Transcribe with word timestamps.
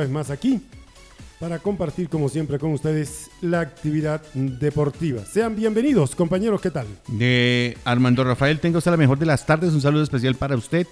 vez 0.00 0.10
más 0.10 0.30
aquí 0.30 0.60
para 1.40 1.58
compartir 1.58 2.08
como 2.08 2.28
siempre 2.28 2.60
con 2.60 2.72
ustedes 2.72 3.32
la 3.40 3.58
actividad 3.58 4.22
deportiva. 4.32 5.24
Sean 5.24 5.56
bienvenidos, 5.56 6.14
compañeros, 6.14 6.60
¿qué 6.60 6.70
tal? 6.70 6.86
De 7.08 7.76
Armando 7.84 8.22
Rafael, 8.22 8.60
tengo 8.60 8.78
usted 8.78 8.92
la 8.92 8.96
mejor 8.96 9.18
de 9.18 9.26
las 9.26 9.44
tardes, 9.44 9.72
un 9.72 9.80
saludo 9.80 10.04
especial 10.04 10.36
para 10.36 10.54
usted, 10.54 10.86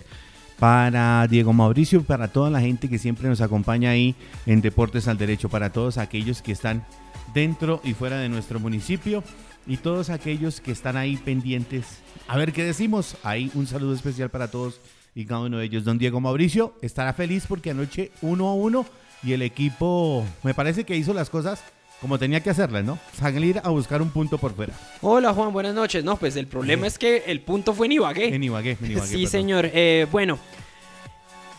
para 0.58 1.24
Diego 1.28 1.52
Mauricio, 1.52 2.02
para 2.02 2.26
toda 2.26 2.50
la 2.50 2.60
gente 2.60 2.88
que 2.88 2.98
siempre 2.98 3.28
nos 3.28 3.40
acompaña 3.40 3.90
ahí 3.90 4.16
en 4.44 4.60
Deportes 4.60 5.06
al 5.06 5.18
Derecho, 5.18 5.48
para 5.48 5.70
todos 5.70 5.98
aquellos 5.98 6.42
que 6.42 6.50
están 6.50 6.84
dentro 7.32 7.80
y 7.84 7.94
fuera 7.94 8.18
de 8.18 8.28
nuestro 8.28 8.58
municipio 8.58 9.22
y 9.68 9.76
todos 9.76 10.10
aquellos 10.10 10.60
que 10.60 10.72
están 10.72 10.96
ahí 10.96 11.16
pendientes. 11.16 11.98
A 12.26 12.36
ver 12.36 12.52
qué 12.52 12.64
decimos. 12.64 13.16
Ahí 13.22 13.52
un 13.54 13.68
saludo 13.68 13.94
especial 13.94 14.30
para 14.30 14.50
todos 14.50 14.80
y 15.16 15.24
cada 15.24 15.40
uno 15.40 15.58
de 15.58 15.64
ellos. 15.64 15.82
Don 15.82 15.98
Diego 15.98 16.20
Mauricio 16.20 16.74
estará 16.82 17.12
feliz 17.14 17.46
porque 17.48 17.70
anoche 17.70 18.12
uno 18.20 18.48
a 18.48 18.54
uno 18.54 18.86
y 19.22 19.32
el 19.32 19.40
equipo 19.42 20.24
me 20.44 20.52
parece 20.54 20.84
que 20.84 20.94
hizo 20.94 21.14
las 21.14 21.30
cosas 21.30 21.64
como 22.02 22.18
tenía 22.18 22.40
que 22.40 22.50
hacerlas, 22.50 22.84
¿no? 22.84 22.98
Salir 23.18 23.58
a 23.64 23.70
buscar 23.70 24.02
un 24.02 24.10
punto 24.10 24.36
por 24.36 24.54
fuera. 24.54 24.74
Hola 25.00 25.32
Juan, 25.32 25.54
buenas 25.54 25.74
noches. 25.74 26.04
No, 26.04 26.18
pues 26.18 26.36
el 26.36 26.46
problema 26.46 26.86
es 26.86 26.98
que 26.98 27.24
el 27.26 27.40
punto 27.40 27.72
fue 27.72 27.86
en 27.86 27.92
Ibagué. 27.92 28.34
En 28.34 28.44
Ibagué, 28.44 28.76
en 28.78 28.90
Ibagué. 28.90 29.06
sí, 29.06 29.14
perdón. 29.14 29.30
señor. 29.30 29.70
Eh, 29.72 30.06
bueno, 30.12 30.38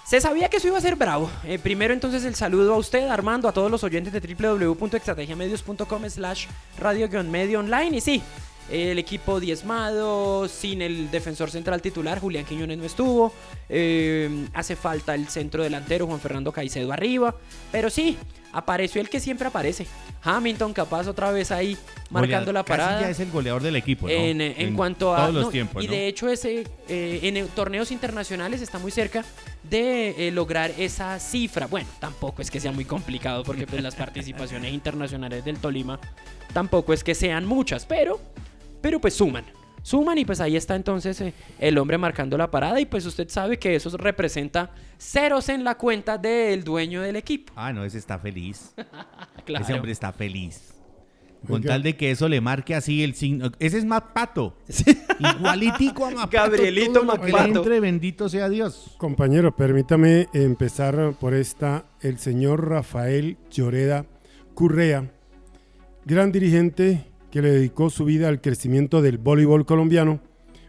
se 0.06 0.22
sabía 0.22 0.50
que 0.50 0.58
eso 0.58 0.68
iba 0.68 0.78
a 0.78 0.82
ser 0.82 0.96
bravo. 0.96 1.28
Eh, 1.44 1.58
primero 1.58 1.96
entonces 1.96 2.24
el 2.26 2.36
saludo 2.36 2.76
a 2.76 2.78
usted, 2.78 3.08
Armando, 3.08 3.50
a 3.50 3.52
todos 3.52 3.72
los 3.72 3.84
oyentes 3.84 4.14
de 4.14 4.20
www.estrategiamedios.com 4.20 6.10
slash 6.10 6.46
radio-medio 6.80 7.62
online. 7.62 7.98
Y 7.98 8.02
sí, 8.02 8.22
el 8.70 9.00
equipo 9.00 9.40
diezmado, 9.40 10.48
sin 10.48 10.82
el 10.82 11.10
defensor 11.12 11.50
central 11.52 11.82
titular, 11.82 12.20
Julián 12.20 12.46
Quiñones 12.46 12.78
no 12.78 12.84
estuvo. 12.86 13.34
Eh, 13.70 14.48
hace 14.54 14.76
falta 14.76 15.16
el 15.16 15.28
centro 15.28 15.64
delantero, 15.64 16.08
Juan 16.08 16.20
Fernando 16.20 16.52
Caicedo 16.52 16.92
arriba. 16.92 17.36
Pero 17.72 17.90
sí, 17.90 18.18
apareció 18.52 19.02
el 19.02 19.10
que 19.10 19.20
siempre 19.20 19.48
aparece. 19.48 19.88
Hamilton 20.24 20.74
capaz 20.74 21.08
otra 21.08 21.32
vez 21.32 21.52
ahí 21.52 21.78
marcando 22.10 22.52
Goleador- 22.52 22.54
la 22.54 22.64
casi 22.64 22.80
parada. 22.80 23.02
ya 23.02 23.10
es 23.10 23.20
el 23.20 23.32
goleador 23.32 23.62
del 23.62 23.76
equipo, 23.76 24.08
¿no? 24.08 24.14
En, 24.14 24.42
eh, 24.42 24.56
en 24.58 24.76
cuanto 24.76 25.14
a 25.14 25.20
todos 25.22 25.34
los 25.34 25.44
no, 25.46 25.52
tiempos, 25.52 25.84
y 25.84 25.88
¿no? 25.88 25.94
de 25.94 26.08
hecho 26.08 26.28
ese 26.28 26.66
eh, 26.90 27.20
en 27.24 27.48
torneos 27.50 27.92
internacionales 27.92 28.62
está 28.62 28.80
muy 28.80 28.92
cerca 28.92 29.24
de 29.64 30.28
eh, 30.28 30.32
lograr 30.32 30.72
esa 30.78 31.20
cifra 31.20 31.68
bueno 31.68 31.88
tampoco 32.00 32.42
es 32.42 32.50
que 32.50 32.60
sea 32.60 32.72
muy 32.72 32.84
complicado 32.86 33.44
porque 33.44 33.68
pues 33.68 33.82
las 33.84 33.96
participaciones 34.06 34.74
internacionales 34.74 35.46
del 35.46 35.58
Tolima 35.60 36.00
tampoco 36.54 36.94
es 36.94 37.04
que 37.04 37.14
sean 37.16 37.46
muchas 37.46 37.86
pero 37.86 38.20
pero 38.82 39.00
pues 39.02 39.14
suman 39.14 39.46
suman 39.84 40.18
y 40.18 40.26
pues 40.26 40.42
ahí 40.42 40.58
está 40.58 40.76
entonces 40.76 41.22
eh, 41.22 41.34
el 41.60 41.78
hombre 41.78 41.98
marcando 41.98 42.38
la 42.38 42.52
parada 42.52 42.80
y 42.82 42.86
pues 42.86 43.06
usted 43.06 43.30
sabe 43.30 43.58
que 43.58 43.74
eso 43.76 43.96
representa 43.98 44.72
ceros 44.98 45.48
en 45.50 45.64
la 45.64 45.76
cuenta 45.76 46.18
del 46.18 46.64
dueño 46.66 47.02
del 47.02 47.16
equipo 47.16 47.54
Ah, 47.56 47.72
no, 47.72 47.86
ese 47.86 47.98
está 47.98 48.20
feliz. 48.20 48.74
claro 49.46 49.64
Ese 49.64 49.74
hombre 49.74 49.92
está 49.94 50.12
feliz. 50.12 50.74
Con 51.46 51.58
Oiga. 51.58 51.74
tal 51.74 51.84
de 51.84 51.96
que 51.96 52.12
eso 52.12 52.28
le 52.28 52.42
marque 52.42 52.74
así 52.76 53.04
el 53.04 53.14
signo. 53.14 53.52
Ese 53.60 53.78
es 53.78 53.86
Mapato. 53.86 54.58
Igualitico 55.20 56.06
a 56.06 56.10
Mapato. 56.12 56.32
Gabrielito 56.32 57.04
Mapato. 57.04 57.60
entre, 57.60 57.80
bendito 57.80 58.28
sea 58.28 58.50
Dios. 58.50 58.96
Compañero, 58.98 59.56
permítame 59.56 60.28
empezar 60.34 61.14
por 61.20 61.34
esta, 61.36 61.86
el 62.02 62.18
señor 62.18 62.68
Rafael 62.68 63.38
Lloreda 63.52 64.06
Currea, 64.56 65.12
gran 66.06 66.32
dirigente 66.32 67.06
que 67.38 67.44
le 67.44 67.52
dedicó 67.52 67.92
su 67.92 68.04
vida 68.04 68.30
al 68.30 68.42
crecimiento 68.42 69.04
del 69.04 69.20
voleibol 69.20 69.64
colombiano. 69.64 70.20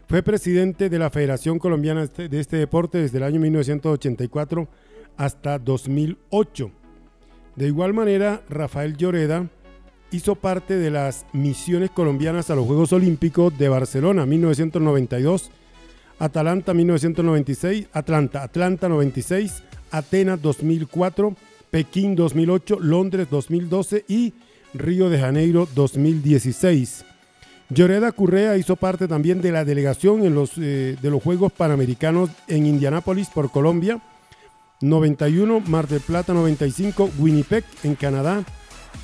Fue 0.07 0.21
presidente 0.21 0.87
de 0.87 0.99
la 0.99 1.09
Federación 1.09 1.57
Colombiana 1.57 2.01
de 2.01 2.05
este- 2.05 2.39
este 2.39 2.57
deporte 2.57 2.99
desde 2.99 3.17
el 3.17 3.23
año 3.23 3.39
1984 3.39 4.67
hasta 5.17 5.57
2008. 5.57 6.69
De 7.55 7.65
igual 7.65 7.95
manera, 7.95 8.43
Rafael 8.49 8.95
Lloreda 8.97 9.49
hizo 10.11 10.35
parte 10.35 10.77
de 10.77 10.91
las 10.91 11.25
misiones 11.33 11.89
colombianas 11.89 12.51
a 12.51 12.55
los 12.55 12.67
Juegos 12.67 12.93
Olímpicos 12.93 13.57
de 13.57 13.67
Barcelona 13.67 14.27
1992 14.27 15.49
Atalanta 16.19 16.75
1996, 16.75 17.87
Atlanta, 17.93 18.43
Atlanta 18.43 18.87
96, 18.89 19.63
Atenas 19.89 20.39
2004, 20.39 21.35
Pekín 21.71 22.15
2008, 22.15 22.77
Londres 22.79 23.27
2012 23.31 24.05
y 24.07 24.33
Río 24.73 25.09
de 25.09 25.19
Janeiro 25.19 25.67
2016. 25.75 27.05
Lloreda 27.69 28.11
Currea 28.11 28.57
hizo 28.57 28.75
parte 28.75 29.07
también 29.07 29.41
de 29.41 29.51
la 29.51 29.63
delegación 29.63 30.25
en 30.25 30.33
los, 30.33 30.51
eh, 30.57 30.97
de 30.99 31.09
los 31.09 31.21
Juegos 31.21 31.51
Panamericanos 31.51 32.29
en 32.47 32.65
Indianápolis 32.65 33.29
por 33.29 33.51
Colombia, 33.51 34.01
91, 34.81 35.59
Mar 35.67 35.87
del 35.87 35.99
Plata 35.99 36.33
95, 36.33 37.11
Winnipeg 37.19 37.63
en 37.83 37.95
Canadá 37.95 38.43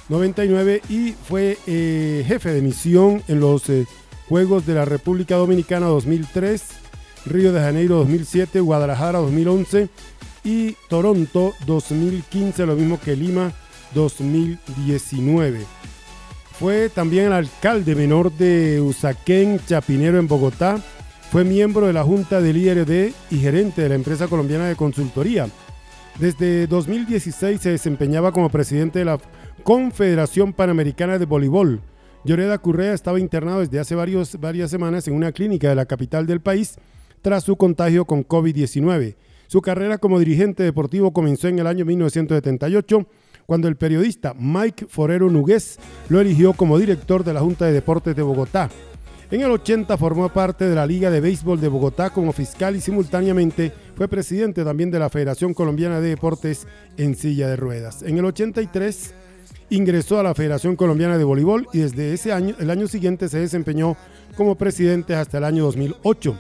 99 0.10 0.82
y 0.90 1.12
fue 1.12 1.58
eh, 1.68 2.24
jefe 2.28 2.54
de 2.54 2.62
misión 2.62 3.22
en 3.28 3.40
los 3.40 3.70
eh, 3.70 3.86
Juegos 4.28 4.66
de 4.66 4.74
la 4.74 4.86
República 4.86 5.36
Dominicana 5.36 5.86
2003, 5.86 6.64
Río 7.28 7.54
de 7.54 7.60
Janeiro 7.60 7.98
2007, 7.98 8.60
Guadalajara 8.60 9.20
2011 9.20 9.90
y 10.44 10.76
Toronto 10.90 11.54
2015, 11.68 12.66
lo 12.66 12.76
mismo 12.76 13.00
que 13.00 13.16
Lima 13.16 13.54
2019. 13.96 15.62
Fue 16.60 16.90
también 16.90 17.26
el 17.26 17.34
alcalde 17.34 17.96
menor 17.96 18.32
de 18.32 18.80
Usaquén, 18.80 19.60
Chapinero 19.66 20.20
en 20.20 20.28
Bogotá. 20.28 20.80
Fue 21.32 21.44
miembro 21.44 21.88
de 21.88 21.94
la 21.94 22.04
Junta 22.04 22.40
del 22.40 22.58
IRD 22.58 23.14
y 23.32 23.38
gerente 23.40 23.82
de 23.82 23.90
la 23.90 23.96
empresa 23.96 24.28
colombiana 24.28 24.68
de 24.68 24.76
consultoría. 24.76 25.48
Desde 26.20 26.68
2016 26.68 27.60
se 27.60 27.72
desempeñaba 27.72 28.32
como 28.32 28.50
presidente 28.50 29.00
de 29.00 29.06
la 29.06 29.20
Confederación 29.64 30.54
Panamericana 30.54 31.18
de 31.18 31.26
Voleibol. 31.26 31.82
Lloreda 32.24 32.58
Currea 32.58 32.94
estaba 32.94 33.20
internado 33.20 33.60
desde 33.60 33.80
hace 33.80 33.96
varios, 33.96 34.40
varias 34.40 34.72
semanas 34.72 35.08
en 35.08 35.16
una 35.16 35.32
clínica 35.32 35.70
de 35.70 35.76
la 35.76 35.86
capital 35.86 36.26
del 36.26 36.42
país 36.42 36.76
tras 37.22 37.44
su 37.44 37.58
contagio 37.58 38.06
con 38.06 38.26
COVID-19. 38.26 39.16
Su 39.48 39.62
carrera 39.62 39.98
como 39.98 40.20
dirigente 40.20 40.64
deportivo 40.64 41.12
comenzó 41.12 41.48
en 41.48 41.60
el 41.60 41.68
año 41.68 41.86
1978 41.86 43.08
cuando 43.46 43.68
el 43.68 43.76
periodista 43.76 44.34
Mike 44.38 44.88
Forero 44.90 45.30
Nugués 45.30 45.78
lo 46.10 46.20
eligió 46.20 46.54
como 46.54 46.78
director 46.80 47.24
de 47.24 47.34
la 47.34 47.42
Junta 47.42 47.66
de 47.66 47.74
Deportes 47.74 48.16
de 48.16 48.22
Bogotá. 48.22 48.70
En 49.32 49.42
el 49.42 49.50
80 49.52 49.98
formó 49.98 50.30
parte 50.30 50.70
de 50.70 50.76
la 50.76 50.86
Liga 50.86 51.10
de 51.10 51.20
Béisbol 51.20 51.60
de 51.60 51.68
Bogotá 51.68 52.12
como 52.12 52.32
fiscal 52.32 52.76
y 52.76 52.82
simultáneamente 52.82 53.72
fue 53.96 54.08
presidente 54.08 54.64
también 54.64 54.92
de 54.92 55.00
la 55.00 55.10
Federación 55.10 55.54
Colombiana 55.54 56.00
de 56.00 56.10
Deportes 56.10 56.68
en 56.98 57.16
silla 57.16 57.48
de 57.48 57.56
ruedas. 57.56 58.04
En 58.04 58.18
el 58.18 58.26
83 58.26 59.14
ingresó 59.72 60.20
a 60.20 60.24
la 60.24 60.36
Federación 60.36 60.76
Colombiana 60.76 61.18
de 61.18 61.24
Voleibol 61.24 61.68
y 61.74 61.80
desde 61.80 62.14
ese 62.14 62.34
año, 62.34 62.56
el 62.60 62.70
año 62.70 62.88
siguiente 62.88 63.28
se 63.28 63.40
desempeñó 63.40 63.98
como 64.38 64.56
presidente 64.56 65.16
hasta 65.16 65.40
el 65.40 65.44
año 65.44 65.64
2008. 65.66 66.38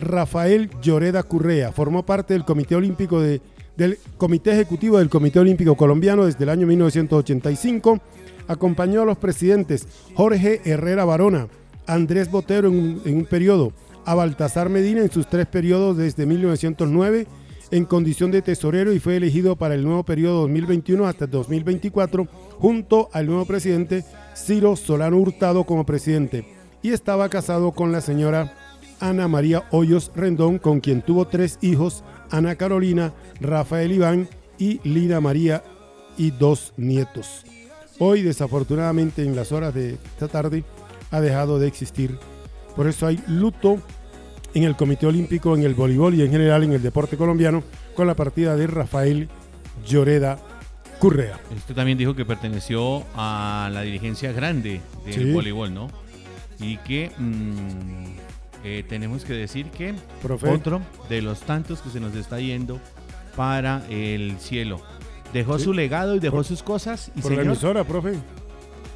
Rafael 0.00 0.70
Lloreda 0.82 1.22
Currea 1.22 1.72
formó 1.72 2.04
parte 2.04 2.34
del 2.34 2.44
Comité 2.44 2.76
Olímpico 2.76 3.20
de- 3.20 3.40
del 3.78 3.98
Comité 4.18 4.50
Ejecutivo 4.50 4.98
del 4.98 5.08
Comité 5.08 5.38
Olímpico 5.38 5.76
Colombiano 5.76 6.26
desde 6.26 6.42
el 6.42 6.50
año 6.50 6.66
1985. 6.66 8.00
Acompañó 8.48 9.02
a 9.02 9.04
los 9.04 9.18
presidentes 9.18 9.86
Jorge 10.14 10.60
Herrera 10.64 11.04
Barona, 11.04 11.46
Andrés 11.86 12.30
Botero 12.30 12.68
en 12.68 13.00
un, 13.04 13.24
periodo, 13.24 13.72
a 14.04 14.16
Baltasar 14.16 14.68
Medina 14.68 15.00
en 15.00 15.12
sus 15.12 15.28
tres 15.28 15.46
periodos 15.46 15.96
desde 15.96 16.26
1909 16.26 17.26
en 17.70 17.84
condición 17.84 18.30
de 18.32 18.42
tesorero 18.42 18.92
y 18.92 18.98
fue 18.98 19.16
elegido 19.16 19.54
para 19.54 19.74
el 19.74 19.84
nuevo 19.84 20.02
periodo 20.02 20.40
2021 20.40 21.06
hasta 21.06 21.26
2024 21.26 22.26
junto 22.58 23.10
al 23.12 23.26
nuevo 23.26 23.44
presidente 23.44 24.04
Ciro 24.34 24.74
Solano 24.74 25.18
Hurtado 25.18 25.64
como 25.64 25.84
presidente 25.84 26.46
y 26.82 26.90
estaba 26.90 27.28
casado 27.28 27.72
con 27.72 27.92
la 27.92 28.00
señora 28.00 28.54
Ana 29.00 29.28
María 29.28 29.64
Hoyos 29.70 30.10
Rendón 30.14 30.58
con 30.58 30.80
quien 30.80 31.02
tuvo 31.02 31.26
tres 31.26 31.58
hijos, 31.62 32.04
Ana 32.30 32.56
Carolina, 32.56 33.12
Rafael 33.40 33.92
Iván 33.92 34.28
y 34.58 34.80
Lina 34.88 35.20
María 35.20 35.62
y 36.16 36.30
dos 36.32 36.72
nietos. 36.76 37.44
Hoy 37.98 38.22
desafortunadamente 38.22 39.24
en 39.24 39.34
las 39.36 39.52
horas 39.52 39.74
de 39.74 39.94
esta 39.94 40.28
tarde 40.28 40.64
ha 41.10 41.20
dejado 41.20 41.58
de 41.58 41.68
existir. 41.68 42.18
Por 42.76 42.86
eso 42.86 43.06
hay 43.06 43.20
luto 43.28 43.78
en 44.54 44.64
el 44.64 44.76
Comité 44.76 45.06
Olímpico, 45.06 45.54
en 45.56 45.62
el 45.62 45.74
voleibol 45.74 46.14
y 46.14 46.22
en 46.22 46.30
general 46.30 46.64
en 46.64 46.72
el 46.72 46.82
deporte 46.82 47.16
colombiano 47.16 47.62
con 47.94 48.06
la 48.06 48.14
partida 48.14 48.56
de 48.56 48.66
Rafael 48.66 49.28
Lloreda 49.86 50.38
Currea. 50.98 51.38
Usted 51.56 51.74
también 51.74 51.98
dijo 51.98 52.14
que 52.14 52.24
perteneció 52.24 53.04
a 53.14 53.70
la 53.72 53.82
dirigencia 53.82 54.32
grande 54.32 54.80
del 55.04 55.14
Sí. 55.14 55.32
voleibol, 55.32 55.72
¿no? 55.72 55.88
Y 56.60 56.76
que 56.78 57.10
mm, 57.16 58.27
eh, 58.64 58.84
tenemos 58.88 59.24
que 59.24 59.32
decir 59.34 59.66
que 59.70 59.94
Profe. 60.22 60.48
otro 60.48 60.80
de 61.08 61.22
los 61.22 61.40
tantos 61.40 61.80
que 61.80 61.90
se 61.90 62.00
nos 62.00 62.14
está 62.14 62.40
yendo 62.40 62.80
para 63.36 63.84
el 63.88 64.36
cielo. 64.38 64.80
Dejó 65.32 65.58
Sí. 65.58 65.64
su 65.64 65.72
legado 65.72 66.16
y 66.16 66.20
dejó 66.20 66.36
Por- 66.36 66.44
sus 66.44 66.62
cosas 66.62 67.12
y 67.14 67.20
Por 67.20 67.30
la 67.32 67.36
señor, 67.38 67.46
emisora, 67.52 67.84
profe. 67.84 68.14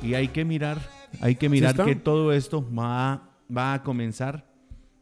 y 0.03 0.15
hay 0.15 0.29
que 0.29 0.45
mirar, 0.45 0.79
hay 1.21 1.35
que 1.37 1.49
mirar 1.49 1.75
que 1.85 1.95
todo 1.95 2.33
esto 2.33 2.67
va, 2.75 3.29
va 3.55 3.75
a 3.75 3.83
comenzar 3.83 4.47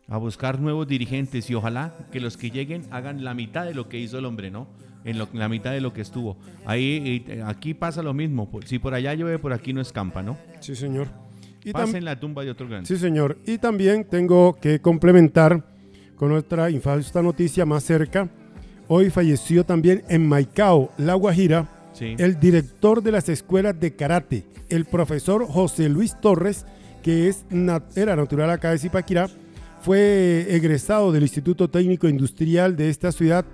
a 0.09 0.17
buscar 0.17 0.59
nuevos 0.61 0.89
dirigentes 0.89 1.49
y 1.51 1.55
ojalá 1.55 1.95
que 2.11 2.19
los 2.19 2.37
que 2.37 2.51
lleguen 2.51 2.83
hagan 2.91 3.23
la 3.25 3.33
mitad 3.33 3.65
de 3.65 3.75
lo 3.75 3.89
que 3.89 3.99
hizo 3.99 4.19
el 4.19 4.25
hombre, 4.25 4.51
¿no? 4.51 4.67
en, 5.05 5.19
lo- 5.19 5.29
en 5.33 5.39
la 5.39 5.49
mitad 5.49 5.71
de 5.71 5.81
lo 5.81 5.95
que 5.95 6.03
estuvo. 6.03 6.37
Ahí, 6.67 7.25
eh, 7.27 7.43
aquí 7.47 7.73
pasa 7.73 8.03
lo 8.03 8.13
mismo. 8.13 8.51
Si 8.67 8.79
por 8.79 8.93
allá 8.93 9.15
llueve, 9.15 9.39
por 9.39 9.53
aquí 9.55 9.73
no 9.73 9.81
escampa, 9.81 10.23
¿no? 10.23 10.37
Sí, 10.61 10.75
señor. 10.77 11.09
Y 11.65 11.73
Pasa 11.73 11.93
tam- 11.93 11.97
en 11.97 12.05
la 12.05 12.19
tumba 12.19 12.43
de 12.45 12.51
otro 12.51 12.67
grande. 12.69 12.87
Sí, 12.87 12.97
señor. 12.97 13.37
Y 13.47 13.59
también 13.59 14.05
tengo 14.05 14.59
que 14.61 14.81
complementar 14.81 15.65
con 16.17 16.31
nuestra 16.31 16.71
infausta 16.71 17.23
noticia 17.23 17.67
más 17.67 17.85
cerca. 17.85 18.29
Hoy 18.89 19.11
falleció 19.11 19.65
también 19.65 20.03
en 20.09 20.27
Maicao, 20.27 20.91
La 20.99 21.15
Guajira, 21.15 21.69
Sí. 21.93 22.15
el 22.19 22.41
director 22.41 23.03
de 23.03 23.13
las 23.13 23.29
escuelas 23.29 23.79
de 23.79 23.95
karate, 23.95 24.45
el 24.69 24.85
profesor 24.85 25.47
José 25.47 25.89
Luis 25.89 26.19
Torres, 26.21 26.67
que 27.03 27.29
es 27.29 27.45
nat- 27.51 27.85
era 27.97 28.17
natural 28.17 28.51
acá 28.51 28.71
de 28.71 28.79
Zipaquirá, 28.79 29.29
fue 29.81 30.47
egresado 30.51 31.13
del 31.13 31.23
Instituto 31.23 31.69
Técnico 31.69 32.09
Industrial 32.09 32.77
de 32.77 32.91
esta 32.91 33.13
ciudad. 33.13 33.45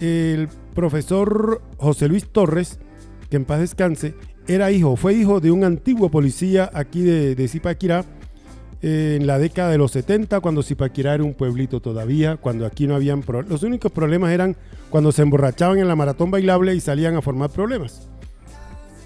El 0.00 0.48
profesor 0.74 1.62
José 1.78 2.08
Luis 2.08 2.26
Torres, 2.28 2.78
que 3.30 3.36
en 3.36 3.44
paz 3.44 3.60
descanse, 3.60 4.14
era 4.48 4.70
hijo, 4.70 4.96
fue 4.96 5.14
hijo 5.14 5.40
de 5.40 5.50
un 5.50 5.64
antiguo 5.64 6.10
policía 6.10 6.70
aquí 6.72 7.02
de, 7.02 7.34
de 7.34 7.48
Zipaquirá 7.48 8.04
eh, 8.82 9.16
en 9.20 9.26
la 9.26 9.38
década 9.38 9.70
de 9.70 9.78
los 9.78 9.90
70, 9.92 10.40
cuando 10.40 10.62
Zipaquirá 10.62 11.14
era 11.14 11.24
un 11.24 11.34
pueblito 11.34 11.80
todavía, 11.80 12.36
cuando 12.36 12.66
aquí 12.66 12.86
no 12.86 12.94
habían... 12.94 13.22
pro- 13.22 13.42
los 13.42 13.62
únicos 13.62 13.90
problemas 13.92 14.30
eran 14.32 14.56
cuando 14.90 15.12
se 15.12 15.22
emborrachaban 15.22 15.78
en 15.78 15.88
la 15.88 15.96
maratón 15.96 16.30
bailable 16.30 16.74
y 16.74 16.80
salían 16.80 17.16
a 17.16 17.22
formar 17.22 17.50
problemas. 17.50 18.08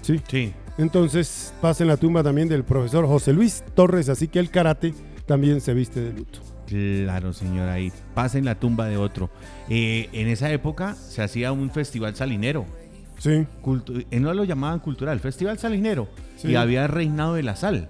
Sí. 0.01 0.19
Sí. 0.29 0.53
Entonces 0.77 1.53
pasa 1.61 1.83
en 1.83 1.87
la 1.89 1.97
tumba 1.97 2.23
también 2.23 2.47
del 2.49 2.63
profesor 2.63 3.05
José 3.07 3.33
Luis 3.33 3.63
Torres, 3.75 4.09
así 4.09 4.27
que 4.27 4.39
el 4.39 4.49
karate 4.49 4.93
también 5.25 5.61
se 5.61 5.73
viste 5.73 6.01
de 6.01 6.13
luto. 6.13 6.39
Claro, 6.67 7.33
señor, 7.33 7.67
ahí 7.69 7.91
pasa 8.13 8.37
en 8.37 8.45
la 8.45 8.55
tumba 8.55 8.87
de 8.87 8.95
otro. 8.97 9.29
Eh, 9.69 10.07
en 10.13 10.27
esa 10.29 10.51
época 10.51 10.95
se 10.95 11.21
hacía 11.21 11.51
un 11.51 11.69
festival 11.71 12.15
salinero. 12.15 12.65
Sí, 13.21 13.45
Cultu- 13.61 14.03
eh, 14.09 14.19
no 14.19 14.33
lo 14.33 14.43
llamaban 14.45 14.79
cultural, 14.79 15.19
festival 15.19 15.59
salinero. 15.59 16.07
Sí. 16.37 16.47
Y 16.49 16.55
había 16.55 16.87
reinado 16.87 17.35
de 17.35 17.43
la 17.43 17.55
sal. 17.55 17.87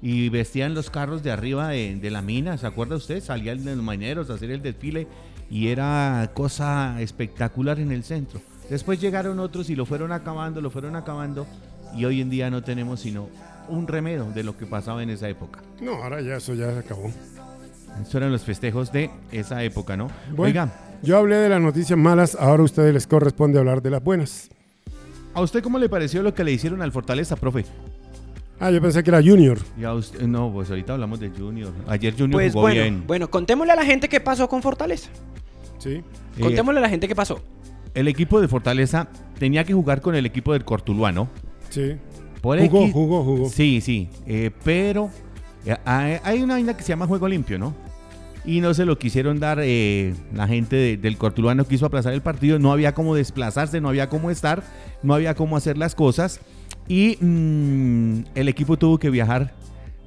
Y 0.00 0.30
vestían 0.30 0.72
los 0.72 0.88
carros 0.88 1.22
de 1.22 1.30
arriba 1.30 1.68
de, 1.68 1.94
de 1.96 2.10
la 2.10 2.22
mina, 2.22 2.56
¿se 2.56 2.66
acuerda 2.66 2.96
usted? 2.96 3.22
Salían 3.22 3.62
los 3.64 3.76
marineros 3.76 4.30
a 4.30 4.34
hacer 4.34 4.50
el 4.50 4.62
desfile 4.62 5.06
y 5.50 5.68
era 5.68 6.30
cosa 6.32 6.98
espectacular 7.02 7.78
en 7.80 7.92
el 7.92 8.02
centro. 8.02 8.40
Después 8.70 8.98
llegaron 8.98 9.38
otros 9.40 9.68
y 9.68 9.76
lo 9.76 9.84
fueron 9.84 10.10
acabando, 10.12 10.62
lo 10.62 10.70
fueron 10.70 10.96
acabando. 10.96 11.46
Y 11.94 12.06
hoy 12.06 12.22
en 12.22 12.30
día 12.30 12.48
no 12.50 12.62
tenemos 12.62 13.00
sino 13.00 13.28
un 13.68 13.86
remedio 13.88 14.24
de 14.32 14.42
lo 14.42 14.56
que 14.56 14.64
pasaba 14.64 15.02
en 15.02 15.10
esa 15.10 15.28
época. 15.28 15.60
no, 15.82 15.92
ahora 16.02 16.22
ya 16.22 16.36
eso 16.36 16.54
ya 16.54 16.72
se 16.72 16.78
acabó. 16.78 17.12
Estos 18.00 18.14
eran 18.14 18.32
los 18.32 18.42
festejos 18.42 18.90
de 18.92 19.10
esa 19.32 19.62
época, 19.64 19.96
¿no? 19.98 20.08
Bueno, 20.30 20.44
Oiga, 20.44 20.68
yo 21.02 21.16
hablé 21.18 21.36
de 21.36 21.48
las 21.48 21.60
noticias 21.60 21.98
malas, 21.98 22.36
ahora 22.38 22.62
a 22.62 22.64
ustedes 22.64 22.92
les 22.94 23.06
corresponde 23.06 23.58
hablar 23.58 23.82
de 23.82 23.90
las 23.90 24.02
buenas. 24.02 24.48
¿a 25.32 25.40
usted 25.42 25.62
cómo 25.62 25.78
le 25.78 25.88
pareció 25.88 26.22
lo 26.22 26.34
que 26.34 26.42
le 26.42 26.50
hicieron 26.52 26.82
al 26.82 26.90
Fortaleza, 26.92 27.36
profe? 27.36 27.64
Ah, 28.58 28.70
yo 28.70 28.80
pensé 28.82 29.02
que 29.02 29.10
era 29.10 29.22
Junior. 29.22 29.58
Y 29.78 29.84
a 29.84 29.94
usted, 29.94 30.22
no, 30.22 30.52
pues 30.52 30.68
ahorita 30.70 30.94
hablamos 30.94 31.18
de 31.20 31.30
Junior. 31.30 31.72
Ayer 31.86 32.12
Junior 32.12 32.32
Pues 32.32 32.52
jugó 32.52 32.62
bueno, 32.62 32.82
bien. 32.82 33.04
bueno, 33.06 33.30
contémosle 33.30 33.72
a 33.72 33.76
la 33.76 33.84
gente 33.84 34.08
qué 34.08 34.20
pasó 34.20 34.48
con 34.48 34.60
Fortaleza. 34.60 35.08
Sí. 35.78 35.90
Eh, 35.92 36.02
Contémosle 36.40 36.78
a 36.80 36.82
la 36.82 36.88
gente 36.90 37.06
qué 37.08 37.14
pasó. 37.14 37.40
el 37.94 38.06
equipo 38.08 38.40
de 38.40 38.48
Fortaleza 38.48 39.08
tenía 39.38 39.64
que 39.64 39.72
jugar 39.72 40.00
con 40.02 40.14
el 40.14 40.26
equipo 40.26 40.52
del 40.52 40.64
Cortuluá, 40.64 41.10
¿no? 41.12 41.28
Sí. 41.70 41.96
Por 42.42 42.58
Jugó, 42.60 42.82
X- 42.82 42.92
jugó, 42.92 43.24
jugó. 43.24 43.48
Sí, 43.48 43.80
sí. 43.80 44.08
eh, 44.26 44.50
pero 44.64 45.10
eh, 45.64 45.76
hay 45.84 46.18
hay 46.24 46.42
una 46.42 46.54
vaina 46.54 46.76
que 46.76 46.82
se 46.82 46.88
llama 46.90 47.06
juego 47.06 47.28
limpio, 47.28 47.58
¿no? 47.58 47.74
Y 48.44 48.60
no 48.60 48.72
se 48.74 48.86
lo 48.86 48.98
quisieron 48.98 49.38
dar, 49.38 49.58
eh, 49.62 50.14
la 50.34 50.46
gente 50.48 50.74
de- 50.76 50.96
del 50.96 51.18
Cortuluá 51.18 51.54
no 51.54 51.64
quiso 51.66 51.86
aplazar 51.86 52.14
el 52.14 52.22
partido, 52.22 52.58
no 52.58 52.72
había 52.72 52.94
cómo 52.94 53.14
desplazarse, 53.14 53.80
no 53.80 53.88
había 53.90 54.08
cómo 54.08 54.30
estar, 54.30 54.62
no 55.02 55.14
había 55.14 55.34
cómo 55.34 55.56
hacer 55.56 55.76
las 55.76 55.94
cosas. 55.94 56.40
Y 56.88 57.18
mm, 57.20 58.24
el 58.34 58.48
equipo 58.48 58.76
tuvo 58.78 58.98
que 58.98 59.10
viajar 59.10 59.52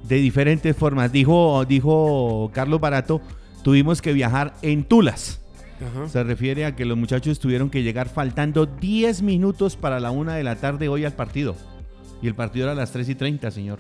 de 0.08 0.16
diferentes 0.18 0.76
formas. 0.76 1.12
Dijo, 1.12 1.64
dijo 1.66 2.50
Carlos 2.54 2.80
Barato, 2.82 3.22
tuvimos 3.64 4.02
que 4.02 4.14
viajar 4.14 4.54
en 4.64 4.84
Tulas. 4.84 5.40
Ajá. 5.80 6.10
Se 6.10 6.24
refiere 6.24 6.66
a 6.66 6.76
que 6.76 6.86
los 6.86 6.98
muchachos 6.98 7.40
tuvieron 7.40 7.70
que 7.70 7.84
llegar 7.84 8.10
faltando 8.10 8.66
10 8.66 9.22
minutos 9.22 9.76
para 9.76 10.00
la 10.00 10.12
una 10.12 10.36
de 10.36 10.44
la 10.44 10.56
tarde 10.56 10.88
hoy 10.90 11.06
al 11.06 11.14
partido. 11.14 11.56
Y 12.22 12.28
el 12.28 12.36
partido 12.36 12.66
era 12.66 12.72
a 12.72 12.76
las 12.76 12.92
3 12.92 13.08
y 13.10 13.16
30, 13.16 13.52
señor. 13.52 13.80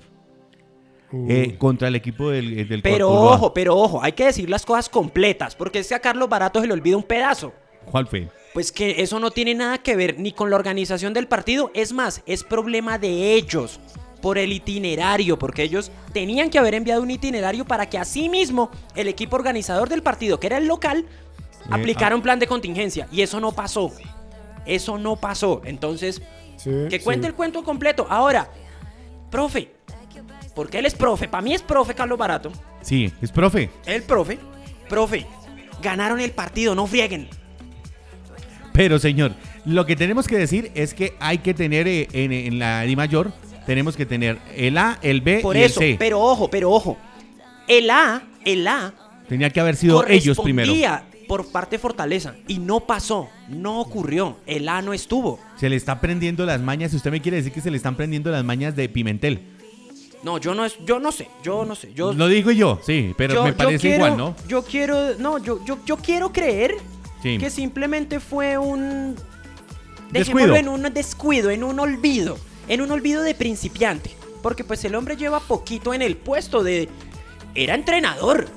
Eh, 1.30 1.56
contra 1.60 1.88
el 1.88 1.95
equipo 1.95 2.30
del, 2.30 2.60
eh, 2.60 2.65
del 2.65 2.81
Pero 2.81 3.12
ojo, 3.12 3.54
pero 3.54 3.77
ojo, 3.77 4.01
hay 4.01 4.13
que 4.13 4.25
decir 4.25 4.50
las 4.50 4.65
cosas 4.65 4.89
completas, 4.89 5.56
porque 5.56 5.80
es 5.80 5.88
que 5.88 5.95
a 5.95 6.00
Carlos 6.00 6.27
Barato 6.27 6.60
se 6.60 6.68
le 6.68 6.74
olvida 6.74 6.98
un 6.98 7.04
pedazo. 7.04 7.54
¿Cuál 7.92 8.07
fue? 8.07 8.30
Pues 8.54 8.71
que 8.71 9.01
eso 9.01 9.19
no 9.19 9.30
tiene 9.30 9.54
nada 9.54 9.77
que 9.77 9.95
ver 9.95 10.19
ni 10.19 10.31
con 10.31 10.50
la 10.50 10.56
organización 10.56 11.13
del 11.13 11.27
partido, 11.27 11.71
es 11.74 11.94
más, 11.94 12.24
es 12.25 12.44
problema 12.44 12.98
de 12.98 13.33
ellos 13.33 13.80
por 14.21 14.38
el 14.38 14.54
itinerario, 14.54 15.38
porque 15.38 15.63
ellos 15.63 15.92
tenían 16.13 16.50
que 16.50 16.57
haber 16.57 16.74
enviado 16.74 17.01
un 17.01 17.12
itinerario 17.12 17.65
para 17.65 17.88
que 17.88 17.98
así 17.98 18.30
mismo 18.30 18.71
el 18.95 19.07
equipo 19.07 19.36
organizador 19.36 19.89
del 19.89 20.01
partido, 20.01 20.39
que 20.39 20.48
era 20.48 20.57
el 20.57 20.65
local, 20.65 21.06
aplicara 21.69 22.13
ah. 22.13 22.18
un 22.18 22.24
plan 22.24 22.39
de 22.39 22.48
contingencia 22.48 23.07
y 23.12 23.21
eso 23.21 23.39
no 23.39 23.51
pasó. 23.51 23.92
Eso 24.65 24.98
no 24.98 25.18
pasó. 25.18 25.62
Entonces, 25.65 26.21
Sí, 26.57 26.71
que 26.89 27.00
sí. 27.00 27.04
cuente 27.04 27.27
el 27.27 27.33
cuento 27.33 27.63
completo. 27.63 28.07
Ahora, 28.10 28.50
profe, 29.30 29.71
porque 30.56 30.80
él 30.80 30.86
es 30.86 30.94
profe, 30.96 31.28
para 31.28 31.42
mí 31.42 31.54
es 31.54 31.62
profe 31.62 31.94
Carlos 31.94 32.18
Barato. 32.18 32.52
Sí, 32.82 33.12
es 33.22 33.32
profe. 33.32 33.70
El 33.86 34.04
profe, 34.04 34.40
profe, 34.90 35.26
ganaron 35.82 36.20
el 36.20 36.32
partido, 36.32 36.76
no 36.76 36.86
frieguen. 36.88 37.28
Pero, 38.74 38.98
señor, 39.00 39.34
lo 39.66 39.86
que 39.86 39.96
tenemos 39.96 40.28
que 40.28 40.38
decir 40.38 40.72
es 40.76 40.94
que 40.94 41.16
hay 41.20 41.38
que 41.40 41.54
tener 41.54 41.88
eh, 41.88 42.08
en, 42.14 42.32
en 42.32 42.60
la 42.60 42.82
Di 42.82 42.96
Mayor, 42.96 43.32
tenemos 43.66 43.96
que 43.96 44.06
tener 44.06 44.40
el 44.56 44.78
A, 44.78 44.98
el 45.02 45.22
B 45.22 45.40
Por 45.42 45.56
y 45.56 45.64
eso, 45.64 45.80
el 45.82 45.92
C. 45.94 45.96
pero 46.00 46.20
ojo, 46.20 46.50
pero 46.50 46.72
ojo. 46.72 46.98
El 47.68 47.90
A, 47.90 48.24
el 48.44 48.68
A 48.68 48.94
Tenía 49.30 49.50
que 49.50 49.60
haber 49.62 49.76
sido 49.78 50.06
ellos 50.06 50.38
primero. 50.44 50.74
por 51.30 51.50
parte 51.50 51.78
de 51.78 51.80
Fortaleza 51.80 52.36
y 52.48 52.60
no 52.60 52.82
pasó, 52.82 53.30
no 53.48 53.80
ocurrió. 53.80 54.38
El 54.46 54.68
A 54.68 54.82
no 54.82 54.94
estuvo. 54.94 55.40
Se 55.56 55.70
le 55.70 55.78
está 55.78 56.02
prendiendo 56.02 56.46
las 56.46 56.60
mañas. 56.60 56.92
Si 56.92 56.98
usted 56.98 57.10
me 57.12 57.22
quiere 57.22 57.38
decir 57.38 57.54
que 57.54 57.62
se 57.62 57.72
le 57.72 57.78
están 57.78 57.96
prendiendo 57.96 58.32
las 58.32 58.44
mañas 58.44 58.76
de 58.76 58.90
Pimentel. 58.90 59.53
No, 60.24 60.38
yo 60.38 60.56
no 60.56 60.64
es, 60.66 60.78
yo 60.86 61.00
no 61.00 61.12
sé, 61.12 61.28
yo 61.44 61.66
no 61.66 61.75
sé. 61.75 61.94
Yo, 61.94 62.14
Lo 62.14 62.28
digo 62.28 62.52
yo, 62.52 62.80
sí, 62.86 63.14
pero 63.18 63.34
yo- 63.36 63.44
me 63.44 63.54
parece 63.54 63.80
quiero- 63.80 63.96
igual, 64.08 64.18
¿no? 64.18 64.36
Yo 64.48 64.64
quiero, 64.64 65.16
no, 65.20 65.38
yo, 65.38 65.64
yo, 65.66 65.78
yo 65.86 65.98
quiero 65.98 66.31
creer 66.31 66.75
Sí. 67.22 67.38
que 67.38 67.50
simplemente 67.50 68.20
fue 68.20 68.58
un 68.58 69.16
Descuido. 70.12 70.56
en 70.56 70.68
un 70.70 70.84
descuido, 70.94 71.50
en 71.50 71.64
un 71.64 71.80
olvido, 71.80 72.38
en 72.68 72.82
un 72.82 72.92
olvido 72.92 73.22
de 73.24 73.34
principiante, 73.36 74.12
porque 74.42 74.63
pues 74.63 74.84
el 74.86 74.96
hombre 74.96 75.18
lleva 75.18 75.39
poquito 75.42 75.94
en 75.94 76.01
el 76.01 76.15
puesto 76.15 76.63
de 76.63 76.88
era 77.56 77.75
entrenador. 77.75 78.48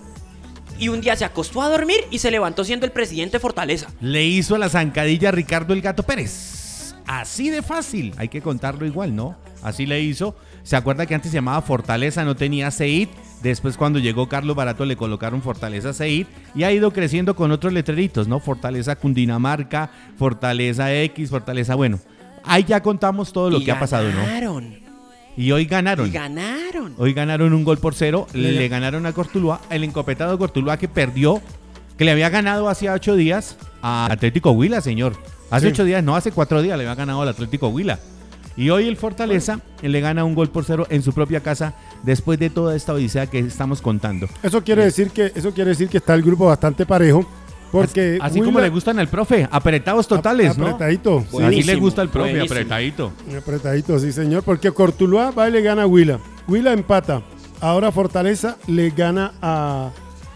Y 0.79 0.89
un 0.89 1.01
día 1.01 1.17
se 1.17 1.25
acostó 1.25 1.63
a 1.63 1.71
dormir 1.71 1.97
y 2.11 2.19
se 2.19 2.31
levantó 2.31 2.63
siendo 2.63 2.85
el 2.85 2.93
presidente 2.93 3.37
de 3.39 3.41
Fortaleza. 3.41 3.89
Le 4.01 4.25
hizo 4.27 4.59
la 4.59 4.69
zancadilla 4.69 5.31
a 5.31 5.33
Ricardo 5.33 5.73
el 5.73 5.81
Gato 5.81 6.03
Pérez. 6.03 6.95
Así 7.07 7.49
de 7.49 7.63
fácil. 7.63 8.13
Hay 8.19 8.29
que 8.29 8.43
contarlo 8.43 8.85
igual, 8.85 9.17
¿no? 9.17 9.37
Así 9.63 9.87
le 9.87 10.01
hizo. 10.03 10.37
¿Se 10.67 10.75
acuerda 10.75 11.07
que 11.07 11.15
antes 11.15 11.31
se 11.31 11.37
llamaba 11.37 11.63
Fortaleza, 11.63 12.25
no 12.25 12.35
tenía 12.35 12.73
Seid? 12.73 13.09
Después 13.41 13.77
cuando 13.77 14.01
llegó 14.01 14.29
Carlos 14.29 14.57
Barato 14.57 14.85
le 14.85 14.97
colocaron 14.97 15.41
Fortaleza 15.41 15.93
Seid 15.93 16.27
y 16.57 16.65
ha 16.65 16.73
ido 16.73 16.91
creciendo 16.93 17.37
con 17.37 17.53
otros 17.53 17.73
letreritos, 17.73 18.27
¿no? 18.27 18.41
Fortaleza 18.41 18.97
Cundinamarca, 18.97 19.91
Fortaleza 20.19 20.93
X, 20.93 21.31
Fortaleza, 21.31 21.77
bueno. 21.77 22.01
Ahí 22.43 22.65
ya 22.65 22.83
contamos 22.83 23.33
todo 23.33 23.49
lo 23.49 23.59
Y 23.61 23.65
que 23.65 23.71
ha 23.71 23.79
pasado, 23.79 24.11
¿no? 24.11 24.19
ganaron, 24.23 24.75
Y 25.37 25.53
hoy 25.53 25.67
ganaron. 25.67 26.09
Y 26.09 26.11
ganaron. 26.11 26.95
Hoy 26.99 27.13
ganaron 27.13 27.53
un 27.53 27.63
gol 27.63 27.79
por 27.79 27.95
cero, 27.95 28.27
Le- 28.33 28.51
le, 28.51 28.67
ganaron 28.69 29.07
a 29.07 29.13
Cortuluá, 29.13 29.61
el 29.71 29.85
encopetado 29.85 30.37
Cortuluá 30.37 30.79
que 30.79 30.89
perdió, 30.89 31.41
que 31.97 32.05
le 32.05 32.11
había 32.11 32.29
ganado 32.29 32.69
hace 32.69 32.91
ocho 32.91 33.15
días 33.15 33.57
a 33.83 34.07
Atlético 34.11 34.51
Huila, 34.51 34.81
señor. 34.81 35.17
Hace 35.51 35.67
Sí. 35.67 35.73
ocho 35.75 35.85
días, 35.85 36.03
no, 36.03 36.17
hace 36.17 36.33
cuatro 36.33 36.61
días 36.61 36.77
le 36.77 36.83
había 36.85 36.97
ganado 36.97 37.23
al 37.23 37.29
Atlético 37.29 37.69
Huila. 37.69 38.01
Y 38.57 38.71
hoy 38.71 38.89
el 38.89 38.97
Fortaleza 38.97 39.61
le 39.83 40.01
gana 40.01 40.25
un 40.25 40.35
gol 40.35 40.49
por 40.49 40.65
cero 40.65 40.87
en 40.89 41.03
su 41.03 41.13
propia 41.13 41.41
casa 41.41 41.75
después 42.03 42.39
de 42.39 42.49
toda 42.51 42.75
esta 42.75 42.95
odisea 42.95 43.27
que 43.27 43.39
estamos 43.41 43.83
contando. 43.83 44.29
Eso 44.43 44.63
quiere 44.65 44.85
decir 44.85 45.11
que 45.11 45.31
eso 45.35 45.53
quiere 45.53 45.71
decir 45.71 45.89
que 45.89 45.99
está 45.99 46.15
el 46.15 46.23
grupo 46.23 46.47
bastante 46.47 46.87
parejo 46.87 47.27
porque 47.73 48.19
Así 48.23 48.41
como 48.41 48.61
le 48.61 48.69
gustan 48.71 48.99
al 48.99 49.09
profe, 49.09 49.47
apretados 49.51 50.07
totales, 50.09 50.57
¿no? 50.57 50.67
apretadito, 50.69 51.25
sí. 51.31 51.43
Así 51.43 51.63
le 51.65 51.75
gusta 51.77 52.01
al 52.01 52.09
profe, 52.09 52.31
buenísimo. 52.31 52.55
apretadito. 52.55 53.13
Apretadito, 53.37 53.99
sí, 53.99 54.13
señor. 54.13 54.43
Porque 54.45 54.71
Cortuluá 54.71 55.33
va 55.33 55.49
y 55.49 55.53
le 55.53 55.61
gana 55.63 55.83
a 55.83 55.87
Huila. 55.87 56.19
Huila 56.49 56.73
empata. 56.73 57.23
Ahora 57.61 57.91
Fortaleza 57.93 58.57
le 58.69 58.91
gana 58.91 59.33
a, 59.43 59.91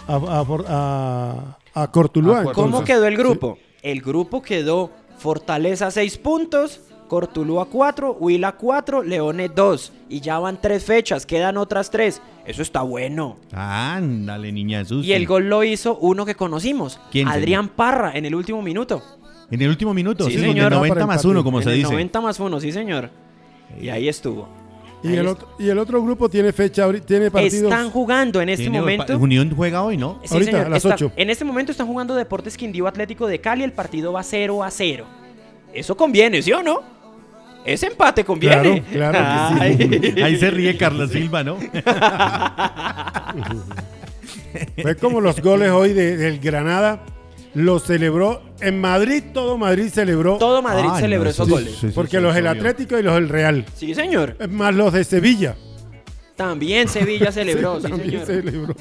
a, 0.09 0.15
a, 0.41 0.45
For- 0.45 0.65
a- 0.69 1.57
a 1.73 1.91
Cortuluá. 1.91 2.53
¿Cómo 2.53 2.85
quedó 2.85 3.07
el 3.07 3.17
grupo? 3.17 3.57
El 3.81 4.03
grupo 4.03 4.43
quedó 4.43 4.91
Fortaleza 5.19 5.91
6 5.91 6.19
puntos, 6.19 6.81
Cortulúa 7.11 7.65
4, 7.65 8.19
Huila 8.21 8.53
4, 8.53 9.03
Leones 9.03 9.51
2. 9.53 9.93
Y 10.11 10.21
ya 10.21 10.39
van 10.39 10.61
tres 10.61 10.85
fechas, 10.85 11.27
quedan 11.27 11.57
otras 11.57 11.91
tres. 11.91 12.23
Eso 12.47 12.63
está 12.63 12.83
bueno. 12.83 13.37
Ándale, 13.53 14.53
niña 14.53 14.85
Susi. 14.85 15.09
Y 15.09 15.13
el 15.15 15.27
gol 15.27 15.49
lo 15.49 15.65
hizo 15.65 15.99
uno 15.99 16.25
que 16.25 16.37
conocimos, 16.37 17.01
¿Quién, 17.11 17.27
señor? 17.27 17.39
Adrián 17.43 17.69
Parra, 17.71 18.13
en 18.15 18.27
el 18.27 18.35
último 18.37 18.63
minuto. 18.63 19.03
En 19.51 19.61
el 19.61 19.69
último 19.71 19.93
minuto, 19.93 20.27
Sí, 20.27 20.35
sí, 20.35 20.39
señor. 20.39 20.57
en 20.59 20.63
el 20.67 20.71
90 20.71 20.95
Para 20.95 21.07
más 21.07 21.17
empate. 21.17 21.29
uno, 21.29 21.43
como 21.43 21.59
en 21.59 21.65
se 21.65 21.71
el 21.71 21.77
dice. 21.79 21.91
90 21.91 22.21
más 22.21 22.39
1, 22.39 22.61
sí, 22.61 22.71
señor. 22.71 23.11
Y 23.81 23.89
ahí 23.89 24.09
estuvo. 24.09 24.49
Y 25.03 25.09
Ahí 25.09 25.17
el, 25.17 25.27
otro, 25.27 25.49
y 25.59 25.69
el 25.69 25.79
otro 25.81 26.01
grupo 26.05 26.29
tiene 26.29 26.53
fecha, 26.53 26.87
tiene 27.05 27.29
partidos. 27.33 27.73
Están 27.73 27.91
jugando 27.91 28.41
en 28.41 28.51
este 28.51 28.63
Tiene- 28.67 28.79
momento. 28.79 29.19
Unión 29.19 29.53
juega 29.57 29.83
hoy, 29.83 29.97
¿no? 29.97 30.21
Sí, 30.23 30.35
Ahorita, 30.35 30.51
señor, 30.53 30.67
a 30.67 30.71
las 30.71 30.85
está- 30.85 30.95
8. 30.95 31.13
En 31.17 31.29
este 31.29 31.45
momento 31.45 31.73
están 31.73 31.89
jugando 31.89 32.15
Deportes 32.15 32.57
Quindío 32.57 32.87
Atlético 32.87 33.27
de 33.27 33.41
Cali. 33.41 33.65
El 33.65 33.73
partido 33.73 34.13
va 34.13 34.23
0 34.23 34.63
a 34.63 34.71
0. 34.71 35.07
Eso 35.73 35.97
conviene, 35.97 36.41
¿sí 36.43 36.53
o 36.53 36.63
no? 36.63 37.00
Ese 37.65 37.87
empate 37.89 38.25
conviene. 38.25 38.83
Claro, 38.91 39.13
claro 39.13 39.79
que 39.79 40.13
sí. 40.15 40.21
Ahí 40.23 40.37
se 40.37 40.51
ríe 40.51 40.77
Carlos 40.77 41.11
Silva, 41.11 41.45
¿no? 41.45 41.57
Fue 44.83 44.97
como 44.97 45.21
los 45.21 45.41
goles 45.41 45.71
hoy 45.71 45.93
de- 45.93 46.17
del 46.17 46.39
Granada. 46.41 47.05
Lo 47.53 47.81
celebró 47.81 48.43
en 48.61 48.81
Madrid, 48.81 49.25
todo 49.35 49.59
Madrid 49.59 49.89
celebró. 49.93 50.39
Todo 50.39 50.63
Madrid 50.63 50.89
celebró 51.01 51.25
no, 51.25 51.31
esos 51.31 51.47
sí, 51.47 51.53
goles. 51.53 51.71
sí, 51.81 51.89
sí, 51.89 51.93
porque 51.95 52.19
sí, 52.19 52.23
los 52.23 52.33
del. 52.35 52.47
Atlético 52.47 52.97
y 52.99 53.03
los 53.03 53.15
del 53.15 53.29
Real. 53.29 53.65
Sí, 53.75 53.93
señor. 53.95 54.37
Más 54.49 54.73
los 54.75 54.93
de 54.93 55.03
Sevilla. 55.03 55.57
También 56.37 56.89
Sevilla 56.89 57.33
celebró, 57.33 57.81
sí, 57.81 57.89
También 57.89 58.25
señor. 58.25 58.45
celebró. 58.45 58.75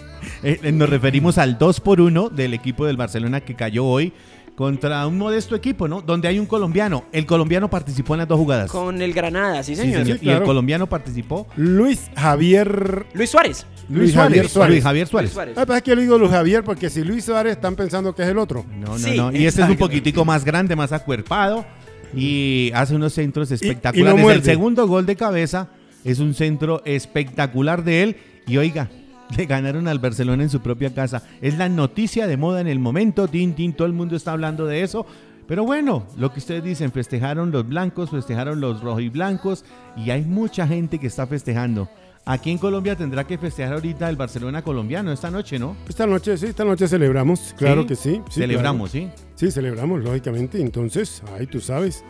Eh, 0.44 0.60
eh, 0.64 0.72
nos 0.72 0.88
referimos 0.90 1.38
al 1.40 1.58
2 1.58 1.80
por 1.82 2.00
1 2.00 2.30
del 2.30 2.54
equipo 2.54 2.86
del 2.86 2.96
Barcelona 2.96 3.42
que 3.42 3.56
cayó 3.56 3.86
hoy 3.86 4.14
contra 4.60 5.08
un 5.08 5.18
modesto 5.18 5.56
equipo, 5.56 5.88
¿no? 5.88 6.02
Donde 6.02 6.28
hay 6.28 6.38
un 6.38 6.46
colombiano. 6.46 7.06
El 7.14 7.26
colombiano 7.26 7.70
participó 7.70 8.16
en 8.16 8.18
las 8.18 8.28
dos 8.28 8.38
jugadas. 8.38 8.70
Con 8.70 9.02
el 9.02 9.14
Granada, 9.14 9.64
sí, 9.64 9.74
Sí, 9.74 9.84
señor. 9.84 10.20
Y 10.22 10.30
el 10.30 10.44
colombiano 10.44 10.86
participó. 10.86 11.48
Luis 11.56 12.12
Javier. 12.14 13.06
Luis 13.14 13.30
Suárez. 13.30 13.66
Luis 13.88 14.14
Javier 14.14 14.50
Suárez. 14.50 14.74
Luis 14.74 14.84
Javier 14.84 15.08
Suárez. 15.08 15.30
Luis 15.30 15.34
Suárez. 15.34 15.58
Ah, 15.58 15.66
pues 15.66 15.78
es 15.78 15.84
que 15.84 15.96
le 15.96 16.02
digo 16.02 16.18
Luis 16.18 16.32
Javier 16.32 16.66
porque 16.66 16.90
si 16.90 17.06
Luis 17.06 17.24
Suárez 17.24 17.54
están 17.54 17.78
pensando 17.78 18.14
que 18.14 18.24
es 18.24 18.28
el 18.28 18.38
otro. 18.38 18.66
No, 18.70 18.88
no, 18.88 19.00
Sí, 19.00 19.16
no. 19.16 19.32
Y 19.32 19.46
este 19.46 19.62
es 19.62 19.70
un 19.70 19.78
poquitico 19.78 20.26
más 20.26 20.44
grande, 20.44 20.76
más 20.76 20.92
acuerpado. 20.92 21.66
Y 22.14 22.70
hace 22.74 22.96
unos 22.96 23.14
centros 23.14 23.52
y 23.52 23.54
espectaculares. 23.54 24.22
no 24.22 24.30
el 24.30 24.44
segundo 24.44 24.86
gol 24.90 25.06
de 25.06 25.16
cabeza 25.16 25.70
es 26.04 26.20
un 26.20 26.34
centro 26.34 26.82
espectacular 26.84 27.86
de 27.86 28.04
él. 28.04 28.18
Y 28.46 28.58
oiga, 28.58 28.90
le 29.38 29.46
ganaron 29.46 29.88
al 29.88 30.00
Barcelona 30.00 30.44
en 30.44 30.50
su 30.50 30.60
propia 30.62 30.94
casa. 30.94 31.24
Es 31.42 31.58
la 31.58 31.70
noticia 31.70 32.28
de 32.28 32.38
moda 32.38 32.62
en 32.62 32.68
el 32.68 32.80
momento. 32.80 33.28
Tin, 33.28 33.54
tin, 33.54 33.74
todo 33.74 33.88
el 33.88 33.94
mundo 33.94 34.16
está 34.16 34.32
hablando 34.32 34.66
de 34.66 34.82
eso. 34.84 35.06
Pero 35.48 35.64
bueno, 35.64 36.06
lo 36.18 36.32
que 36.32 36.40
ustedes 36.40 36.64
dicen, 36.64 36.92
festejaron 36.92 37.52
los 37.52 37.68
blancos, 37.68 38.12
festejaron 38.12 38.60
los 38.62 38.82
rojiblancos. 38.82 39.66
Y 39.98 40.12
hay 40.12 40.24
mucha 40.24 40.68
gente 40.68 41.00
que 41.00 41.08
está 41.08 41.26
festejando. 41.28 41.90
Aquí 42.26 42.52
en 42.52 42.60
Colombia 42.60 42.96
tendrá 42.96 43.26
que 43.26 43.40
festejar 43.40 43.74
ahorita 43.74 44.08
el 44.08 44.16
Barcelona 44.16 44.62
colombiano 44.62 45.12
esta 45.12 45.32
noche, 45.32 45.58
¿no? 45.58 45.76
Esta 45.88 46.06
noche, 46.06 46.38
sí, 46.38 46.48
esta 46.48 46.64
noche 46.64 46.88
celebramos. 46.88 47.56
Claro 47.58 47.82
Sí, 47.84 47.88
que 47.88 47.96
sí. 47.96 48.22
sí, 48.30 48.42
Celebramos, 48.42 48.92
¿sí? 48.92 49.10
Sí, 49.34 49.50
celebramos, 49.50 50.04
lógicamente. 50.04 50.62
Entonces, 50.62 51.24
ahí 51.36 51.48
tú 51.48 51.60
sabes. 51.60 52.04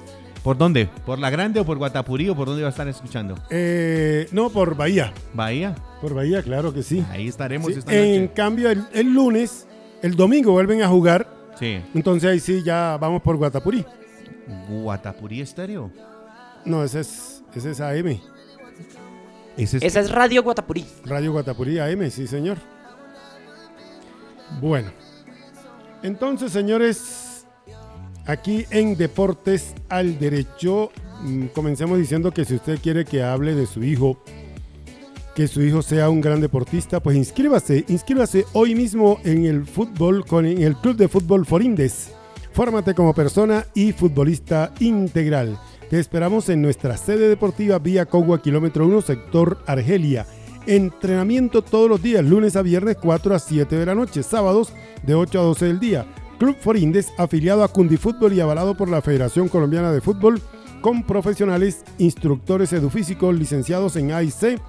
¿Por 0.43 0.58
dónde? 0.58 0.88
¿Por 1.05 1.19
La 1.19 1.29
Grande 1.29 1.60
o 1.60 1.65
por 1.65 1.77
Guatapurí 1.77 2.29
o 2.29 2.36
por 2.36 2.48
dónde 2.48 2.62
va 2.63 2.69
a 2.69 2.72
estar 2.72 2.88
escuchando? 2.88 3.36
Eh, 3.50 4.27
no, 4.31 4.50
por 4.50 4.75
Bahía. 4.75 5.13
Bahía. 5.34 5.75
Por 6.01 6.13
Bahía, 6.13 6.41
claro 6.41 6.74
que 6.74 6.81
sí. 6.81 7.05
Ahí 7.10 7.27
estaremos 7.27 7.72
Sí, 7.74 7.79
esta 7.79 7.93
en 7.93 8.22
noche. 8.24 8.34
cambio, 8.34 8.69
el, 8.72 8.86
el 8.93 9.13
lunes, 9.13 9.67
el 10.01 10.15
domingo 10.15 10.53
vuelven 10.53 10.81
a 10.81 10.88
jugar. 10.88 11.27
Sí. 11.60 11.81
Entonces 11.93 12.29
ahí 12.29 12.39
sí 12.39 12.63
ya 12.63 12.98
vamos 13.00 13.22
por 13.22 13.36
Guatapurí. 13.36 13.86
Guatapurí 14.69 15.41
Estéreo. 15.41 15.91
No, 16.65 16.84
ese 16.84 17.01
es, 17.01 17.43
ese 17.53 17.72
es 17.72 17.81
AM. 17.81 18.19
Ese 19.58 19.77
es- 19.77 19.84
Esa 19.84 20.00
es 20.00 20.10
Radio 20.10 20.41
Guatapurí. 20.41 20.86
Radio 21.05 21.34
Guatapurí 21.34 21.79
AM, 21.79 22.10
sí, 22.10 22.27
señor. 22.27 22.58
Bueno. 24.62 24.89
Entonces, 26.01 26.51
señores, 26.53 27.28
aquí 28.29 28.65
en 28.69 28.95
Deportes 28.95 29.74
al 29.89 30.19
Derecho, 30.19 30.91
mm, 31.24 31.48
comencemos 31.48 31.98
diciendo 31.98 32.31
que 32.31 32.45
si 32.45 32.55
usted 32.55 32.79
quiere 32.79 33.03
que 33.03 33.24
hable 33.24 33.55
de 33.55 33.65
su 33.65 33.83
hijo, 33.83 34.21
que 35.33 35.48
su 35.48 35.63
hijo 35.63 35.81
sea 35.81 36.09
un 36.09 36.21
gran 36.21 36.39
deportista, 36.39 37.00
pues 37.00 37.17
inscríbase, 37.17 37.86
inscríbase 37.88 38.45
hoy 38.53 38.75
mismo 38.75 39.19
en 39.24 39.45
el 39.45 39.65
fútbol, 39.65 40.25
con 40.25 40.45
el 40.45 40.75
Club 40.75 40.95
de 40.95 41.07
Fútbol 41.07 41.45
Forindes. 41.45 42.12
Fórmate 42.51 42.93
como 42.93 43.15
persona 43.15 43.65
y 43.74 43.93
futbolista 43.93 44.74
integral. 44.79 45.59
Te 45.89 46.00
esperamos 46.00 46.50
en 46.50 46.62
nuestra 46.62 46.98
sede 46.98 47.29
deportiva 47.29 47.79
Vía 47.79 48.05
Cogua, 48.05 48.41
kilómetro 48.41 48.86
1, 48.86 49.01
sector 49.01 49.59
Argelia. 49.65 50.27
Entrenamiento 50.67 51.63
todos 51.63 51.89
los 51.89 52.03
días, 52.03 52.24
lunes 52.24 52.55
a 52.55 52.62
viernes 52.62 52.98
4 53.01 53.33
a 53.33 53.39
7 53.39 53.75
de 53.75 53.86
la 53.88 53.95
noche, 53.95 54.21
sábados 54.21 54.71
de 55.01 55.15
8 55.15 55.39
a 55.39 55.43
12 55.43 55.65
del 55.65 55.79
día. 55.79 56.05
Club 56.39 56.55
Forindes, 56.60 57.13
afiliado 57.17 57.63
a 57.63 57.67
Cundifútbol 57.67 58.34
y 58.34 58.39
avalado 58.39 58.75
por 58.75 58.89
la 58.89 59.01
Federación 59.01 59.50
Colombiana 59.50 59.91
de 59.91 60.00
Fútbol, 60.00 60.41
con 60.81 61.03
profesionales, 61.03 61.84
instructores 61.98 62.72
edufísicos 62.72 63.38
licenciados 63.38 63.98
en 63.98 64.13
AIC 64.13 64.60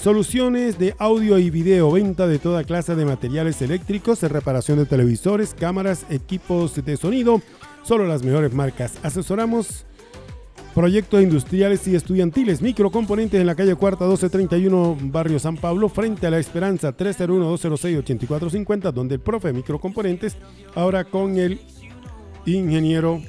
soluciones 0.00 0.78
de 0.78 0.94
audio 0.98 1.38
y 1.38 1.50
video, 1.50 1.90
venta 1.90 2.26
de 2.28 2.38
toda 2.38 2.62
clase 2.64 2.94
de 2.94 3.04
materiales 3.04 3.60
eléctricos, 3.62 4.22
reparación 4.22 4.78
de 4.78 4.86
televisores, 4.86 5.54
cámaras, 5.54 6.06
equipos 6.08 6.82
de 6.84 6.96
sonido, 6.96 7.42
solo 7.82 8.06
las 8.06 8.22
mejores 8.22 8.54
marcas. 8.54 8.94
Asesoramos 9.02 9.84
proyectos 10.74 11.20
industriales 11.22 11.86
y 11.88 11.96
estudiantiles, 11.96 12.62
microcomponentes 12.62 13.40
en 13.40 13.46
la 13.46 13.56
calle 13.56 13.74
Cuarta 13.74 14.04
1231, 14.04 14.96
Barrio 15.02 15.40
San 15.40 15.56
Pablo, 15.56 15.88
frente 15.88 16.28
a 16.28 16.30
La 16.30 16.38
Esperanza 16.38 16.96
301-206-8450, 16.96 18.92
donde 18.92 19.16
el 19.16 19.20
profe 19.20 19.52
microcomponentes, 19.52 20.36
ahora 20.76 21.04
con 21.04 21.36
el 21.38 21.60
ingeniero. 22.46 23.20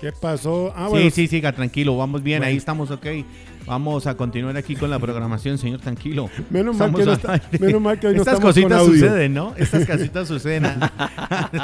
¿Qué 0.00 0.12
pasó? 0.12 0.72
Ah, 0.76 0.86
bueno, 0.88 1.06
Sí, 1.10 1.22
sí, 1.22 1.26
siga, 1.26 1.52
tranquilo, 1.52 1.96
vamos 1.96 2.22
bien, 2.22 2.38
Bueno. 2.38 2.50
ahí 2.50 2.56
estamos, 2.56 2.90
ok. 2.92 3.06
Vamos 3.66 4.06
a 4.06 4.16
continuar 4.16 4.56
aquí 4.56 4.76
con 4.76 4.90
la 4.90 4.98
programación, 5.00 5.58
señor, 5.58 5.80
tranquilo. 5.80 6.30
Menos 6.50 6.76
mal, 6.76 6.94
que 6.94 7.04
no 7.04 7.12
está- 7.14 7.40
menos 7.58 7.80
mal 7.80 7.98
que 7.98 8.06
hoy 8.06 8.14
no 8.14 8.20
Estas 8.22 8.34
estamos 8.34 8.54
con 8.54 8.62
cositas 8.62 8.78
audio. 8.80 8.92
suceden, 9.00 9.34
¿no? 9.34 9.54
Estas 9.56 9.86
cositas 9.86 10.28
suceden. 10.28 10.66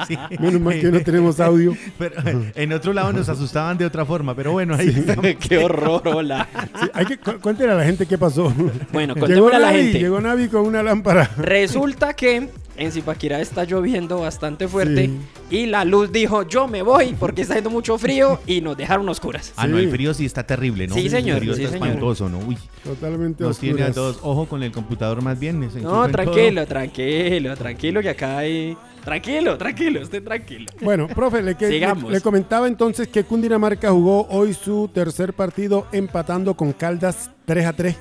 Sí. 0.09 0.18
Menos 0.40 0.61
mal 0.61 0.80
que 0.80 0.90
no 0.90 1.00
tenemos 1.00 1.38
audio. 1.38 1.76
Pero, 1.99 2.14
en 2.54 2.73
otro 2.73 2.92
lado 2.92 3.12
nos 3.12 3.28
asustaban 3.28 3.78
de 3.78 3.85
otra 3.87 4.04
forma, 4.04 4.35
pero 4.35 4.52
bueno, 4.52 4.75
ahí 4.75 4.88
estamos. 4.88 5.25
Qué 5.49 5.59
horror, 5.59 6.02
hola. 6.06 6.49
Sí, 6.80 6.88
hay 6.92 7.06
que 7.06 7.18
cu- 7.18 7.38
cuéntele 7.40 7.73
a 7.73 7.76
la 7.76 7.85
gente 7.85 8.06
qué 8.06 8.18
pasó. 8.18 8.52
Bueno, 8.92 9.14
llegó 9.14 9.26
contémosle 9.26 9.56
a 9.56 9.59
la 9.61 9.71
Navi, 9.71 9.82
gente. 9.82 9.99
llegó 10.00 10.21
Navi 10.21 10.49
con 10.49 10.66
una 10.66 10.82
lámpara. 10.82 11.30
Resulta 11.37 12.14
que 12.14 12.49
en 12.76 12.90
Zipaquirá 12.92 13.40
está 13.40 13.64
lloviendo 13.64 14.20
bastante 14.20 14.66
fuerte 14.68 15.06
Sí. 15.06 15.18
y 15.50 15.66
la 15.66 15.84
luz 15.84 16.10
dijo, 16.12 16.42
yo 16.48 16.66
me 16.68 16.82
voy 16.82 17.14
porque 17.18 17.42
está 17.42 17.54
haciendo 17.54 17.70
mucho 17.70 17.98
frío 17.98 18.40
y 18.46 18.60
nos 18.60 18.76
dejaron 18.76 19.08
oscuras. 19.08 19.52
Ah, 19.56 19.66
no, 19.66 19.78
Sí. 19.78 19.84
el 19.84 19.90
frío 19.90 20.14
sí 20.14 20.24
está 20.24 20.46
terrible, 20.46 20.86
¿no? 20.86 20.94
Sí, 20.94 21.08
señor, 21.10 21.36
El 21.36 21.40
frío 21.42 21.54
sí, 21.54 21.62
está 21.64 21.72
señor. 21.74 21.88
espantoso, 21.88 22.28
¿no? 22.28 22.38
Uy, 22.38 22.56
Totalmente 22.84 23.44
nos 23.44 23.58
tiene 23.58 23.82
a 23.82 23.86
oscuras. 23.88 23.94
todos. 23.94 24.18
Ojo 24.22 24.46
con 24.46 24.62
el 24.62 24.72
computador 24.72 25.22
más 25.22 25.38
bien. 25.38 25.70
se 25.70 25.80
No, 25.80 25.88
enchufa 26.04 26.06
en 26.06 26.12
tranquilo, 26.12 26.66
tranquilo, 26.66 27.56
tranquilo 27.56 28.00
que 28.02 28.08
acá 28.10 28.38
hay... 28.38 28.76
Tranquilo, 29.04 29.58
tranquilo, 29.58 30.00
esté 30.00 30.20
tranquilo. 30.20 30.66
Bueno, 30.80 31.08
profe, 31.08 31.42
le, 31.42 31.56
que- 31.56 31.66
le- 31.66 31.72
Sigamos. 31.72 32.12
le 32.12 32.20
comentaba 32.20 32.68
entonces 32.68 33.08
que 33.08 33.24
Cundinamarca 33.24 33.90
jugó 33.90 34.28
hoy 34.30 34.54
su 34.54 34.88
tercer 34.94 35.32
partido 35.34 35.88
empatando 35.90 36.54
con 36.54 36.72
Caldas 36.72 37.28
3 37.44 37.66
a 37.66 37.72
3. 37.72 37.96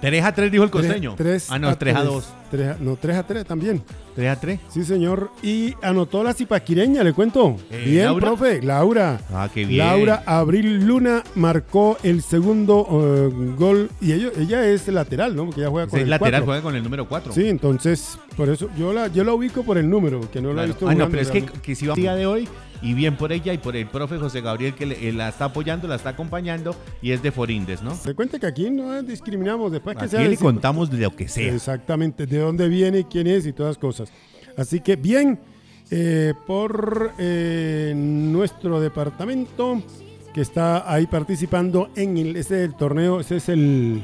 Todo. 0.00 0.10
3 0.10 0.24
a 0.24 0.32
3 0.34 0.52
dijo 0.52 0.64
el 0.64 0.70
costeño. 0.70 1.14
tres 1.16 1.48
ah, 1.50 1.58
no, 1.58 1.68
a 1.68 1.76
3 1.78 1.94
a 1.94 2.00
tres. 2.00 2.10
2. 2.12 2.28
Tres 2.50 2.68
a- 2.68 2.76
no, 2.80 2.96
3 2.96 3.16
a 3.16 3.22
3 3.26 3.44
también. 3.44 3.82
3 4.14 4.28
a 4.30 4.40
3. 4.40 4.60
Sí, 4.68 4.84
señor. 4.84 5.30
Y 5.42 5.74
anotó 5.82 6.22
la 6.22 6.32
zipaquireña, 6.32 7.02
le 7.02 7.12
cuento. 7.12 7.56
Eh, 7.70 7.82
bien, 7.86 8.04
¿Laura? 8.04 8.26
profe. 8.26 8.62
Laura. 8.62 9.20
Ah, 9.32 9.48
qué 9.52 9.64
bien. 9.64 9.78
Laura 9.78 10.22
Abril 10.26 10.86
Luna 10.86 11.22
marcó 11.34 11.98
el 12.02 12.22
segundo 12.22 12.86
eh, 12.90 13.54
gol. 13.58 13.90
Y 14.00 14.12
ello- 14.12 14.30
ella 14.38 14.64
es 14.66 14.86
lateral, 14.88 15.34
¿no? 15.34 15.46
Porque 15.46 15.60
ella 15.62 15.70
juega 15.70 15.88
con 15.88 15.98
Es 15.98 16.04
el 16.04 16.10
lateral, 16.10 16.30
cuatro. 16.42 16.46
juega 16.46 16.62
con 16.62 16.76
el 16.76 16.82
número 16.84 17.08
4. 17.08 17.32
Sí, 17.32 17.48
entonces, 17.48 18.18
por 18.36 18.48
eso 18.48 18.68
yo 18.78 18.92
la, 18.92 19.08
yo 19.08 19.24
la 19.24 19.32
ubico 19.34 19.64
por 19.64 19.76
el 19.76 19.90
número, 19.90 20.20
que 20.30 20.40
no 20.40 20.52
la 20.52 20.64
he 20.64 20.66
visto 20.68 20.88
Ah, 20.88 20.94
no, 20.94 21.08
pero 21.08 21.22
es 21.22 21.28
que, 21.28 21.40
realmente. 21.40 21.60
que 21.62 21.74
si 21.74 21.86
va 21.86 21.94
el 21.94 22.00
día 22.00 22.14
de 22.14 22.26
hoy 22.26 22.48
y 22.82 22.94
bien 22.94 23.16
por 23.16 23.32
ella 23.32 23.52
y 23.52 23.58
por 23.58 23.76
el 23.76 23.86
profe 23.86 24.18
José 24.18 24.40
Gabriel 24.40 24.74
que 24.74 24.86
le- 24.86 25.08
eh, 25.08 25.12
la 25.12 25.28
está 25.28 25.46
apoyando, 25.46 25.88
la 25.88 25.96
está 25.96 26.10
acompañando 26.10 26.74
y 27.02 27.12
es 27.12 27.22
de 27.22 27.32
Forindes, 27.32 27.82
¿no? 27.82 27.94
Se 27.94 28.14
cuenta 28.14 28.38
que 28.38 28.46
aquí 28.46 28.70
no 28.70 29.02
discriminamos 29.02 29.72
después 29.72 29.96
que 29.96 30.04
Aquí 30.04 30.10
sea 30.10 30.20
le 30.22 30.30
de- 30.30 30.36
contamos 30.36 30.90
de 30.90 30.98
lo 30.98 31.14
que 31.14 31.28
sea. 31.28 31.52
Exactamente, 31.54 32.26
de 32.26 32.38
dónde 32.38 32.68
viene, 32.68 33.06
quién 33.08 33.26
es 33.26 33.46
y 33.46 33.52
todas 33.52 33.70
las 33.70 33.78
cosas. 33.78 34.12
Así 34.56 34.80
que 34.80 34.96
bien, 34.96 35.38
eh, 35.90 36.32
por 36.46 37.12
eh, 37.18 37.92
nuestro 37.96 38.80
departamento 38.80 39.82
que 40.34 40.40
está 40.40 40.90
ahí 40.92 41.06
participando 41.06 41.90
en 41.96 42.16
el, 42.18 42.36
ese 42.36 42.62
es 42.62 42.68
el 42.70 42.74
torneo, 42.74 43.20
ese 43.20 43.36
es 43.36 43.48
el 43.48 44.02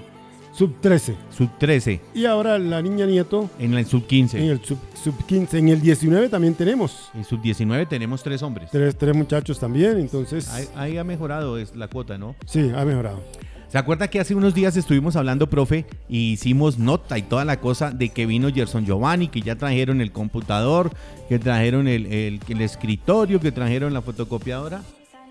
sub 0.53 0.75
13. 0.81 1.17
Sub 1.37 1.49
13, 1.59 2.01
Y 2.15 2.25
ahora 2.27 2.59
la 2.59 2.83
niña 2.83 3.07
Nieto 3.07 3.49
en 3.59 3.75
el 3.75 3.87
sub 3.87 4.07
15. 4.07 4.39
en 4.39 4.51
el 4.51 4.65
sub, 4.65 4.79
sub 5.03 5.15
15. 5.27 5.59
En 5.59 5.69
el 5.69 5.81
19 5.81 6.29
también 6.29 6.55
tenemos 6.55 7.11
En 7.15 7.25
sub 7.25 7.41
19 7.41 7.87
tenemos 7.87 8.23
tres 8.23 8.43
hombres. 8.43 8.71
tres, 8.71 8.97
tres 8.97 9.17
muchachos 9.17 9.59
también, 9.59 9.99
entonces 9.99 10.49
Ahí, 10.51 10.69
ahí 10.77 10.99
ha 10.99 11.05
mejorado 11.05 11.59
es 11.59 11.75
la 11.75 11.89
cuota, 11.89 12.19
¿no? 12.19 12.35
sí, 12.47 12.71
ha 12.77 12.85
mejorado. 12.85 13.23
¿Se 13.69 13.79
acuerda 13.79 14.09
que 14.09 14.21
hace 14.21 14.35
unos 14.35 14.53
días 14.53 14.77
estuvimos 14.77 15.17
hablando, 15.17 15.49
profe, 15.49 15.87
y 16.07 16.33
hicimos 16.33 16.79
nota 16.79 17.17
y 17.17 17.23
toda 17.23 17.47
la 17.47 17.59
cosa 17.59 17.91
de 17.91 18.11
que 18.11 18.27
vino 18.27 18.53
Gerson 18.53 18.85
Giovanni, 18.85 19.29
que 19.29 19.41
ya 19.41 19.57
trajeron 19.57 20.03
el 20.03 20.13
computador, 20.13 20.91
que 21.31 21.39
trajeron 21.39 21.89
el, 21.89 22.05
el- 22.05 22.41
el 22.47 22.61
escritorio, 22.61 23.41
que 23.41 23.51
trajeron 23.51 23.95
la 23.95 24.03
fotocopiadora? 24.03 24.83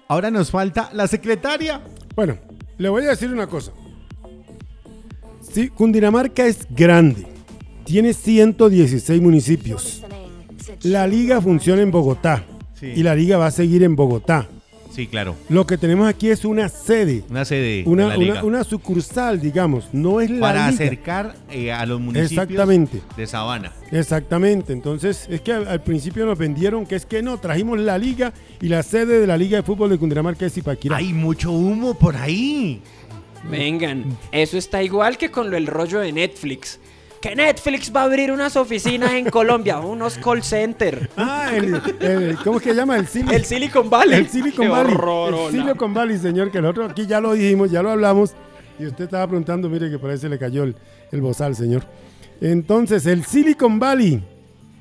Ahora 0.07 0.31
nos 0.31 0.49
falta 0.49 0.89
la 0.91 1.05
secretaria. 1.07 1.81
Bueno, 2.15 2.35
le 2.79 2.89
voy 2.89 3.05
a 3.05 3.09
decir 3.09 3.29
una 3.31 3.45
cosa. 3.45 3.73
Sí, 5.53 5.70
Cundinamarca 5.70 6.46
es 6.46 6.67
grande. 6.70 7.25
Tiene 7.84 8.13
116 8.13 9.22
municipios. 9.22 10.03
La 10.84 11.05
liga 11.08 11.41
funciona 11.41 11.81
en 11.81 11.91
Bogotá. 11.91 12.43
Sí. 12.79 12.88
Y 12.96 13.03
la 13.03 13.15
liga 13.15 13.38
va 13.38 13.48
a 13.48 13.51
seguir 13.51 13.84
en 13.84 13.96
Bogotá. 13.96 14.48
Sí, 14.93 15.08
claro. 15.08 15.36
Lo 15.48 15.65
que 15.65 15.77
tenemos 15.77 16.05
aquí 16.08 16.29
es 16.29 16.43
una 16.43 16.67
sede. 16.67 17.24
Una 17.29 17.46
sede 17.46 17.84
de 17.84 17.89
Una, 17.89 18.08
la 18.10 18.17
liga. 18.17 18.34
una, 18.34 18.43
una 18.43 18.63
sucursal, 18.65 19.39
digamos. 19.39 19.88
No 19.93 20.20
es 20.20 20.29
la 20.29 20.39
para 20.41 20.70
liga. 20.70 20.84
acercar 20.86 21.36
eh, 21.50 21.72
a 21.72 21.86
los 21.86 22.01
municipios 22.01 22.31
Exactamente. 22.43 23.01
de 23.15 23.25
Sabana. 23.27 23.72
Exactamente. 23.91 24.74
Entonces, 24.74 25.27
es 25.29 25.39
que 25.41 25.53
al, 25.53 25.67
al 25.70 25.81
principio 25.81 26.25
nos 26.25 26.38
vendieron 26.38 26.86
que 26.86 26.96
es 26.96 27.05
que 27.05 27.22
no, 27.22 27.38
trajimos 27.39 27.79
la 27.79 27.98
liga 27.98 28.34
y 28.62 28.67
la 28.67 28.84
sede 28.84 29.22
de 29.22 29.27
la 29.27 29.38
Liga 29.38 29.58
de 29.58 29.63
Fútbol 29.63 29.89
de 29.91 29.98
Cundinamarca 29.98 30.46
es 30.46 30.53
Zipaquirá. 30.53 30.98
Hay 30.98 31.13
mucho 31.13 31.51
humo 31.53 31.93
por 31.93 32.17
ahí. 32.17 32.81
Vengan, 33.50 34.05
eso 34.31 34.57
está 34.57 34.83
igual 34.83 35.17
que 35.17 35.31
con 35.31 35.50
lo 35.50 35.57
el 35.57 35.67
rollo 35.67 36.00
de 36.00 36.12
Netflix. 36.12 36.79
Que 37.21 37.36
Netflix 37.36 37.91
va 37.95 38.01
a 38.01 38.03
abrir 38.05 38.31
unas 38.31 38.55
oficinas 38.55 39.13
en 39.13 39.29
Colombia, 39.29 39.79
unos 39.79 40.17
call 40.17 40.41
center. 40.43 41.10
Ah, 41.17 41.51
el, 41.55 41.75
el- 42.00 42.38
¿cómo 42.43 42.57
es 42.57 42.63
que 42.63 42.69
se 42.71 42.75
llama? 42.75 42.98
El 42.98 43.07
Sil- 43.10 43.31
El 43.31 43.45
Silicon 43.45 43.89
Valley. 43.89 44.19
El 44.19 44.27
Silicon 44.29 44.65
Qué 44.65 44.71
Valley. 44.71 44.93
horror, 44.95 45.33
el. 45.48 45.51
Silicon 45.62 45.93
Valley, 45.93 46.17
señor, 46.17 46.51
que 46.51 46.57
el 46.60 46.65
otro 46.65 46.86
aquí 46.86 47.05
ya 47.05 47.19
lo 47.21 47.33
dijimos, 47.33 47.69
ya 47.71 47.83
lo 47.83 47.91
hablamos. 47.91 48.33
Y 48.79 48.88
usted 48.88 49.03
estaba 49.05 49.27
preguntando, 49.27 49.69
mire 49.69 49.89
que 49.91 50.00
por 50.00 50.10
ahí 50.10 50.17
se 50.17 50.29
le 50.29 50.39
cayó 50.39 50.63
el, 50.63 50.75
el 51.12 51.21
bozal, 51.21 51.55
señor. 51.55 51.83
Entonces, 52.39 53.05
el 53.05 53.24
Silicon 53.25 53.79
Valley. 53.79 54.24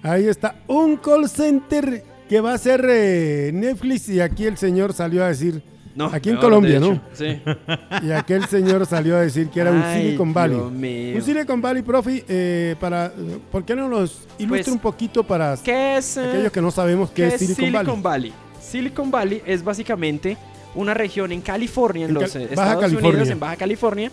Ahí 0.02 0.26
está, 0.26 0.54
un 0.66 0.96
call 0.96 1.28
center 1.28 2.02
que 2.26 2.40
va 2.40 2.54
a 2.54 2.58
ser 2.58 2.86
eh, 2.88 3.50
Netflix. 3.52 4.08
Y 4.08 4.20
aquí 4.20 4.46
el 4.46 4.56
señor 4.56 4.94
salió 4.94 5.22
a 5.24 5.28
decir, 5.28 5.62
No, 5.94 6.06
aquí 6.06 6.28
en 6.30 6.36
peor, 6.36 6.44
Colombia, 6.50 6.78
¿no? 6.80 7.00
Sí. 7.12 7.40
Y 8.02 8.12
aquel 8.12 8.46
señor 8.46 8.86
salió 8.86 9.16
a 9.16 9.20
decir 9.22 9.48
que 9.48 9.60
era 9.60 9.70
un 9.72 9.82
Ay, 9.82 10.02
Silicon 10.02 10.32
Valley. 10.32 10.56
Dios 10.56 10.72
mío. 10.72 11.16
Un 11.16 11.22
Silicon 11.22 11.60
Valley, 11.60 11.82
profe, 11.82 12.24
eh, 12.28 12.76
para, 12.78 13.12
¿por 13.50 13.64
qué 13.64 13.74
no 13.74 13.88
nos 13.88 14.26
ilustra 14.38 14.48
Pues, 14.48 14.68
un 14.68 14.78
poquito 14.78 15.24
para 15.24 15.56
¿Qué 15.62 15.96
es, 15.96 16.16
eh, 16.16 16.28
aquellos 16.28 16.52
que 16.52 16.60
no 16.62 16.70
sabemos 16.70 17.10
qué, 17.10 17.28
¿Qué 17.28 17.34
es 17.34 17.54
Silicon, 17.56 18.02
Valley? 18.02 18.32
Silicon 18.60 19.10
Valley 19.10 19.42
es 19.44 19.64
básicamente 19.64 20.36
una 20.76 20.94
región 20.94 21.32
en 21.32 21.40
California, 21.40 22.04
en, 22.04 22.10
En 22.10 22.14
los 22.14 22.32
Cal- 22.32 22.42
Baja 22.42 22.52
Estados 22.52 22.80
California. 22.82 23.10
Unidos, 23.10 23.28
en 23.30 23.40
Baja 23.40 23.56
California. 23.56 24.10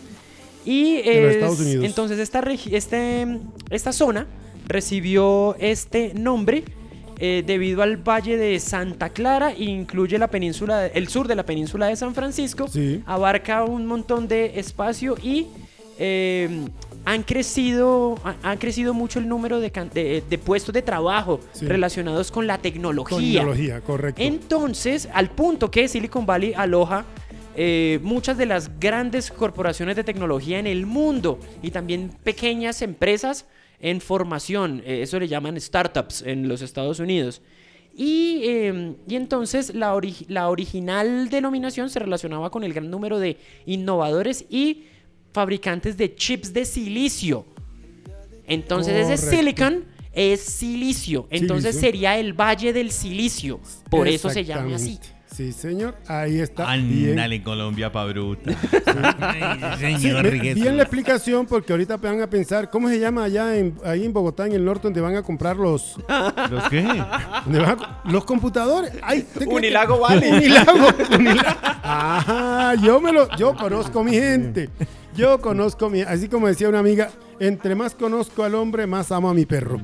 Y 0.66 0.96
En 0.96 1.22
los 1.24 1.30
es- 1.30 1.36
Estados 1.36 1.60
Unidos. 1.60 1.86
entonces 1.86 2.18
esta, 2.20 2.40
este, 2.72 3.28
esta 3.70 3.92
zona 3.94 4.26
recibió 4.68 5.56
este 5.60 6.14
nombre 6.16 6.64
eh, 7.20 7.44
debido 7.46 7.82
al 7.82 7.98
valle 7.98 8.38
de 8.38 8.60
Santa 8.60 9.10
Clara 9.10 9.54
incluye 9.56 10.18
la 10.18 10.28
península, 10.28 10.88
el 10.88 11.08
sur 11.08 11.28
de 11.28 11.36
la 11.36 11.46
península 11.46 11.88
de 11.88 11.96
San 11.96 12.14
Francisco. 12.14 12.68
Sí. 12.68 13.02
Abarca 13.06 13.64
un 13.64 13.86
montón 13.86 14.28
de 14.28 14.60
espacio 14.60 15.16
y 15.22 15.48
eh, 16.00 16.48
han 17.06 17.24
crecido, 17.24 18.20
han 18.44 18.58
crecido 18.58 18.94
mucho 18.94 19.20
el 19.20 19.28
número 19.28 19.60
de, 19.60 19.72
can- 19.72 19.90
de- 19.94 20.24
de 20.30 20.38
puestos 20.38 20.74
de 20.74 20.82
trabajo 20.82 21.40
Sí. 21.54 21.66
relacionados 21.66 22.32
con 22.32 22.46
la 22.48 22.58
tecnología. 22.60 23.40
tecnología, 23.42 23.82
correcto. 23.82 24.22
Entonces, 24.22 25.08
al 25.14 25.30
punto 25.30 25.72
que 25.72 25.88
Silicon 25.88 26.26
Valley 26.26 26.54
aloja 26.56 27.06
eh, 27.56 28.00
muchas 28.04 28.38
de 28.38 28.46
las 28.46 28.80
grandes 28.80 29.32
corporaciones 29.32 29.96
de 29.96 30.04
tecnología 30.04 30.60
en 30.60 30.68
el 30.68 30.86
mundo 30.86 31.40
y 31.64 31.72
también 31.72 32.12
pequeñas 32.24 32.84
empresas 32.84 33.46
en 33.80 34.02
formación, 34.02 34.82
eh, 34.86 35.02
eso 35.04 35.20
le 35.20 35.28
llaman 35.28 35.60
startups 35.60 36.22
en 36.24 36.48
los 36.48 36.62
Estados 36.62 37.00
Unidos. 37.00 37.42
Y, 37.96 38.42
eh, 38.44 38.96
y 39.08 39.16
entonces 39.16 39.74
la, 39.74 39.96
ori- 39.96 40.26
la 40.28 40.50
original 40.50 41.30
denominación 41.30 41.90
se 41.90 42.00
relacionaba 42.00 42.50
con 42.52 42.64
el 42.64 42.74
gran 42.74 42.90
número 42.92 43.18
de 43.20 43.38
innovadores 43.66 44.46
y 44.50 44.84
fabricantes 45.34 45.98
de 45.98 46.14
chips 46.16 46.54
de 46.54 46.66
silicio. 46.66 47.46
Entonces 48.48 49.10
ese 49.10 49.30
silicon 49.30 49.86
es 50.14 50.42
silicio. 50.42 51.28
Entonces 51.30 51.76
Silicio. 51.76 51.82
sería 51.82 52.18
el 52.20 52.34
Valle 52.34 52.72
del 52.74 52.92
Silicio. 52.92 53.60
Por 53.90 54.08
eso 54.08 54.30
se 54.30 54.44
llama 54.46 54.76
así. 54.76 55.00
Sí, 55.38 55.52
señor. 55.54 55.94
Ahí 56.08 56.40
está. 56.40 56.76
bien. 56.78 57.12
Ándale, 57.12 57.44
Colombia 57.44 57.92
pa' 57.92 58.06
bruta. 58.06 58.52
Ay, 59.20 59.60
Sí, 59.98 60.02
señor 60.02 60.26
Jesús. 60.32 60.56
bien 60.64 60.78
la 60.78 60.82
explicación 60.84 61.46
porque 61.46 61.74
ahorita 61.74 61.98
van 61.98 62.22
a 62.22 62.28
pensar 62.28 62.72
cómo 62.72 62.90
se 62.90 63.00
llama 63.00 63.26
allá 63.26 63.56
en, 63.56 63.76
ahí 63.86 64.04
en 64.04 64.14
Bogotá, 64.14 64.48
en 64.48 64.54
el 64.54 64.66
norte, 64.66 64.88
donde 64.88 65.00
van 65.00 65.16
a 65.16 65.22
comprar 65.22 65.56
los, 65.58 65.96
¿Los 66.50 66.68
qué? 66.70 66.82
donde 67.46 67.60
van 67.60 67.70
a 67.70 67.76
co- 67.78 67.86
los 68.06 68.26
computadores. 68.26 68.92
Ay, 69.04 69.20
¿usted 69.20 69.36
cree 69.36 69.48
que- 69.50 69.56
Unilago 69.56 70.00
Valley. 70.00 70.32
Unilago, 70.32 70.88
Unilago. 71.16 71.60
Ajá, 71.84 72.74
yo 72.76 73.00
me 73.00 73.14
lo, 73.14 73.30
yo 73.38 73.54
conozco 73.56 74.04
mi 74.04 74.14
gente. 74.14 74.70
Yo 75.16 75.40
conozco 75.40 75.90
mi, 75.90 76.02
así 76.02 76.28
como 76.30 76.48
decía 76.48 76.68
una 76.70 76.80
amiga, 76.80 77.10
entre 77.40 77.76
más 77.76 77.94
conozco 77.94 78.44
al 78.44 78.56
hombre, 78.56 78.88
más 78.88 79.12
amo 79.12 79.30
a 79.30 79.34
mi 79.36 79.46
perro. 79.46 79.80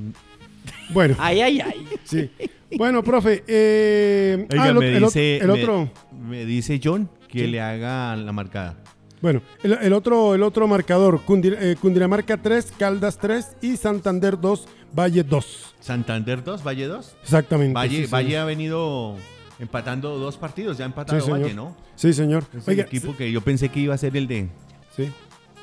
Bueno, 0.94 1.16
Ay, 1.20 1.42
ay, 1.42 1.60
ay. 1.62 1.88
sí. 2.04 2.30
Bueno, 2.78 3.04
profe, 3.04 3.44
eh, 3.48 4.48
Oiga, 4.52 4.64
ah, 4.64 4.70
el, 4.70 4.76
me, 4.76 4.98
el- 4.98 5.04
dice, 5.04 5.38
el 5.38 5.48
me- 5.48 5.54
otro. 5.62 5.90
me 6.28 6.46
dice 6.46 6.80
John 6.84 7.10
que 7.28 7.40
Sí. 7.40 7.48
le 7.48 7.62
haga 7.62 8.16
la 8.16 8.32
marcada. 8.32 8.78
Bueno, 9.22 9.42
el, 9.64 9.74
el 9.74 9.94
otro, 9.94 10.36
el 10.36 10.44
otro 10.44 10.68
marcador, 10.68 11.22
Cundi- 11.26 11.56
eh, 11.58 11.76
Cundinamarca 11.80 12.36
3, 12.38 12.74
Caldas 12.78 13.18
3 13.18 13.56
y 13.62 13.78
Santander 13.78 14.40
2, 14.40 14.68
Valle 14.98 15.24
2. 15.24 15.76
Santander 15.80 16.44
2, 16.44 16.64
Valle 16.66 16.88
2. 16.88 17.16
Exactamente. 17.24 17.74
Valle, 17.74 18.06
sí. 18.06 18.12
Valle 18.12 18.38
ha 18.38 18.44
venido 18.46 19.16
empatando 19.60 20.18
dos 20.18 20.36
partidos, 20.38 20.78
ya 20.78 20.86
ha 20.86 20.88
Sí, 20.88 20.92
empatado 20.92 21.22
señor. 21.22 21.42
Valle, 21.42 21.54
¿no? 21.54 21.78
Sí, 21.96 22.12
señor. 22.12 22.44
Es 22.58 22.68
el 22.68 22.80
equipo 22.82 23.16
que 23.16 23.32
yo 23.32 23.40
pensé 23.42 23.70
que 23.70 23.80
iba 23.80 23.94
a 23.94 23.98
ser 23.98 24.18
el 24.18 24.28
de... 24.28 24.50
sí. 24.96 25.10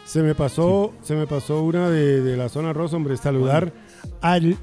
Se 0.06 0.22
me 0.22 0.34
pasó, 0.34 0.92
se 1.02 1.14
me 1.14 1.26
pasó 1.28 1.62
una 1.62 1.88
de, 1.88 2.20
de 2.22 2.36
la 2.36 2.48
zona 2.48 2.72
rosa, 2.72 2.96
hombre, 2.96 3.16
saludar 3.16 3.72
al, 4.22 4.56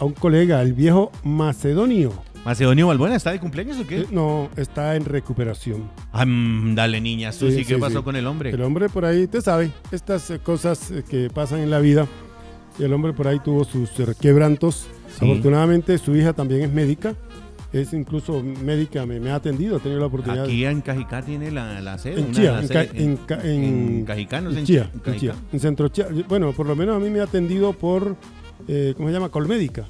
a 0.00 0.04
un 0.04 0.12
colega, 0.12 0.60
al 0.60 0.72
viejo 0.72 1.10
macedonio. 1.24 2.12
Macedonio 2.44 2.86
Balbuena, 2.86 3.16
¿está 3.16 3.32
de 3.32 3.40
cumpleaños 3.40 3.78
o 3.80 3.86
qué? 3.86 4.00
Eh, 4.02 4.06
no, 4.10 4.48
está 4.56 4.96
en 4.96 5.04
recuperación. 5.04 5.90
Dale, 6.74 7.00
niña, 7.00 7.32
Sí, 7.32 7.40
Susi, 7.40 7.64
¿qué 7.64 7.74
sí, 7.74 7.80
pasó 7.80 7.98
sí. 7.98 8.04
con 8.04 8.16
el 8.16 8.26
hombre? 8.26 8.50
El 8.50 8.62
hombre 8.62 8.88
por 8.88 9.04
ahí, 9.04 9.26
te 9.26 9.40
sabe, 9.40 9.70
estas 9.90 10.30
eh, 10.30 10.38
cosas 10.38 10.90
eh, 10.90 11.04
que 11.08 11.28
pasan 11.30 11.60
en 11.60 11.70
la 11.70 11.80
vida. 11.80 12.06
El 12.78 12.92
hombre 12.92 13.12
por 13.12 13.26
ahí 13.28 13.40
tuvo 13.40 13.64
sus 13.64 13.90
quebrantos. 14.20 14.86
Afortunadamente 15.16 15.98
su 15.98 16.14
hija 16.16 16.32
también 16.32 16.62
es 16.62 16.72
médica. 16.72 17.14
Es 17.72 17.92
incluso 17.92 18.42
médica, 18.42 19.04
me, 19.04 19.20
me 19.20 19.30
ha 19.30 19.34
atendido, 19.34 19.76
he 19.76 19.80
tenido 19.80 20.00
la 20.00 20.06
oportunidad. 20.06 20.44
Aquí 20.44 20.64
en 20.64 20.80
Cajicá 20.80 21.20
tiene 21.20 21.50
la, 21.50 21.82
la 21.82 21.98
sede. 21.98 22.20
en 22.20 22.32
Chía, 22.32 22.60
en, 22.62 22.72
en, 22.94 23.18
en- 23.42 23.64
en 23.98 24.04
Cajicá, 24.06 24.40
no 24.40 24.52
sé, 24.52 24.60
en. 24.60 24.64
Chía, 24.64 24.90
en 25.52 25.60
Centro 25.60 25.88
Chía. 25.88 26.06
Bueno, 26.28 26.52
por 26.52 26.66
lo 26.66 26.74
menos 26.74 26.96
a 26.96 26.98
mí 26.98 27.10
me 27.10 27.20
ha 27.20 27.24
atendido 27.24 27.74
por, 27.74 28.16
eh, 28.66 28.94
¿cómo 28.96 29.08
se 29.08 29.14
llama? 29.14 29.28
Colmédica, 29.28 29.84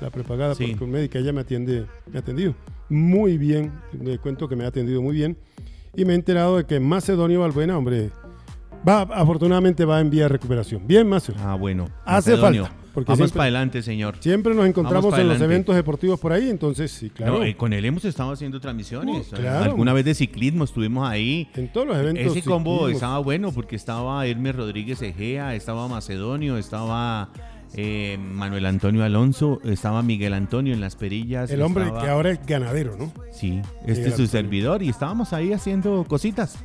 la 0.00 0.10
prepagada 0.10 0.54
Sí. 0.54 0.66
por 0.68 0.80
Colmédica. 0.80 1.18
Ella 1.18 1.32
me 1.32 1.40
atiende, 1.42 1.86
me 2.10 2.18
ha 2.18 2.20
atendido 2.20 2.54
muy 2.88 3.38
bien. 3.38 3.72
Le 4.02 4.18
cuento 4.18 4.48
que 4.48 4.56
me 4.56 4.64
ha 4.64 4.68
atendido 4.68 5.02
muy 5.02 5.14
bien. 5.14 5.36
Y 5.94 6.04
me 6.04 6.12
he 6.12 6.16
enterado 6.16 6.56
de 6.56 6.64
que 6.64 6.78
Macedonio 6.80 7.40
Balbuena, 7.40 7.76
hombre, 7.76 8.10
va, 8.86 9.02
afortunadamente 9.02 9.84
va 9.84 10.00
en 10.00 10.10
vía 10.10 10.24
de 10.24 10.28
recuperación. 10.28 10.86
Bien, 10.86 11.08
Macedonio. 11.08 11.46
Ah, 11.48 11.54
bueno. 11.54 11.88
Hace 12.04 12.30
Macedonio. 12.32 12.64
falta, 12.66 12.78
porque 12.94 13.08
Vamos 13.08 13.18
siempre, 13.18 13.32
para 13.36 13.42
adelante, 13.44 13.82
señor. 13.82 14.16
siempre 14.20 14.54
nos 14.54 14.66
encontramos 14.66 15.16
en 15.18 15.28
los 15.28 15.40
eventos 15.40 15.74
deportivos 15.74 16.18
por 16.20 16.32
ahí, 16.32 16.48
entonces 16.50 16.90
sí, 16.92 17.10
claro. 17.10 17.38
No, 17.38 17.44
eh, 17.44 17.56
con 17.56 17.72
él 17.72 17.84
hemos 17.84 18.04
estado 18.04 18.32
haciendo 18.32 18.60
transmisiones. 18.60 19.28
Claro. 19.28 19.64
Alguna 19.64 19.92
vez 19.92 20.04
de 20.04 20.14
ciclismo 20.14 20.64
estuvimos 20.64 21.08
ahí. 21.08 21.48
en 21.54 21.72
todos 21.72 21.86
los 21.88 21.96
eventos. 21.96 22.24
Ese 22.36 22.42
combo 22.48 22.88
estaba 22.88 23.18
bueno 23.18 23.50
porque 23.52 23.76
estaba 23.76 24.24
Hermes 24.26 24.54
Rodríguez 24.54 25.02
Egea, 25.02 25.54
estaba 25.54 25.88
Macedonio, 25.88 26.56
estaba 26.58 27.30
eh, 27.74 28.18
Manuel 28.18 28.66
Antonio 28.66 29.04
Alonso, 29.04 29.60
estaba 29.64 30.02
Miguel 30.02 30.32
Antonio 30.34 30.72
en 30.74 30.80
las 30.80 30.96
perillas. 30.96 31.50
El 31.50 31.62
hombre 31.62 31.84
estaba- 31.84 32.02
que 32.02 32.08
ahora 32.10 32.30
es 32.30 32.46
ganadero, 32.46 32.96
¿no? 32.96 33.12
Sí, 33.32 33.60
este 33.86 34.08
es 34.08 34.14
su 34.16 34.22
Antonio. 34.22 34.26
servidor 34.28 34.82
y 34.82 34.88
estábamos 34.88 35.32
ahí 35.32 35.52
haciendo 35.52 36.04
cositas. 36.08 36.56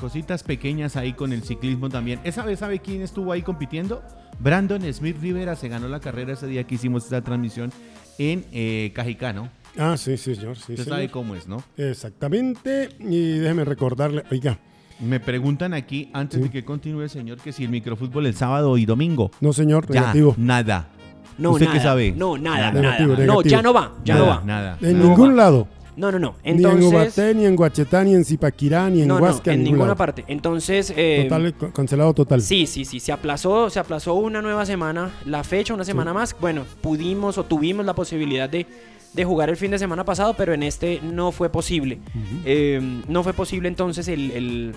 Cositas 0.00 0.42
pequeñas 0.42 0.96
ahí 0.96 1.12
con 1.12 1.32
el 1.32 1.42
ciclismo 1.44 1.88
también. 1.88 2.20
¿Esa 2.24 2.44
vez 2.44 2.58
sabe 2.58 2.80
quién 2.80 3.00
estuvo 3.02 3.32
ahí 3.32 3.42
compitiendo? 3.42 4.02
Brandon 4.40 4.82
Smith 4.92 5.16
Rivera 5.20 5.54
se 5.56 5.68
ganó 5.68 5.88
la 5.88 6.00
carrera 6.00 6.32
ese 6.32 6.46
día 6.48 6.64
que 6.64 6.74
hicimos 6.74 7.04
esta 7.04 7.22
transmisión 7.22 7.72
en 8.18 8.44
eh, 8.52 8.90
Cajicano. 8.94 9.48
Ah, 9.78 9.96
sí, 9.96 10.16
sí, 10.16 10.34
señor. 10.34 10.56
Sí, 10.56 10.72
Usted 10.72 10.84
señor. 10.84 10.88
sabe 10.96 11.10
cómo 11.10 11.34
es, 11.36 11.46
¿no? 11.48 11.62
Exactamente. 11.76 12.88
Y 13.00 13.38
déjeme 13.38 13.64
recordarle, 13.64 14.24
oiga, 14.30 14.58
Me 15.00 15.20
preguntan 15.20 15.74
aquí, 15.74 16.08
antes 16.12 16.38
Sí. 16.38 16.44
de 16.44 16.50
que 16.50 16.64
continúe 16.64 17.02
el 17.02 17.10
señor, 17.10 17.38
que 17.38 17.52
si 17.52 17.64
el 17.64 17.70
microfútbol 17.70 18.26
el 18.26 18.34
sábado 18.34 18.76
y 18.78 18.86
domingo. 18.86 19.30
no 19.40 19.52
señor, 19.52 19.86
Ya, 19.92 20.00
negativo. 20.00 20.34
nada. 20.38 20.88
No, 21.36 21.50
¿Usted 21.50 21.66
nada. 21.66 21.78
qué 21.78 21.82
sabe? 21.82 22.12
No, 22.16 22.38
nada, 22.38 22.56
Nada. 22.70 22.72
nada. 22.72 22.98
Negativo, 22.98 23.26
No, 23.26 23.42
ya 23.42 23.60
no 23.60 23.74
va, 23.74 23.92
ya 24.04 24.14
nada, 24.14 24.26
no 24.26 24.30
va. 24.32 24.42
Nada. 24.44 24.78
En 24.80 25.00
ningún 25.00 25.36
lado. 25.36 25.66
No, 25.96 26.10
no, 26.10 26.18
no. 26.18 26.34
ni 26.44 26.50
en 26.50 26.56
Entonces, 26.56 26.88
Ubaté, 26.92 27.34
ni 27.36 27.44
en 27.44 27.54
Guachetá, 27.54 28.02
ni 28.02 28.14
en 28.14 28.24
Zipaquirá, 28.24 28.90
ni 28.90 29.02
en 29.02 29.08
no, 29.08 29.20
no, 29.20 29.40
en 29.44 29.62
ninguna 29.62 29.84
lado. 29.84 29.96
parte. 29.96 30.24
Entonces, 30.26 30.92
eh, 30.96 31.26
Total, 31.28 31.54
co- 31.54 31.70
cancelado 31.72 32.12
total. 32.14 32.40
Sí, 32.42 32.66
sí, 32.66 32.84
sí, 32.84 32.98
se 32.98 33.12
aplazó, 33.12 33.70
se 33.70 33.78
aplazó 33.78 34.14
una 34.14 34.42
nueva 34.42 34.66
semana, 34.66 35.12
la 35.24 35.44
fecha, 35.44 35.72
una 35.72 35.84
semana 35.84 36.12
más. 36.12 36.34
Bueno, 36.40 36.64
pudimos 36.80 37.38
o 37.38 37.44
tuvimos 37.44 37.86
la 37.86 37.94
posibilidad 37.94 38.48
de, 38.50 38.66
de 39.14 39.24
jugar 39.24 39.48
el 39.48 39.56
fin 39.56 39.70
de 39.70 39.78
semana 39.78 40.04
pasado, 40.04 40.34
pero 40.34 40.52
en 40.52 40.62
este 40.62 41.00
no 41.02 41.32
fue 41.32 41.48
posible. 41.48 42.00
Eh, 42.44 42.80
no 43.08 43.22
fue 43.22 43.32
posible 43.32 43.68
entonces 43.68 44.08
el, 44.08 44.30
el, 44.32 44.74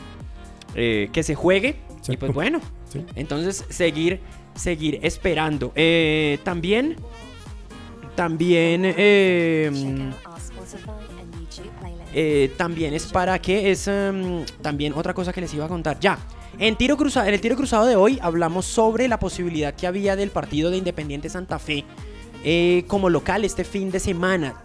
eh, 0.75 1.09
que 1.11 1.23
se 1.23 1.35
juegue. 1.35 1.75
Y 2.07 2.17
pues 2.17 2.33
bueno, 2.33 2.61
Sí. 2.89 3.03
entonces 3.15 3.65
seguir, 3.69 4.21
seguir 4.55 4.99
esperando. 5.01 5.73
Eh, 5.75 6.39
también, 6.45 6.95
también, 8.15 8.83
eh, 8.85 9.69
eh, 12.13 12.51
también 12.57 12.93
es 12.93 13.07
para 13.07 13.39
que 13.39 13.71
es 13.71 13.87
em, 13.87 14.45
también 14.61 14.93
otra 14.93 15.13
cosa 15.13 15.33
que 15.33 15.41
les 15.41 15.53
iba 15.53 15.65
a 15.65 15.67
contar. 15.67 15.99
Ya, 15.99 16.17
en, 16.57 16.75
tiro 16.75 16.95
cruzado, 16.97 17.27
en 17.27 17.33
el 17.33 17.41
tiro 17.41 17.55
cruzado 17.55 17.85
de 17.85 17.95
hoy 17.95 18.19
hablamos 18.21 18.65
sobre 18.65 19.07
la 19.07 19.19
posibilidad 19.19 19.73
que 19.73 19.85
había 19.87 20.15
del 20.15 20.29
partido 20.31 20.71
de 20.71 20.77
Independiente 20.77 21.29
Santa 21.29 21.59
Fe 21.59 21.83
eh, 22.43 22.83
como 22.87 23.09
local 23.09 23.43
este 23.45 23.63
fin 23.63 23.91
de 23.91 23.99
semana. 23.99 24.55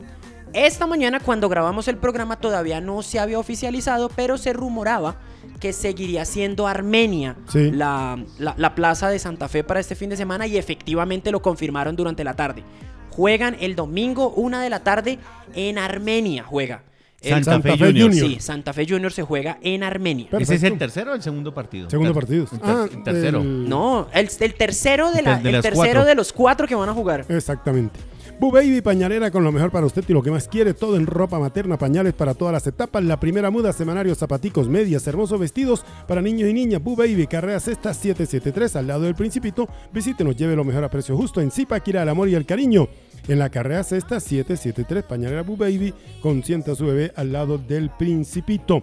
Esta 0.53 0.87
mañana 0.87 1.19
cuando 1.21 1.49
grabamos 1.49 1.89
el 1.89 1.97
programa 1.97 2.37
todavía 2.39 2.81
no 2.81 3.03
se 3.03 3.19
había 3.19 3.39
oficializado, 3.39 4.11
pero 4.15 4.37
se 4.37 4.53
rumoraba 4.53 5.17
que 5.61 5.73
seguiría 5.73 6.25
siendo 6.25 6.67
Armenia 6.67 7.37
Sí. 7.49 7.71
la, 7.71 8.23
la- 8.39 8.55
la 8.59 8.75
plaza 8.75 9.09
de 9.09 9.19
Santa 9.19 9.49
Fe 9.49 9.65
para 9.65 9.81
este 9.81 9.95
fin 9.95 10.11
de 10.11 10.17
semana 10.17 10.47
y 10.47 10.59
efectivamente 10.59 11.31
lo 11.31 11.41
confirmaron 11.41 11.97
durante 11.97 12.23
la 12.25 12.35
tarde. 12.35 12.65
Juegan 13.11 13.57
el 13.61 13.77
domingo, 13.77 14.31
una 14.31 14.63
de 14.63 14.71
la 14.71 14.81
tarde, 14.81 15.19
en 15.55 15.79
Armenia 15.79 16.45
juega. 16.45 16.83
El- 17.23 17.31
Santa, 17.45 17.53
Santa 17.53 17.77
Fe. 17.77 17.87
Junior. 17.93 18.13
Sí, 18.13 18.37
Santa 18.41 18.73
Fe 18.73 18.87
Junior 18.89 19.13
se 19.13 19.23
juega 19.23 19.59
en 19.63 19.83
Armenia. 19.85 20.27
Perfecto. 20.31 20.55
¿Ese 20.55 20.67
es 20.67 20.73
el 20.73 20.79
tercero 20.79 21.13
o 21.13 21.15
el 21.15 21.23
segundo 21.23 21.55
partido? 21.55 21.89
Segundo 21.89 22.13
Ter- 22.13 22.21
partido. 22.23 22.45
ter- 22.47 22.61
Ah, 22.63 22.87
el 22.93 23.03
tercero. 23.05 23.41
el- 23.41 23.69
No, 23.69 24.09
el, 24.13 24.29
el 24.41 24.55
tercero 24.55 25.13
de 25.13 25.23
la, 25.23 25.39
De 25.39 25.51
el 25.51 25.55
tercero 25.63 25.77
cuatro. 25.77 26.05
de 26.05 26.15
los 26.15 26.33
cuatro 26.33 26.67
que 26.67 26.75
van 26.75 26.89
a 26.89 26.93
jugar. 26.95 27.25
Exactamente. 27.29 27.99
Boo 28.41 28.51
Baby 28.51 28.81
Pañalera 28.81 29.31
con 29.31 29.45
lo 29.45 29.53
mejor 29.53 29.71
para 29.71 29.87
usted 29.87 30.03
y 30.09 30.13
lo 30.13 30.21
que 30.21 30.33
más 30.33 30.49
quiere, 30.49 30.75
todo 30.75 30.97
en 30.97 31.07
ropa 31.07 31.39
materna, 31.39 31.79
pañales 31.79 32.13
para 32.13 32.35
todas 32.35 32.53
las 32.53 32.67
etapas, 32.67 33.05
la 33.05 33.21
primera 33.21 33.51
muda, 33.53 33.73
semanarios, 33.73 34.19
zapaticos, 34.19 34.69
medias, 34.69 35.07
hermosos 35.07 35.39
vestidos 35.39 35.85
para 36.09 36.21
niños 36.21 36.49
y 36.49 36.53
niñas. 36.53 36.83
Boo 36.83 36.97
Baby, 36.97 37.29
carrera 37.29 37.61
sexta 37.61 37.95
773 37.95 38.75
al 38.75 38.89
lado 38.89 39.03
del 39.03 39.15
Principito. 39.15 39.69
Visítenos, 39.93 40.35
lleve 40.37 40.57
lo 40.57 40.65
mejor 40.65 40.83
a 40.83 40.91
precio 40.91 41.17
justo 41.17 41.41
en 41.41 41.53
Zipaquirá, 41.53 42.03
el 42.03 42.09
amor 42.09 42.29
y 42.29 42.35
el 42.35 42.45
cariño. 42.45 42.89
En 43.29 43.39
la 43.39 43.51
carrera 43.51 43.85
sexta 43.85 44.19
773, 44.21 45.05
pañalera 45.05 45.43
Boo 45.43 45.57
Baby, 45.57 45.95
consienta 46.21 46.73
a 46.73 46.75
su 46.75 46.87
bebé 46.87 47.13
al 47.17 47.33
lado 47.33 47.57
del 47.59 47.91
Principito. 47.91 48.83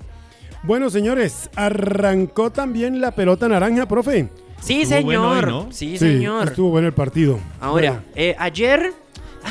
Bueno, 0.63 0.89
señores, 0.89 1.49
arrancó 1.56 2.52
también 2.52 3.02
la 3.02 3.12
pelota 3.12 3.47
naranja, 3.47 3.88
profe. 3.88 4.30
Sí, 4.62 4.82
Estuvo 4.82 5.02
bueno 5.04 5.34
señor. 5.36 5.45
hoy, 5.45 5.52
¿no? 5.65 5.71
Sí, 5.71 5.97
señor. 5.97 6.47
Estuvo 6.49 6.69
bueno 6.69 6.88
el 6.88 6.93
partido. 6.93 7.39
Ahora, 7.62 7.91
Bueno, 7.91 8.06
eh, 8.15 8.36
ayer, 8.39 8.93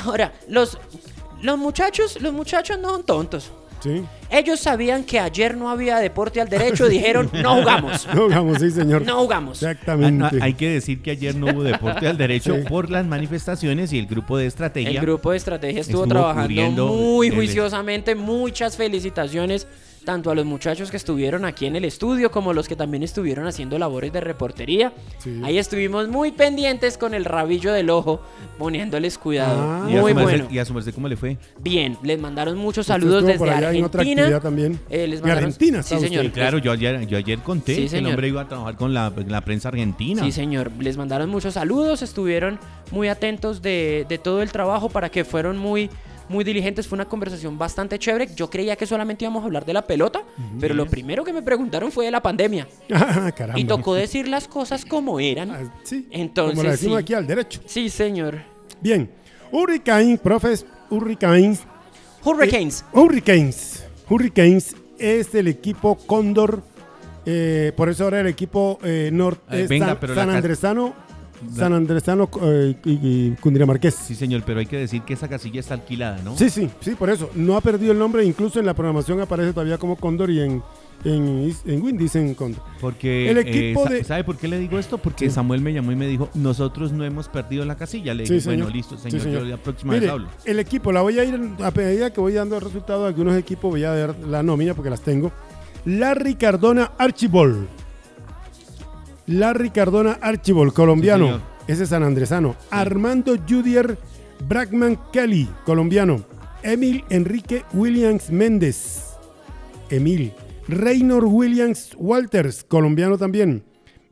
ahora, 0.05 0.33
los, 0.49 0.79
los 1.43 1.59
muchachos, 1.59 2.21
los 2.21 2.33
muchachos 2.33 2.79
no 2.79 2.91
son 2.91 3.05
tontos. 3.05 3.53
Sí. 3.81 4.05
Ellos 4.31 4.61
sabían 4.61 5.05
que 5.05 5.19
ayer 5.19 5.57
no 5.57 5.71
había 5.71 5.97
deporte 5.99 6.41
al 6.41 6.49
derecho 6.49 6.87
y 6.87 6.91
dijeron, 6.91 7.31
no 7.43 7.57
jugamos. 7.61 8.07
No 8.15 8.23
jugamos, 8.25 8.59
sí, 8.59 8.71
señor. 8.71 9.03
No 9.03 9.17
jugamos. 9.23 9.63
Ah, 9.63 9.71
Exactamente. 9.71 10.37
no, 10.37 10.45
hay 10.45 10.53
que 10.55 10.69
decir 10.69 11.01
que 11.01 11.13
ayer 11.13 11.35
no 11.35 11.47
hubo 11.47 11.63
deporte 11.63 12.07
al 12.07 12.19
derecho 12.19 12.55
Sí. 12.59 12.63
por 12.69 12.91
las 12.91 13.07
manifestaciones 13.07 13.93
y 13.93 13.99
el 13.99 14.07
grupo 14.07 14.37
de 14.37 14.47
estrategia. 14.47 14.91
El 14.91 15.01
grupo 15.01 15.31
de 15.31 15.39
estrategia 15.39 15.81
estuvo, 15.81 16.05
estuvo 16.05 16.15
trabajando 16.15 16.89
muy 16.89 17.31
juiciosamente. 17.31 18.15
Muchas 18.15 18.77
felicitaciones 18.77 19.67
tanto 20.05 20.31
a 20.31 20.35
los 20.35 20.45
muchachos 20.47 20.91
que 20.91 20.97
estuvieron 20.97 21.45
aquí 21.45 21.67
en 21.67 21.77
el 21.77 21.85
estudio 21.85 22.31
como 22.31 22.53
los 22.53 22.67
que 22.69 22.77
también 22.77 23.03
estuvieron 23.03 23.47
haciendo 23.47 23.79
labores 23.79 24.13
de 24.13 24.21
reportería. 24.21 24.93
Sí. 25.19 25.41
Ahí 25.45 25.59
estuvimos 25.59 26.09
muy 26.09 26.33
pendientes 26.33 26.97
con 26.99 27.15
el 27.15 27.25
rabillo 27.25 27.73
del 27.73 27.91
ojo, 27.91 28.21
poniéndoles 28.59 29.19
cuidado. 29.19 29.61
Ah. 29.61 29.87
y, 29.91 29.95
muy 29.95 30.13
merced- 30.15 30.23
bueno. 30.23 30.49
y 30.51 30.59
a 30.59 30.65
su 30.65 30.75
merced, 30.75 30.95
¿cómo 30.95 31.09
le 31.09 31.17
fue? 31.17 31.37
Bien, 31.61 31.97
les 32.03 32.21
mandaron 32.21 32.57
muchos 32.59 32.87
saludos 32.87 33.25
desde 33.25 33.39
por 33.39 33.51
allá 33.51 33.73
en 33.73 33.85
otra 33.85 34.01
Argentina. 34.01 34.41
también. 34.41 34.81
Eh, 34.91 35.07
les 35.07 35.21
¿En 35.21 35.27
mandaron- 35.27 35.45
Argentina 35.45 35.83
Sí, 35.83 35.99
señor. 35.99 36.25
usted? 36.27 36.35
Claro, 36.41 36.59
yo 36.59 36.73
ayer, 36.73 37.07
yo 37.07 37.19
ayer 37.19 37.39
conté 37.41 37.75
Sí, 37.75 37.89
que 37.89 37.99
el 37.99 38.07
hombre 38.07 38.29
iba 38.29 38.43
a 38.43 38.49
trabajar 38.49 38.77
con 38.77 38.95
la, 38.95 39.13
la 39.27 39.41
prensa 39.43 39.69
argentina. 39.69 40.23
Sí, 40.23 40.33
señor. 40.33 40.71
Les 40.81 40.97
mandaron 40.97 41.29
muchos 41.31 41.55
saludos, 41.55 42.03
estuvieron 42.03 42.59
muy 42.91 43.09
atentos 43.09 43.63
de, 43.63 44.07
de 44.09 44.19
todo 44.19 44.43
el 44.43 44.51
trabajo 44.51 44.89
para 44.89 45.11
que 45.11 45.25
fueron 45.25 45.59
muy, 45.59 45.91
muy 46.29 46.45
diligentes. 46.45 46.87
Fue 46.87 46.97
una 46.97 47.07
conversación 47.07 47.59
bastante 47.59 47.99
chévere. 47.99 48.29
Yo 48.35 48.49
creía 48.51 48.77
que 48.77 48.87
solamente 48.87 49.25
íbamos 49.25 49.43
a 49.43 49.47
hablar 49.47 49.65
de 49.65 49.73
la 49.73 49.87
pelota, 49.87 50.23
pero 50.61 50.75
lo 50.75 50.87
primero 50.87 51.25
que 51.25 51.33
me 51.33 51.43
preguntaron 51.43 51.91
fue 51.93 52.05
de 52.07 52.11
la 52.11 52.23
pandemia. 52.23 52.67
Ah, 52.93 53.31
caramba. 53.33 53.59
Y 53.61 53.65
tocó 53.65 53.95
decir 53.95 54.29
las 54.29 54.49
cosas 54.49 54.85
como 54.85 55.21
eran. 55.21 55.51
Ah, 55.51 55.75
sí, 55.83 56.07
Entonces, 56.11 56.55
como 56.57 56.63
le 56.65 56.71
decimos 56.73 56.99
sí. 56.99 57.03
aquí 57.03 57.15
al 57.15 57.27
derecho. 57.27 57.61
Sí, 57.67 57.89
señor. 57.91 58.39
Bien. 58.81 59.11
Hurricane, 59.51 60.19
profes, 60.19 60.67
Hurricanes. 60.91 61.61
Hurricanes. 62.25 62.83
eh, 62.83 62.99
Hurricanes. 62.99 63.85
Hurricanes 64.11 64.77
es 64.99 65.35
el 65.35 65.49
equipo 65.49 65.97
Cóndor. 65.97 66.63
eh, 67.25 67.73
por 67.77 67.89
eso 67.89 68.05
ahora 68.05 68.21
el 68.21 68.27
equipo 68.27 68.79
eh, 68.83 69.11
norte 69.13 69.43
Ay, 69.49 69.63
es 69.63 69.69
venga, 69.69 69.87
San, 69.89 69.99
pero 70.01 70.15
la 70.15 70.23
San 70.25 70.31
Andresano, 70.35 70.95
San 71.55 71.73
Andresano 71.73 72.29
eh, 72.43 72.75
y, 72.85 72.91
y 72.91 73.37
Cundinamarqués. 73.41 73.95
Sí, 73.95 74.15
señor, 74.15 74.43
pero 74.45 74.61
hay 74.61 74.67
que 74.67 74.77
decir 74.77 75.03
que 75.03 75.15
esa 75.15 75.29
casilla 75.29 75.61
está 75.61 75.75
alquilada, 75.75 76.21
¿no? 76.23 76.37
Sí, 76.37 76.51
sí, 76.51 76.69
sí, 76.81 76.95
por 76.95 77.11
eso. 77.11 77.31
No 77.35 77.57
ha 77.57 77.61
perdido 77.61 77.93
el 77.93 77.99
nombre, 77.99 78.25
incluso 78.25 78.59
en 78.61 78.67
la 78.67 78.75
programación 78.75 79.21
aparece 79.21 79.53
todavía 79.53 79.79
como 79.79 79.97
Cóndor 79.97 80.31
y 80.31 80.41
en, 80.41 80.63
en, 81.05 81.55
en 81.65 81.83
Win 81.83 81.97
dicen 81.97 82.35
Cóndor. 82.35 82.63
Porque, 82.81 83.31
El 83.31 83.39
equipo 83.39 83.85
sa- 83.85 83.91
de- 83.91 84.05
¿sabe 84.05 84.25
por 84.25 84.37
qué 84.37 84.49
le 84.49 84.59
digo 84.59 84.79
esto? 84.79 84.99
Porque 84.99 85.29
Sí. 85.29 85.35
Samuel 85.35 85.61
me 85.61 85.73
llamó 85.73 85.93
y 85.93 85.97
me 85.97 86.07
dijo, 86.07 86.29
nosotros 86.35 86.93
no 86.93 87.05
hemos 87.05 87.29
perdido 87.29 87.65
la 87.65 87.77
casilla. 87.77 88.15
Le 88.15 88.27
Sí, 88.27 88.35
dije, 88.35 88.47
bueno, 88.47 88.65
señor. 88.65 88.77
listo, 88.77 88.97
Sí, 88.97 89.03
señor, 89.11 89.21
señor. 89.23 89.43
yo 89.43 89.49
la 89.49 89.57
próxima 89.59 89.93
vez 89.93 90.01
Mire, 90.03 90.13
hablo. 90.13 90.29
el 90.45 90.59
equipo, 90.59 90.91
la 90.93 91.03
voy 91.03 91.19
a 91.19 91.25
ir 91.25 91.35
a 91.63 91.71
medida 91.71 92.13
que 92.13 92.21
voy 92.21 92.33
dando 92.33 92.57
el 92.57 92.63
resultado 92.63 93.03
de 93.03 93.09
algunos 93.09 93.37
equipos, 93.37 93.71
voy 93.71 93.85
a 93.85 93.93
dar 93.95 94.17
la 94.27 94.43
nómina 94.43 94.75
porque 94.75 94.91
las 94.91 95.01
tengo. 95.03 95.31
Larry 95.85 96.35
Cardona 96.35 96.93
Archibald. 96.99 97.69
Larry 99.29 99.71
Cardona 99.71 100.19
Archibald, 100.23 100.73
colombiano. 100.73 101.41
Ese 101.67 101.85
es 101.85 101.91
San 101.91 102.03
Andresano. 102.03 102.57
Armando 102.71 103.37
Judier 103.49 103.99
Brackman 104.49 104.99
Kelly, 105.13 105.47
colombiano. 105.67 106.25
Emil 106.63 107.05
Enrique 107.11 107.63
Williams 107.75 108.31
Méndez. 108.31 109.17
Emil. 109.91 110.33
Reynor 110.67 111.27
Williams 111.27 111.95
Walters, 111.99 112.65
colombiano 112.65 113.19
también. 113.19 113.65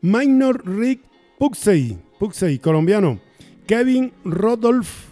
Minor 0.02 0.62
Rick 0.66 1.00
Puxey, 1.38 1.98
Puxey, 2.18 2.59
colombiano. 2.59 3.18
Kevin 3.66 4.12
Rodolph 4.24 5.09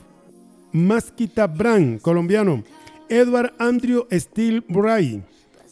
Masquita 0.72 1.46
Brand, 1.46 2.00
colombiano. 2.02 2.62
Edward 3.08 3.54
Andrew 3.58 4.04
Steel 4.10 4.64
Bray. 4.68 5.22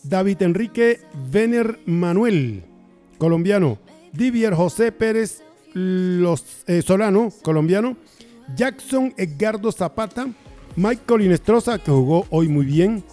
David 0.05 0.43
Enrique 0.43 1.01
Vener 1.31 1.79
Manuel, 1.87 2.65
colombiano. 3.19 3.79
Divier 4.13 4.55
José 4.55 4.93
Pérez 4.93 5.43
eh, 5.75 6.83
Solano, 6.85 7.31
colombiano. 7.43 7.97
Jackson 8.57 9.15
Edgardo 9.17 9.73
Zapata. 9.73 10.29
Michael 10.77 11.23
Inestrosa, 11.23 11.79
que 11.79 11.91
jugó 11.91 12.27
hoy 12.31 12.49
muy 12.49 12.65
bien. 12.65 13.05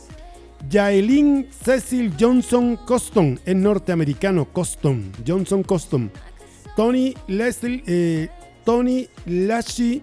Yaelin 0.70 1.48
Cecil 1.52 2.14
Johnson 2.20 2.78
Coston, 2.86 3.40
es 3.46 3.56
norteamericano, 3.56 4.46
Coston, 4.46 5.12
Johnson 5.26 5.64
Coston. 5.64 6.12
Tony 6.76 7.14
Leslie, 7.28 7.84
eh, 7.88 8.30
Tony 8.66 9.08
Lashi 9.26 10.02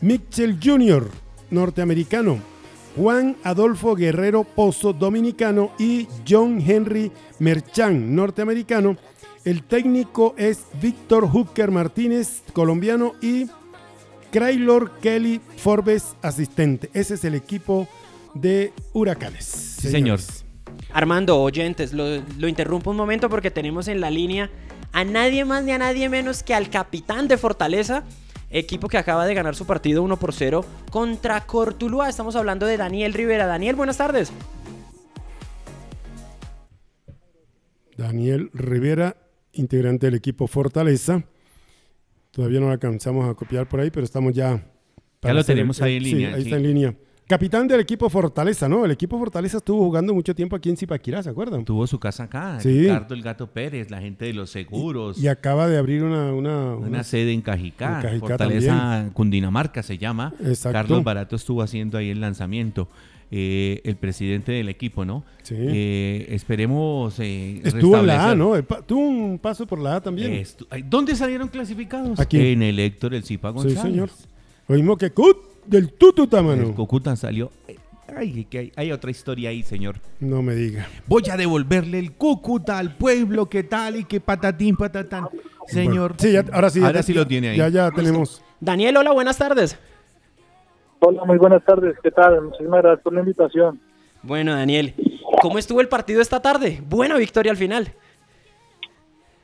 Mitchell 0.00 0.58
Jr., 0.62 1.08
norteamericano. 1.50 2.38
Juan 2.96 3.36
Adolfo 3.44 3.94
Guerrero 3.94 4.44
Pozo, 4.44 4.92
dominicano. 4.92 5.72
Y 5.78 6.06
John 6.28 6.60
Henry 6.60 7.10
Merchan, 7.38 8.14
norteamericano. 8.14 8.96
El 9.44 9.64
técnico 9.64 10.34
es 10.38 10.66
Víctor 10.80 11.28
Hooker 11.28 11.70
Martínez, 11.70 12.42
colombiano. 12.52 13.14
Y 13.20 13.46
Craylor 14.30 14.98
Kelly 15.00 15.40
Forbes, 15.56 16.14
asistente. 16.22 16.90
Ese 16.94 17.14
es 17.14 17.24
el 17.24 17.34
equipo 17.34 17.88
de 18.34 18.72
Huracanes. 18.92 19.44
Sí, 19.44 19.90
señor. 19.90 20.20
Armando, 20.92 21.40
oyentes, 21.40 21.92
lo, 21.92 22.22
lo 22.38 22.48
interrumpo 22.48 22.90
un 22.90 22.96
momento 22.96 23.28
porque 23.28 23.50
tenemos 23.50 23.88
en 23.88 24.00
la 24.00 24.10
línea 24.10 24.50
a 24.92 25.04
nadie 25.04 25.44
más 25.44 25.64
ni 25.64 25.72
a 25.72 25.78
nadie 25.78 26.08
menos 26.08 26.42
que 26.42 26.54
al 26.54 26.70
capitán 26.70 27.26
de 27.28 27.36
Fortaleza, 27.36 28.04
equipo 28.50 28.88
que 28.88 28.98
acaba 28.98 29.26
de 29.26 29.34
ganar 29.34 29.56
su 29.56 29.66
partido 29.66 30.02
1 30.02 30.18
por 30.18 30.32
0 30.32 30.64
contra 30.90 31.40
Cortuluá. 31.46 32.08
Estamos 32.08 32.36
hablando 32.36 32.66
de 32.66 32.76
Daniel 32.76 33.14
Rivera. 33.14 33.46
Daniel, 33.46 33.74
buenas 33.74 33.96
tardes. 33.96 34.32
Daniel 37.96 38.50
Rivera, 38.52 39.16
integrante 39.54 40.06
del 40.06 40.14
equipo 40.14 40.46
Fortaleza. 40.46 41.22
Todavía 42.30 42.60
no 42.60 42.66
lo 42.66 42.72
alcanzamos 42.72 43.28
a 43.28 43.34
copiar 43.34 43.68
por 43.68 43.80
ahí, 43.80 43.90
pero 43.90 44.04
estamos 44.04 44.32
ya. 44.32 44.64
Ya 45.22 45.34
lo 45.34 45.44
tenemos 45.44 45.78
el- 45.80 45.84
ahí 45.84 45.96
en 45.96 46.02
sí, 46.04 46.10
línea, 46.10 46.28
ahí 46.34 46.42
sí. 46.42 46.48
está 46.48 46.56
en 46.56 46.62
línea. 46.62 46.94
Capitán 47.28 47.68
del 47.68 47.80
equipo 47.80 48.10
Fortaleza, 48.10 48.68
¿no? 48.68 48.84
El 48.84 48.90
equipo 48.90 49.18
Fortaleza 49.18 49.58
estuvo 49.58 49.78
jugando 49.84 50.12
mucho 50.12 50.34
tiempo 50.34 50.56
aquí 50.56 50.68
en 50.68 50.76
Zipaquirá, 50.76 51.22
¿se 51.22 51.30
acuerdan? 51.30 51.64
Tuvo 51.64 51.86
su 51.86 51.98
casa 51.98 52.24
acá, 52.24 52.58
Sí. 52.60 52.80
Ricardo 52.82 53.14
el 53.14 53.22
Gato 53.22 53.46
Pérez, 53.46 53.90
la 53.90 54.00
gente 54.00 54.24
de 54.26 54.32
los 54.34 54.50
seguros. 54.50 55.18
Y 55.22 55.28
acaba 55.28 55.68
de 55.68 55.78
abrir 55.78 56.02
una. 56.02 56.32
una, 56.34 56.74
Una 56.76 56.86
una- 56.88 57.04
sede 57.04 57.32
en 57.32 57.40
Cajicá, 57.40 57.96
En 57.96 58.02
Cajicá 58.02 58.26
Fortaleza 58.26 59.10
Cundinamarca 59.14 59.82
se 59.82 59.96
llama. 59.98 60.34
Exacto. 60.40 60.72
Carlos 60.72 61.04
Barato 61.04 61.36
estuvo 61.36 61.62
haciendo 61.62 61.96
ahí 61.96 62.10
el 62.10 62.20
lanzamiento. 62.20 62.88
Eh, 63.34 63.80
el 63.84 63.96
presidente 63.96 64.52
del 64.52 64.68
equipo, 64.68 65.06
¿no? 65.06 65.24
Sí. 65.42 65.54
Eh, 65.58 66.26
esperemos. 66.28 67.14
eh, 67.18 67.62
Estuvo 67.64 67.96
en 67.96 68.06
la 68.06 68.30
A, 68.30 68.34
¿no? 68.34 68.54
El 68.56 68.64
pa- 68.64 68.82
tuvo 68.82 69.00
un 69.00 69.38
paso 69.38 69.66
por 69.66 69.78
la 69.80 69.96
A 69.96 70.00
también. 70.02 70.32
Estu- 70.34 70.66
¿Dónde 70.84 71.16
salieron 71.16 71.48
clasificados? 71.48 72.20
Aquí. 72.20 72.38
En 72.52 72.62
el 72.62 72.78
Héctor 72.78 73.14
El 73.14 73.24
Zipa 73.24 73.48
sí, 73.48 73.54
González. 73.54 73.80
señor. 73.82 74.10
Lo 74.68 74.74
mismo 74.76 74.98
que 74.98 75.10
Cut 75.12 75.64
del 75.66 75.92
Tututa, 75.94 76.42
mano. 76.42 76.62
El 76.68 76.74
Cúcuta 76.74 77.16
salió. 77.16 77.50
Ay, 78.14 78.44
que 78.50 78.58
hay, 78.58 78.72
hay 78.76 78.92
otra 78.92 79.10
historia 79.10 79.48
ahí, 79.48 79.62
señor. 79.62 79.96
No 80.20 80.42
me 80.42 80.54
diga. 80.54 80.86
Voy 81.06 81.22
a 81.30 81.36
devolverle 81.38 81.98
el 81.98 82.12
Cúcuta 82.12 82.76
al 82.78 82.96
pueblo, 82.96 83.48
que 83.48 83.62
tal 83.62 83.96
y 83.96 84.04
que 84.04 84.20
patatín, 84.20 84.76
patatán. 84.76 85.24
Señor. 85.66 86.16
Sí, 86.18 86.32
ya- 86.32 86.44
ahora 86.52 86.68
sí. 86.68 86.80
ya- 86.80 86.86
Ahora 86.88 87.02
sí 87.02 87.14
lo 87.14 87.26
tiene 87.26 87.48
ahí. 87.50 87.56
Ya, 87.56 87.70
ya 87.70 87.90
tenemos. 87.90 88.42
Daniel, 88.60 88.98
hola, 88.98 89.12
buenas 89.12 89.38
tardes. 89.38 89.78
Hola, 91.04 91.24
muy 91.24 91.36
buenas 91.36 91.64
tardes. 91.64 91.96
¿Qué 92.00 92.12
tal? 92.12 92.40
Muchísimas 92.42 92.80
gracias 92.80 93.02
por 93.02 93.12
la 93.12 93.20
invitación. 93.20 93.80
Bueno, 94.22 94.54
Daniel, 94.54 94.94
¿cómo 95.40 95.58
estuvo 95.58 95.80
el 95.80 95.88
partido 95.88 96.22
esta 96.22 96.40
tarde? 96.40 96.80
Buena 96.88 97.16
victoria 97.16 97.50
al 97.50 97.56
final. 97.56 97.88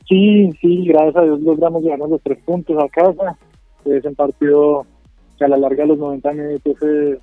Sí, 0.09 0.53
sí, 0.61 0.87
gracias 0.87 1.17
a 1.17 1.23
Dios 1.23 1.41
logramos 1.41 1.83
llevarnos 1.83 2.11
los 2.11 2.23
tres 2.23 2.39
puntos 2.45 2.77
a 2.81 2.89
casa. 2.89 3.37
Es 3.85 4.05
un 4.05 4.15
partido 4.15 4.87
que 5.37 5.47
a 5.47 5.49
la 5.49 5.57
larga 5.57 5.83
de 5.83 5.89
los 5.89 5.99
90 5.99 6.33
minutos 6.33 6.77
eh, 6.81 7.19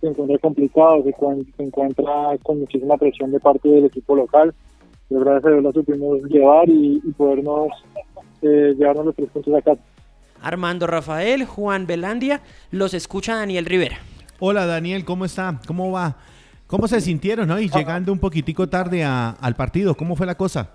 se 0.00 0.06
encuentra 0.06 0.38
complicado, 0.38 1.02
se, 1.02 1.12
se 1.56 1.62
encuentra 1.64 2.38
con 2.44 2.60
muchísima 2.60 2.96
presión 2.96 3.32
de 3.32 3.40
parte 3.40 3.68
del 3.68 3.86
equipo 3.86 4.14
local. 4.14 4.54
Pero 5.08 5.22
gracias 5.22 5.46
a 5.46 5.50
Dios 5.50 5.62
lo 5.64 5.72
supimos 5.72 6.22
llevar 6.28 6.68
y, 6.68 7.02
y 7.04 7.10
podernos 7.10 7.70
eh, 8.42 8.72
llevarnos 8.78 9.06
los 9.06 9.16
tres 9.16 9.30
puntos 9.30 9.52
a 9.52 9.62
casa. 9.62 9.82
Armando 10.42 10.86
Rafael, 10.86 11.44
Juan 11.44 11.86
Belandia, 11.86 12.40
los 12.70 12.94
escucha 12.94 13.36
Daniel 13.36 13.66
Rivera. 13.66 13.98
Hola 14.38 14.66
Daniel, 14.66 15.04
¿cómo 15.04 15.24
está? 15.24 15.60
¿Cómo 15.66 15.92
va? 15.92 16.16
¿Cómo 16.66 16.86
se 16.88 17.00
sintieron, 17.00 17.48
no? 17.48 17.58
Y 17.60 17.68
llegando 17.68 18.12
un 18.12 18.18
poquitico 18.18 18.68
tarde 18.68 19.02
a- 19.04 19.30
al 19.30 19.54
partido, 19.56 19.94
¿cómo 19.94 20.16
fue 20.16 20.26
la 20.26 20.36
cosa? 20.36 20.70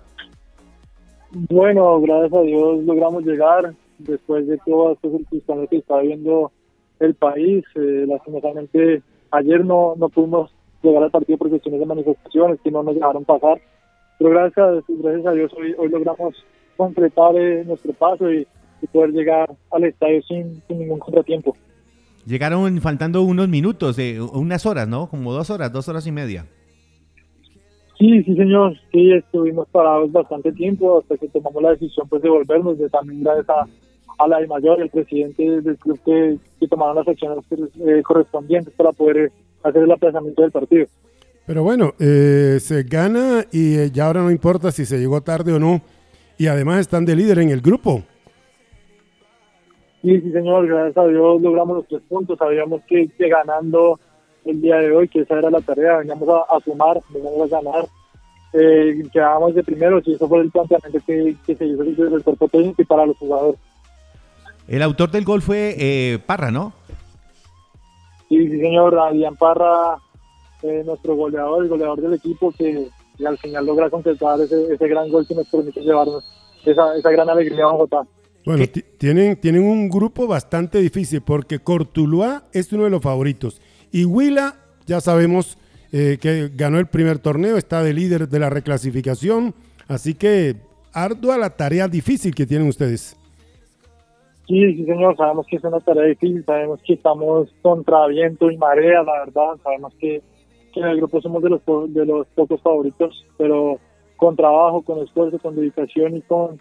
Bueno, 1.32 2.00
gracias 2.00 2.32
a 2.32 2.42
Dios 2.42 2.84
logramos 2.84 3.24
llegar 3.24 3.74
después 3.98 4.46
de 4.46 4.58
todas 4.64 4.96
estas 4.96 5.10
circunstancias 5.12 5.68
que 5.70 5.76
está 5.78 5.98
viviendo 6.00 6.52
el 7.00 7.14
país. 7.14 7.64
Eh, 7.74 8.04
lastimosamente, 8.06 9.02
ayer 9.32 9.64
no, 9.64 9.94
no 9.96 10.08
pudimos 10.08 10.50
llegar 10.82 11.02
al 11.02 11.10
partido 11.10 11.38
por 11.38 11.48
cuestiones 11.50 11.80
de 11.80 11.86
manifestaciones 11.86 12.60
que 12.62 12.70
no 12.70 12.82
nos 12.82 12.94
dejaron 12.94 13.24
pasar. 13.24 13.60
Pero 14.18 14.30
gracias, 14.30 14.84
gracias 14.88 15.26
a 15.26 15.32
Dios 15.32 15.52
hoy, 15.58 15.74
hoy 15.78 15.88
logramos 15.88 16.34
concretar 16.76 17.34
eh, 17.36 17.64
nuestro 17.66 17.92
paso 17.94 18.30
y, 18.32 18.46
y 18.82 18.86
poder 18.86 19.10
llegar 19.10 19.54
al 19.70 19.84
estadio 19.84 20.22
sin, 20.22 20.62
sin 20.66 20.78
ningún 20.78 20.98
contratiempo. 20.98 21.56
Llegaron 22.26 22.80
faltando 22.80 23.22
unos 23.22 23.48
minutos, 23.48 23.98
eh, 23.98 24.20
unas 24.20 24.66
horas, 24.66 24.88
¿no? 24.88 25.08
Como 25.08 25.32
dos 25.32 25.48
horas, 25.50 25.72
dos 25.72 25.88
horas 25.88 26.06
y 26.06 26.12
media. 26.12 26.46
Sí, 27.98 28.22
sí, 28.24 28.34
señor. 28.36 28.76
Sí, 28.92 29.12
estuvimos 29.12 29.68
parados 29.68 30.10
bastante 30.12 30.52
tiempo 30.52 30.98
hasta 30.98 31.16
que 31.16 31.28
tomamos 31.28 31.62
la 31.62 31.70
decisión 31.70 32.08
pues, 32.08 32.20
de 32.22 32.28
volvernos. 32.28 32.78
De 32.78 32.88
también 32.90 33.22
gracias 33.22 33.48
a, 33.48 33.66
a 34.18 34.28
la 34.28 34.44
mayor, 34.46 34.82
el 34.82 34.90
presidente 34.90 35.62
del 35.62 35.76
club, 35.78 35.98
que, 36.04 36.36
que 36.60 36.68
tomaron 36.68 36.96
las 36.96 37.08
acciones 37.08 37.44
eh, 37.52 38.02
correspondientes 38.02 38.74
para 38.74 38.92
poder 38.92 39.16
eh, 39.16 39.32
hacer 39.62 39.82
el 39.84 39.92
aplazamiento 39.92 40.42
del 40.42 40.50
partido. 40.50 40.86
Pero 41.46 41.62
bueno, 41.62 41.94
eh, 42.00 42.58
se 42.60 42.82
gana 42.82 43.46
y 43.52 43.76
eh, 43.76 43.90
ya 43.92 44.08
ahora 44.08 44.22
no 44.22 44.32
importa 44.32 44.72
si 44.72 44.84
se 44.84 44.98
llegó 44.98 45.20
tarde 45.20 45.52
o 45.52 45.60
no. 45.60 45.80
Y 46.38 46.48
además 46.48 46.80
están 46.80 47.06
de 47.06 47.16
líder 47.16 47.38
en 47.38 47.50
el 47.50 47.60
grupo. 47.60 48.02
Sí, 50.06 50.20
sí, 50.20 50.30
señor. 50.30 50.68
Gracias 50.68 50.96
a 50.96 51.08
Dios 51.08 51.42
logramos 51.42 51.78
los 51.78 51.88
tres 51.88 52.00
puntos. 52.08 52.38
Sabíamos 52.38 52.80
que, 52.86 53.08
que 53.08 53.28
ganando 53.28 53.98
el 54.44 54.60
día 54.60 54.76
de 54.76 54.92
hoy, 54.92 55.08
que 55.08 55.22
esa 55.22 55.36
era 55.36 55.50
la 55.50 55.60
tarea, 55.60 55.96
veníamos 55.96 56.28
a, 56.28 56.42
a 56.42 56.60
sumar, 56.60 57.00
veníamos 57.08 57.52
a 57.52 57.56
ganar. 57.60 57.86
Eh, 58.52 59.02
quedábamos 59.12 59.56
de 59.56 59.64
primeros 59.64 60.06
y 60.06 60.12
eso 60.12 60.28
fue 60.28 60.42
el 60.42 60.50
planteamiento 60.52 61.00
que, 61.04 61.34
que 61.44 61.56
se 61.56 61.66
hizo 61.66 61.82
desde 61.82 62.14
el 62.14 62.22
cuerpo 62.22 62.46
técnico 62.46 62.82
y 62.82 62.84
para 62.84 63.04
los 63.04 63.16
jugadores. 63.16 63.58
El 64.68 64.82
autor 64.82 65.10
del 65.10 65.24
gol 65.24 65.42
fue 65.42 65.74
eh, 65.76 66.20
Parra, 66.24 66.52
¿no? 66.52 66.72
Sí, 68.28 68.48
sí, 68.48 68.60
señor. 68.60 68.96
Adrián 68.96 69.34
Parra, 69.34 69.96
eh, 70.62 70.84
nuestro 70.86 71.16
goleador, 71.16 71.64
el 71.64 71.68
goleador 71.68 72.00
del 72.00 72.14
equipo, 72.14 72.52
que, 72.56 72.86
que 73.18 73.26
al 73.26 73.38
final 73.38 73.66
logra 73.66 73.90
concretar 73.90 74.40
ese, 74.40 74.72
ese 74.72 74.86
gran 74.86 75.10
gol 75.10 75.26
que 75.26 75.34
nos 75.34 75.48
permite 75.48 75.80
llevarnos 75.80 76.22
esa, 76.64 76.96
esa 76.96 77.10
gran 77.10 77.28
alegría 77.28 77.64
a 77.64 77.72
Bogotá. 77.72 78.02
Bueno, 78.46 78.64
ti- 78.72 78.84
tienen, 78.96 79.36
tienen 79.36 79.64
un 79.64 79.88
grupo 79.90 80.26
bastante 80.26 80.78
difícil 80.80 81.20
porque 81.20 81.58
Cortuluá 81.58 82.44
es 82.52 82.72
uno 82.72 82.84
de 82.84 82.90
los 82.90 83.02
favoritos. 83.02 83.60
Y 83.92 84.04
Huila, 84.04 84.54
ya 84.86 85.00
sabemos 85.00 85.58
eh, 85.92 86.16
que 86.20 86.48
ganó 86.54 86.78
el 86.78 86.86
primer 86.86 87.18
torneo, 87.18 87.56
está 87.56 87.82
de 87.82 87.92
líder 87.92 88.28
de 88.28 88.38
la 88.38 88.48
reclasificación. 88.48 89.52
Así 89.88 90.14
que 90.14 90.56
ardua 90.92 91.36
la 91.36 91.50
tarea 91.50 91.88
difícil 91.88 92.34
que 92.34 92.46
tienen 92.46 92.68
ustedes. 92.68 93.16
Sí, 94.46 94.74
sí, 94.76 94.84
señor. 94.84 95.16
Sabemos 95.16 95.44
que 95.48 95.56
es 95.56 95.64
una 95.64 95.80
tarea 95.80 96.04
difícil, 96.04 96.44
sabemos 96.44 96.80
que 96.86 96.94
estamos 96.94 97.48
contra 97.62 98.06
viento 98.06 98.48
y 98.50 98.56
marea, 98.56 99.02
la 99.02 99.24
verdad. 99.24 99.56
Sabemos 99.64 99.92
que, 99.98 100.22
que 100.72 100.80
en 100.80 100.86
el 100.86 100.98
grupo 100.98 101.20
somos 101.20 101.42
de 101.42 101.50
los, 101.50 101.60
po- 101.62 101.88
de 101.88 102.06
los 102.06 102.28
pocos 102.28 102.60
favoritos, 102.62 103.24
pero 103.36 103.80
con 104.16 104.36
trabajo, 104.36 104.82
con 104.82 105.00
esfuerzo, 105.00 105.38
con 105.40 105.56
dedicación 105.56 106.16
y 106.16 106.22
con 106.22 106.60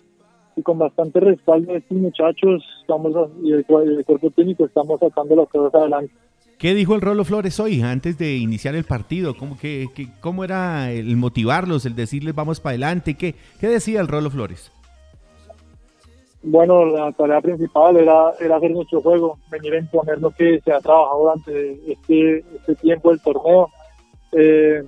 y 0.55 0.61
con 0.61 0.77
bastante 0.79 1.19
respaldo 1.19 1.73
de 1.73 1.79
estos 1.79 1.97
muchachos 1.97 2.63
estamos 2.81 3.13
y 3.43 3.51
el, 3.51 3.65
cu- 3.65 3.79
el 3.79 4.03
cuerpo 4.05 4.29
técnico 4.31 4.65
estamos 4.65 4.99
sacando 4.99 5.35
las 5.35 5.49
cosas 5.49 5.73
adelante. 5.75 6.13
¿Qué 6.57 6.73
dijo 6.73 6.95
el 6.95 7.01
Rolo 7.01 7.25
Flores 7.25 7.59
hoy 7.59 7.81
antes 7.81 8.17
de 8.17 8.37
iniciar 8.37 8.75
el 8.75 8.85
partido? 8.85 9.35
¿Cómo, 9.35 9.57
que, 9.57 9.87
que- 9.93 10.07
cómo 10.21 10.43
era 10.45 10.91
el 10.91 11.17
motivarlos, 11.17 11.85
el 11.85 11.95
decirles 11.95 12.33
vamos 12.33 12.59
para 12.61 12.71
adelante? 12.71 13.15
¿Qué, 13.15 13.35
¿Qué 13.59 13.67
decía 13.67 13.99
el 13.99 14.07
Rolo 14.07 14.29
Flores? 14.29 14.71
Bueno, 16.47 16.85
la 16.85 17.11
tarea 17.11 17.41
principal 17.41 17.97
era, 17.97 18.31
era 18.39 18.57
hacer 18.57 18.71
nuestro 18.71 19.01
juego, 19.01 19.39
venir 19.49 19.73
a 19.73 19.79
imponer 19.79 20.19
lo 20.19 20.29
que 20.29 20.59
se 20.63 20.71
ha 20.71 20.79
trabajado 20.79 21.19
durante 21.23 21.91
este, 21.91 22.37
este 22.59 22.75
tiempo 22.75 23.09
del 23.09 23.19
torneo. 23.19 23.69
Eh, 24.31 24.83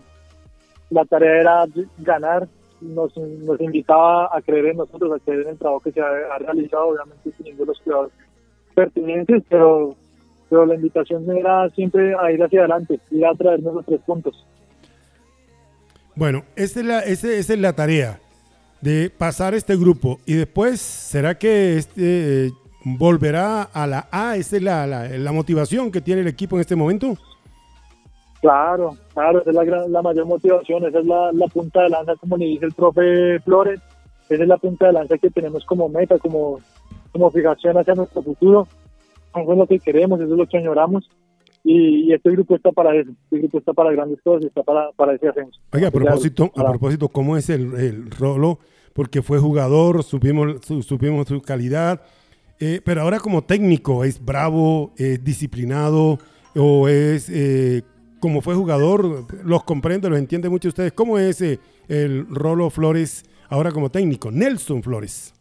la 0.92 1.04
tarea 1.06 1.42
era 1.42 1.66
ganar, 1.98 2.48
nos, 2.82 3.16
nos 3.18 3.60
invitaba 3.62 4.30
a 4.32 4.42
creer 4.42 4.68
en 4.68 4.78
nosotros, 4.78 5.12
a 5.16 5.24
creer 5.24 5.42
en 5.42 5.50
el 5.50 5.58
trabajo 5.58 5.82
que 5.82 5.92
se 5.92 6.02
ha, 6.02 6.38
realizado, 6.40 6.88
obviamente 6.90 7.32
de 7.40 7.66
los 7.66 7.80
cuidados 7.82 8.12
pertinentes, 8.76 9.44
pero, 9.50 9.96
pero 10.50 10.66
la 10.66 10.76
invitación 10.76 11.26
era 11.36 11.70
siempre 11.72 12.14
a 12.16 12.32
ir 12.32 12.44
hacia 12.44 12.60
adelante, 12.60 13.00
ir 13.12 13.26
a 13.26 13.34
traernos 13.34 13.74
los 13.76 13.86
tres 13.86 14.02
puntos. 14.06 14.46
Bueno, 16.16 16.44
esa 16.56 16.80
es 16.80 16.86
la, 16.86 17.00
ese- 17.02 17.38
esa 17.40 17.54
es 17.54 17.60
la 17.60 17.74
tarea 17.74 18.20
de 18.82 19.10
pasar 19.16 19.54
este 19.54 19.76
grupo. 19.76 20.20
Y 20.26 20.34
después, 20.34 20.80
¿será 20.82 21.38
que 21.38 21.78
este 21.78 22.48
eh, 22.48 22.52
volverá 22.86 23.64
a 23.64 23.86
la 23.88 24.08
A? 24.12 24.36
Esa 24.36 24.58
es 24.58 24.64
la, 24.64 24.88
la- 24.88 25.08
la 25.10 25.32
motivación 25.32 25.92
que 25.92 26.02
tiene 26.02 26.22
el 26.22 26.28
equipo 26.28 26.56
en 26.56 26.62
este 26.62 26.76
momento. 26.76 27.16
Claro, 28.42 28.96
claro, 29.14 29.42
esa 29.42 29.50
es 29.50 29.56
la, 29.56 29.64
gran- 29.64 29.92
la 29.92 30.02
mayor 30.02 30.26
motivación, 30.26 30.86
esa 30.86 31.00
es 31.00 31.06
la, 31.06 31.32
la 31.34 31.48
punta 31.48 31.82
de 31.82 31.90
lanza, 31.90 32.16
como 32.18 32.38
le 32.38 32.46
dice 32.46 32.66
el 32.66 32.74
profe 32.74 33.40
Flores, 33.40 33.80
esa 34.30 34.44
es 34.44 34.48
la 34.48 34.58
punta 34.58 34.88
de 34.88 34.94
lanza 34.94 35.18
que 35.18 35.30
tenemos 35.32 35.66
como 35.66 35.90
meta, 35.90 36.20
como, 36.20 36.60
como 37.12 37.32
fijación 37.32 37.78
hacia 37.78 37.96
nuestro 37.96 38.22
futuro. 38.22 38.68
Eso 39.36 39.52
es 39.52 39.58
lo 39.58 39.68
que 39.68 39.80
queremos, 39.80 40.20
eso 40.20 40.32
es 40.32 40.38
lo 40.38 40.46
que 40.48 40.58
añoramos. 40.58 41.10
Y, 41.64 42.10
y 42.10 42.14
este 42.14 42.32
grupo 42.32 42.56
está 42.56 42.72
para 42.72 42.96
eso, 42.96 43.12
este 43.24 43.40
grupo 43.40 43.58
está 43.58 43.74
para 43.74 43.92
grandes 43.92 44.22
cosas, 44.22 44.46
está 44.46 44.64
para, 44.64 44.92
para 44.92 45.16
ese 45.16 45.28
ascenso. 45.28 45.60
Oiga, 45.74 45.88
a 45.90 45.92
propósito, 45.92 46.52
a 46.56 46.64
propósito, 46.64 47.10
¿cómo 47.10 47.36
es 47.36 47.50
el, 47.50 47.74
el 47.76 48.12
Rolo? 48.12 48.60
Porque 48.94 49.22
fue 49.22 49.40
jugador, 49.40 50.04
supimos 50.04 50.66
su, 50.66 50.82
supimos 50.82 51.28
su 51.28 51.42
calidad, 51.42 52.02
eh, 52.60 52.82
pero 52.86 53.02
ahora 53.02 53.20
como 53.20 53.44
técnico, 53.44 54.04
¿es 54.04 54.24
bravo, 54.24 54.92
es 54.98 55.24
disciplinado 55.24 56.20
o 56.56 56.88
es, 56.88 57.30
eh, 57.30 57.82
como 58.20 58.42
fue 58.42 58.56
jugador, 58.56 59.26
los 59.44 59.64
comprende, 59.64 60.10
los 60.10 60.20
entiende 60.20 60.50
mucho 60.50 60.70
ustedes? 60.70 60.92
¿Cómo 60.94 61.18
es 61.18 61.42
eh, 61.42 61.60
el 61.88 62.28
Rolo 62.30 62.70
Flores 62.70 63.24
ahora 63.50 63.72
como 63.72 63.90
técnico? 63.90 64.32
Nelson 64.32 64.84
Flores. 64.84 65.34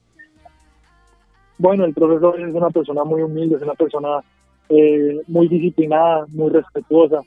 Bueno, 1.59 1.85
el 1.85 1.95
profesor 1.95 2.39
es 2.41 2.55
una 2.55 2.71
persona 2.71 3.05
muy 3.05 3.23
humilde, 3.23 3.57
es 3.57 3.63
una 3.63 3.75
persona 3.75 4.21
eh, 4.69 5.21
muy 5.27 5.49
disciplinada, 5.49 6.27
muy 6.29 6.51
respetuosa, 6.51 7.21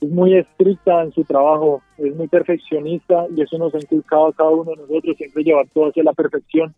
es 0.00 0.10
muy 0.10 0.34
estricta 0.34 1.02
en 1.02 1.12
su 1.12 1.24
trabajo, 1.24 1.82
es 1.98 2.14
muy 2.14 2.28
perfeccionista 2.28 3.26
y 3.36 3.42
eso 3.42 3.58
nos 3.58 3.74
ha 3.74 3.78
inculcado 3.78 4.28
a 4.28 4.32
cada 4.32 4.50
uno 4.50 4.70
de 4.70 4.76
nosotros, 4.76 5.16
siempre 5.16 5.42
llevar 5.42 5.66
todo 5.74 5.88
hacia 5.88 6.04
la 6.04 6.12
perfección 6.12 6.74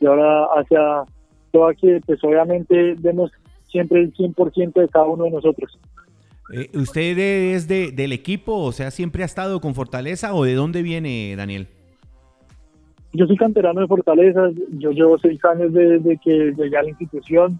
y 0.00 0.06
ahora 0.06 0.44
hacia 0.56 1.04
todo 1.52 1.70
que 1.78 2.00
pues 2.06 2.22
obviamente 2.24 2.94
demos 2.98 3.30
siempre 3.68 4.00
el 4.00 4.14
100% 4.14 4.72
de 4.80 4.88
cada 4.88 5.06
uno 5.06 5.24
de 5.24 5.30
nosotros. 5.30 5.78
Eh, 6.52 6.70
¿Usted 6.74 7.18
es 7.18 7.66
de, 7.68 7.90
del 7.92 8.12
equipo? 8.12 8.54
O 8.62 8.72
sea, 8.72 8.90
¿siempre 8.90 9.22
ha 9.22 9.26
estado 9.26 9.60
con 9.60 9.74
Fortaleza 9.74 10.34
o 10.34 10.44
de 10.44 10.54
dónde 10.54 10.82
viene, 10.82 11.34
Daniel? 11.36 11.66
Yo 13.12 13.26
soy 13.26 13.36
canterano 13.36 13.80
de 13.80 13.86
Fortaleza, 13.86 14.50
yo 14.72 14.90
llevo 14.90 15.18
seis 15.18 15.40
años 15.44 15.72
desde 15.72 16.18
que 16.22 16.52
llegué 16.56 16.76
a 16.76 16.82
la 16.82 16.90
institución 16.90 17.58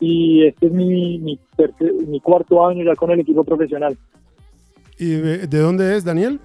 y 0.00 0.46
este 0.46 0.66
es 0.66 0.72
mi, 0.72 1.18
mi, 1.18 1.38
tercer- 1.56 2.06
mi 2.06 2.20
cuarto 2.20 2.66
año 2.66 2.84
ya 2.84 2.94
con 2.96 3.10
el 3.10 3.20
equipo 3.20 3.44
profesional. 3.44 3.96
¿Y 4.98 5.10
de, 5.10 5.46
de 5.46 5.58
dónde 5.58 5.96
es 5.96 6.04
Daniel? 6.04 6.40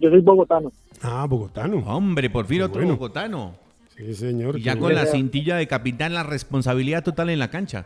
Yo 0.00 0.10
soy 0.10 0.20
bogotano. 0.20 0.72
Ah, 1.02 1.26
bogotano. 1.28 1.78
Hombre, 1.86 2.28
por 2.28 2.46
fin 2.46 2.58
Qué 2.58 2.64
otro 2.64 2.80
bueno. 2.80 2.94
bogotano. 2.96 3.54
Sí, 3.96 4.14
señor. 4.14 4.58
Y 4.58 4.62
ya 4.62 4.76
con 4.76 4.94
la 4.94 5.06
cintilla 5.06 5.56
de 5.56 5.66
capitán, 5.66 6.14
la 6.14 6.22
responsabilidad 6.24 7.02
total 7.04 7.30
en 7.30 7.38
la 7.38 7.50
cancha. 7.50 7.84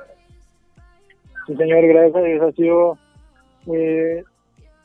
Sí, 1.46 1.56
señor, 1.56 1.86
gracias 1.86 2.16
a 2.16 2.20
Dios 2.20 2.42
ha 2.42 2.52
sido 2.52 2.98
eh, 3.66 4.24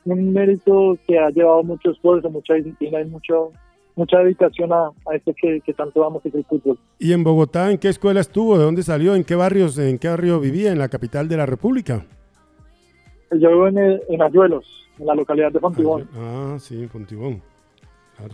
un 0.06 0.34
mérito 0.34 0.98
que 1.08 1.20
ha 1.20 1.30
llevado 1.30 1.64
mucho 1.64 1.92
esfuerzo, 1.92 2.30
mucha 2.30 2.56
disciplina 2.56 3.02
y 3.02 3.06
mucho, 3.06 3.52
mucha 3.96 4.20
dedicación 4.20 4.74
a, 4.74 4.90
a 5.06 5.16
esto 5.16 5.34
que, 5.40 5.62
que 5.62 5.74
tanto 5.74 6.02
vamos 6.02 6.22
que 6.22 6.30
es 6.30 6.36
el 6.36 6.46
fútbol. 6.46 6.80
¿Y 7.00 7.14
en 7.14 7.24
Bogotá 7.24 7.72
en 7.72 7.78
qué 7.78 7.90
escuela 7.90 8.22
estuvo? 8.22 8.58
¿De 8.58 8.64
dónde 8.64 8.84
salió? 8.84 9.16
¿En 9.16 9.24
qué 9.24 9.36
barrios, 9.36 9.78
en 9.78 10.00
qué 10.00 10.08
barrio 10.08 10.40
vivía? 10.40 10.72
¿En 10.72 10.80
la 10.80 10.90
capital 10.90 11.28
de 11.28 11.38
la 11.38 11.46
República? 11.46 12.06
Yo 13.32 13.50
vivo 13.50 13.68
en, 13.68 13.78
en 13.78 14.22
Ayuelos, 14.22 14.66
en 14.98 15.06
la 15.06 15.16
localidad 15.16 15.52
de 15.52 15.60
Fontibón. 15.60 16.10
Ah, 16.16 16.56
sí, 16.60 16.88
Fontibón. 16.88 17.42
Claro. 18.18 18.34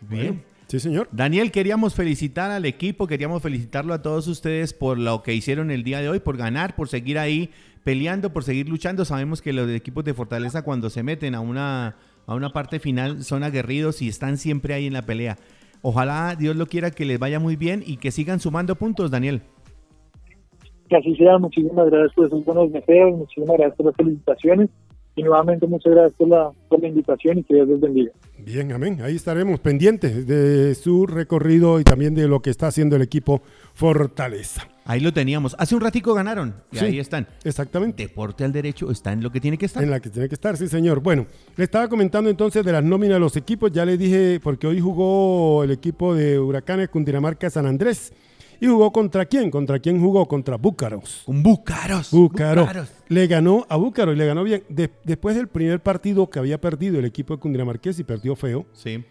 Bien. 0.00 0.42
Sí, 0.66 0.80
señor. 0.80 1.08
Daniel, 1.12 1.52
queríamos 1.52 1.94
felicitar 1.94 2.50
al 2.50 2.64
equipo, 2.64 3.06
queríamos 3.06 3.40
felicitarlo 3.40 3.94
a 3.94 4.02
todos 4.02 4.26
ustedes 4.26 4.72
por 4.72 4.98
lo 4.98 5.22
que 5.22 5.32
hicieron 5.32 5.70
el 5.70 5.84
día 5.84 6.00
de 6.00 6.08
hoy, 6.08 6.18
por 6.18 6.36
ganar, 6.36 6.74
por 6.74 6.88
seguir 6.88 7.18
ahí 7.18 7.50
peleando, 7.84 8.32
por 8.32 8.42
seguir 8.42 8.68
luchando. 8.68 9.04
Sabemos 9.04 9.42
que 9.42 9.52
los 9.52 9.70
equipos 9.70 10.04
de 10.04 10.12
Fortaleza 10.12 10.62
cuando 10.62 10.90
se 10.90 11.04
meten 11.04 11.36
a 11.36 11.40
una, 11.40 11.96
a 12.26 12.34
una 12.34 12.50
parte 12.50 12.80
final 12.80 13.22
son 13.22 13.44
aguerridos 13.44 14.02
y 14.02 14.08
están 14.08 14.38
siempre 14.38 14.74
ahí 14.74 14.86
en 14.86 14.92
la 14.92 15.02
pelea. 15.02 15.36
Ojalá 15.82 16.34
Dios 16.36 16.56
lo 16.56 16.66
quiera 16.66 16.90
que 16.90 17.04
les 17.04 17.20
vaya 17.20 17.38
muy 17.38 17.54
bien 17.54 17.84
y 17.86 17.98
que 17.98 18.10
sigan 18.10 18.40
sumando 18.40 18.74
puntos, 18.74 19.12
Daniel. 19.12 19.42
Que 20.88 20.96
así 20.96 21.14
sea, 21.14 21.38
muchísimas 21.38 21.88
gracias 21.90 22.12
por 22.14 22.26
esos 22.26 22.44
buenos 22.44 22.72
deseos, 22.72 23.16
muchísimas 23.16 23.56
gracias 23.56 23.76
por 23.76 23.86
las 23.86 23.96
felicitaciones 23.96 24.70
y 25.16 25.22
nuevamente 25.22 25.66
muchas 25.66 25.92
gracias 25.92 26.12
por 26.16 26.28
la, 26.28 26.50
por 26.68 26.80
la 26.80 26.88
invitación 26.88 27.38
y 27.38 27.42
que 27.42 27.54
Dios 27.54 27.66
les 27.68 27.80
bendiga. 27.80 28.12
Bien, 28.38 28.70
amén. 28.70 29.00
Ahí 29.02 29.16
estaremos 29.16 29.58
pendientes 29.58 30.26
de 30.26 30.74
su 30.76 31.06
recorrido 31.06 31.80
y 31.80 31.84
también 31.84 32.14
de 32.14 32.28
lo 32.28 32.40
que 32.40 32.50
está 32.50 32.68
haciendo 32.68 32.94
el 32.94 33.02
equipo 33.02 33.42
Fortaleza. 33.74 34.68
Ahí 34.84 35.00
lo 35.00 35.12
teníamos. 35.12 35.56
Hace 35.58 35.74
un 35.74 35.80
ratico 35.80 36.14
ganaron 36.14 36.54
y 36.70 36.76
Sí. 36.78 36.84
ahí 36.84 36.98
están. 37.00 37.26
Exactamente. 37.44 38.04
Deporte 38.04 38.44
al 38.44 38.52
derecho 38.52 38.90
está 38.90 39.12
en 39.12 39.22
lo 39.22 39.30
que 39.32 39.40
tiene 39.40 39.58
que 39.58 39.66
estar. 39.66 39.82
En 39.82 39.90
la 39.90 39.98
que 40.00 40.10
tiene 40.10 40.28
que 40.28 40.34
estar, 40.34 40.56
sí, 40.56 40.68
señor. 40.68 41.00
Bueno, 41.00 41.26
le 41.56 41.64
estaba 41.64 41.88
comentando 41.88 42.30
entonces 42.30 42.64
de 42.64 42.72
las 42.72 42.84
nóminas 42.84 43.16
de 43.16 43.20
los 43.20 43.36
equipos. 43.36 43.72
Ya 43.72 43.84
le 43.84 43.96
dije, 43.96 44.38
porque 44.42 44.66
hoy 44.66 44.80
jugó 44.80 45.64
el 45.64 45.70
equipo 45.72 46.14
de 46.14 46.38
Huracanes 46.38 46.88
Cundinamarca 46.88 47.50
San 47.50 47.66
Andrés. 47.66 48.12
¿Y 48.60 48.66
jugó 48.66 48.90
contra 48.92 49.24
quién? 49.26 49.50
¿Contra 49.50 49.78
quién 49.78 50.00
jugó? 50.00 50.26
Contra 50.26 50.56
Búcaros. 50.56 51.22
Con 51.26 51.42
Búcaros. 51.42 52.10
Búcaro. 52.10 52.62
Búcaros. 52.62 52.90
Le 53.08 53.26
ganó 53.26 53.66
a 53.68 53.76
Búcaro 53.76 54.12
y 54.12 54.16
le 54.16 54.26
ganó 54.26 54.44
bien. 54.44 54.62
De- 54.68 54.90
después 55.04 55.36
del 55.36 55.48
primer 55.48 55.80
partido 55.80 56.28
que 56.30 56.38
había 56.38 56.60
perdido 56.60 56.98
el 56.98 57.04
equipo 57.04 57.34
de 57.34 57.40
Cundinamarqués 57.40 57.98
y 57.98 58.04
perdió 58.04 58.34
feo. 58.36 58.64
Sí. 58.72 59.04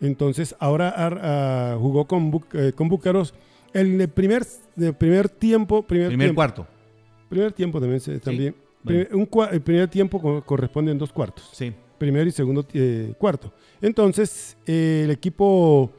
Entonces 0.00 0.54
ahora 0.58 0.92
ah, 0.96 1.76
jugó 1.78 2.06
con, 2.06 2.30
Bú- 2.32 2.44
eh, 2.54 2.72
con 2.74 2.88
Búcaros. 2.88 3.34
El 3.72 4.08
primer, 4.08 4.44
el 4.78 4.94
primer 4.94 5.28
tiempo. 5.28 5.82
Primer, 5.82 6.08
Primer 6.08 6.26
tiempo, 6.28 6.38
cuarto. 6.38 6.66
Primer 7.28 7.52
tiempo 7.52 7.80
también. 7.80 8.00
se- 8.00 8.18
también. 8.20 8.54
Primer- 8.84 9.14
un 9.14 9.28
el 9.50 9.60
primer 9.60 9.88
tiempo 9.88 10.20
co- 10.20 10.42
corresponde 10.44 10.92
en 10.92 10.98
dos 10.98 11.12
cuartos 11.12 11.50
Sí. 11.52 11.72
primero 11.98 12.28
y 12.28 12.30
segundo 12.32 12.64
eh, 12.72 13.12
cuarto. 13.18 13.52
Entonces, 13.80 14.56
eh, 14.66 15.02
el 15.04 15.10
equipo 15.10 15.90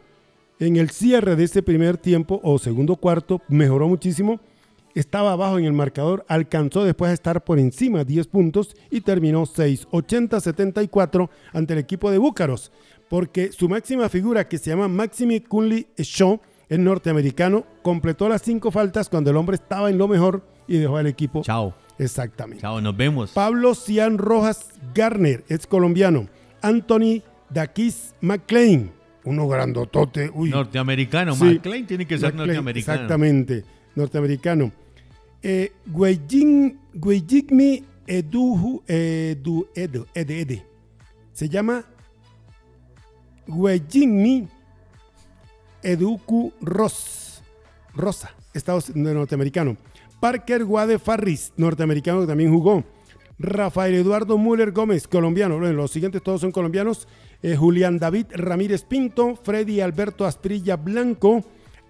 en 0.59 0.75
el 0.77 0.89
cierre 0.89 1.35
de 1.35 1.43
ese 1.43 1.61
primer 1.61 1.97
tiempo 1.97 2.39
o 2.43 2.57
segundo 2.59 2.95
cuarto 2.95 3.41
mejoró 3.47 3.87
muchísimo. 3.87 4.39
Estaba 4.95 5.33
abajo 5.33 5.59
en 5.59 5.65
el 5.65 5.73
marcador, 5.73 6.25
alcanzó 6.27 6.83
después 6.83 7.11
a 7.11 7.13
estar 7.13 7.43
por 7.43 7.59
encima 7.59 8.03
10 8.03 8.27
puntos 8.27 8.75
y 8.89 9.01
terminó 9.01 9.45
6, 9.45 9.87
80-74 9.91 11.29
ante 11.53 11.73
el 11.73 11.79
equipo 11.79 12.09
de 12.09 12.17
Búcaros, 12.17 12.71
porque 13.07 13.51
su 13.51 13.69
máxima 13.69 14.09
figura, 14.09 14.47
que 14.47 14.57
se 14.57 14.71
llama 14.71 14.87
Maximi 14.87 15.41
Kunli 15.41 15.87
Shaw, 15.97 16.39
el 16.69 16.83
norteamericano, 16.83 17.65
completó 17.83 18.27
las 18.27 18.41
cinco 18.41 18.71
faltas 18.71 19.07
cuando 19.07 19.29
el 19.29 19.37
hombre 19.37 19.55
estaba 19.55 19.89
en 19.91 19.99
lo 19.99 20.07
mejor 20.07 20.41
y 20.67 20.77
dejó 20.79 20.97
al 20.97 21.07
equipo. 21.07 21.43
Chao. 21.43 21.75
Exactamente. 21.99 22.61
Chao, 22.61 22.81
nos 22.81 22.95
vemos. 22.95 23.31
Pablo 23.31 23.75
Cian 23.75 24.17
Rojas 24.17 24.71
Garner, 24.93 25.43
es 25.47 25.67
colombiano. 25.67 26.27
Anthony 26.61 27.21
Daquis 27.49 28.13
McLean, 28.21 28.91
uno 29.27 29.47
grandotote. 29.47 30.31
Uy, 30.33 30.49
Norteamericano. 30.49 31.35
Sí. 31.35 31.43
McLean 31.43 31.85
tiene 31.85 32.05
que 32.05 32.17
ser 32.17 32.33
McLean, 32.33 32.47
norteamericano. 32.47 32.95
Exactamente, 32.95 33.63
norteamericano. 33.95 34.71
Eh, 35.43 35.71
Eduhu 38.07 38.83
Edu 38.87 39.67
Edu 39.75 40.05
Ede. 40.13 40.65
Se 41.33 41.49
llama 41.49 41.83
Gueyjigmi 43.47 44.47
Eduku 45.83 46.53
Ross. 46.61 47.41
Rosa, 47.93 48.33
Estados 48.53 48.95
norteamericano. 48.95 49.75
Parker 50.19 50.63
Guade 50.65 50.99
Farris, 50.99 51.51
norteamericano 51.57 52.21
que 52.21 52.27
también 52.27 52.51
jugó. 52.51 52.83
Rafael 53.39 53.93
Eduardo 53.95 54.37
Müller 54.37 54.71
Gómez, 54.71 55.07
colombiano. 55.07 55.59
Bueno, 55.59 55.73
los 55.73 55.91
siguientes 55.91 56.21
todos 56.23 56.41
son 56.41 56.51
colombianos. 56.51 57.07
Eh, 57.43 57.55
Julián 57.55 57.99
David 57.99 58.27
Ramírez 58.31 58.83
Pinto, 58.83 59.35
Freddy 59.35 59.81
Alberto 59.81 60.25
Asprilla 60.25 60.75
Blanco, 60.75 61.43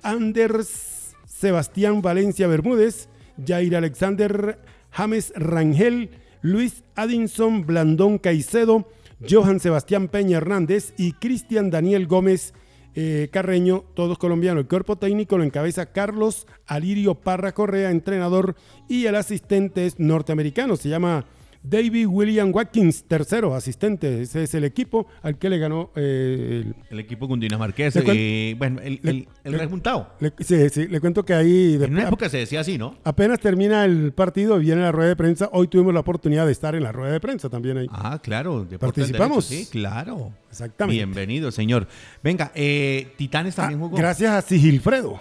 Anders 0.04 1.16
Sebastián 1.26 2.02
Valencia 2.02 2.48
Bermúdez, 2.48 3.10
Jair 3.46 3.76
Alexander 3.76 4.60
James 4.92 5.32
Rangel, 5.36 6.10
Luis 6.42 6.84
Adinson 6.96 7.66
Blandón 7.66 8.18
Caicedo, 8.18 8.90
Johan 9.28 9.60
Sebastián 9.60 10.08
Peña 10.10 10.38
Hernández 10.38 10.94
y 10.98 11.14
Cristian 11.14 11.70
Daniel 11.70 12.08
Gómez 12.08 12.54
eh, 12.96 13.30
Carreño, 13.32 13.86
todos 13.94 14.18
colombianos. 14.18 14.62
El 14.62 14.68
cuerpo 14.68 14.98
técnico 14.98 15.38
lo 15.38 15.44
encabeza 15.44 15.92
Carlos 15.92 16.48
Alirio 16.66 17.16
Parra 17.16 17.54
Correa, 17.54 17.92
entrenador, 17.92 18.56
y 18.90 19.06
el 19.06 19.16
asistente 19.16 19.86
es 19.86 20.00
norteamericano, 20.00 20.76
se 20.76 20.90
llama 20.90 21.26
David 21.70 22.06
William 22.08 22.52
Watkins, 22.54 23.04
tercero 23.04 23.54
asistente. 23.56 24.22
Ese 24.22 24.44
es 24.44 24.54
el 24.54 24.64
equipo 24.64 25.08
al 25.22 25.38
que 25.38 25.50
le 25.50 25.58
ganó 25.58 25.92
eh, 25.96 26.64
el, 26.66 26.76
El 26.90 27.00
equipo 27.00 27.28
cundinamarqués. 27.28 27.96
Cuen- 27.96 28.14
eh, 28.16 28.56
bueno, 28.58 28.80
el, 28.82 29.00
le- 29.04 29.12
el, 29.12 29.28
el 29.44 29.52
le- 29.52 29.58
rejuntado. 29.58 30.14
Le, 30.20 30.32
sí, 30.40 30.70
sí, 30.70 30.88
le 30.88 31.00
cuento 31.00 31.26
que 31.26 31.34
ahí 31.34 31.78
En 31.82 31.94
una 31.94 32.04
época 32.08 32.30
se 32.30 32.38
decía 32.38 32.62
así, 32.62 32.78
¿no? 32.78 32.96
apenas 33.04 33.40
termina 33.40 33.84
el 33.86 34.14
partido, 34.14 34.60
viene 34.60 34.82
la 34.82 34.92
rueda 34.92 35.10
de 35.10 35.16
prensa. 35.16 35.50
Hoy 35.52 35.68
tuvimos 35.68 35.94
la 35.94 36.00
oportunidad 36.02 36.46
de 36.46 36.52
estar 36.52 36.76
en 36.76 36.84
la 36.84 36.92
rueda 36.92 37.14
de 37.14 37.20
prensa 37.20 37.50
también 37.50 37.78
ahí. 37.78 37.88
Ah, 37.92 38.20
claro. 38.22 38.66
Participamos. 38.80 39.50
derecho, 39.50 39.66
Sí, 39.66 39.72
claro. 39.72 40.32
Exactamente. 40.50 40.96
Bienvenido, 41.04 41.52
señor. 41.52 41.88
Venga, 42.24 42.52
eh, 42.56 43.10
Titanes 43.18 43.56
también 43.56 43.80
Ah, 43.80 43.84
jugó. 43.84 43.98
gracias 43.98 44.32
a 44.32 44.42
Sigilfredo. 44.42 45.20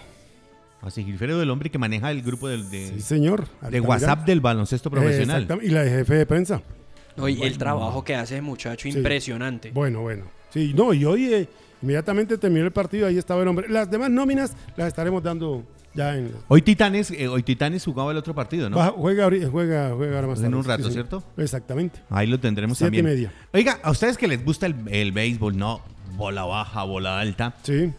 Así, 0.86 1.04
Gilfredo, 1.04 1.42
el 1.42 1.50
hombre 1.50 1.70
que 1.70 1.78
maneja 1.78 2.10
el 2.10 2.22
grupo 2.22 2.48
del, 2.48 2.70
de, 2.70 2.88
Sí, 2.94 3.00
señor. 3.00 3.46
de. 3.70 3.80
WhatsApp 3.80 4.24
del 4.26 4.40
baloncesto 4.40 4.90
profesional. 4.90 5.46
Y 5.62 5.68
la 5.70 5.82
de 5.82 5.90
jefe 5.90 6.14
de 6.14 6.26
prensa. 6.26 6.62
Oye, 7.18 7.46
el 7.46 7.56
trabajo 7.58 8.04
que 8.04 8.14
hace 8.14 8.34
ese 8.34 8.42
muchacho, 8.42 8.82
Sí. 8.90 8.96
impresionante. 8.96 9.70
Bueno, 9.72 10.02
bueno. 10.02 10.24
Sí, 10.50 10.72
no, 10.76 10.92
y 10.94 11.04
hoy 11.04 11.32
eh, 11.32 11.48
inmediatamente 11.82 12.38
terminó 12.38 12.64
el 12.66 12.72
partido, 12.72 13.06
ahí 13.06 13.18
estaba 13.18 13.42
el 13.42 13.48
hombre. 13.48 13.68
Las 13.68 13.90
demás 13.90 14.10
nóminas 14.10 14.54
las 14.76 14.88
estaremos 14.88 15.22
dando 15.22 15.64
Ya 15.94 16.14
en, 16.14 16.30
Hoy 16.48 16.60
Titanes, 16.60 17.10
eh, 17.10 17.26
hoy 17.26 17.42
Titanes 17.42 17.82
jugaba 17.84 18.10
el 18.12 18.18
otro 18.18 18.34
partido, 18.34 18.68
¿no? 18.68 18.76
va- 18.76 18.88
juega, 18.94 19.24
juega, 19.50 19.92
juega 19.96 20.16
ahora 20.16 20.26
más 20.28 20.38
En 20.40 20.44
tarde. 20.44 20.56
un 20.58 20.64
rato, 20.64 20.84
Sí. 20.88 20.92
¿cierto? 20.92 21.24
Exactamente. 21.38 22.00
Ahí 22.10 22.26
lo 22.26 22.38
tendremos 22.38 22.76
Siete 22.76 22.96
y 22.96 22.98
también. 22.98 23.16
media. 23.16 23.32
Oiga, 23.54 23.78
a 23.82 23.90
ustedes 23.90 24.18
que 24.18 24.28
les 24.28 24.44
gusta 24.44 24.66
el, 24.66 24.74
el 24.90 25.12
béisbol, 25.12 25.56
no, 25.56 25.80
bola 26.16 26.44
baja, 26.44 26.82
bola 26.84 27.18
alta. 27.18 27.54
Sí, 27.62 27.90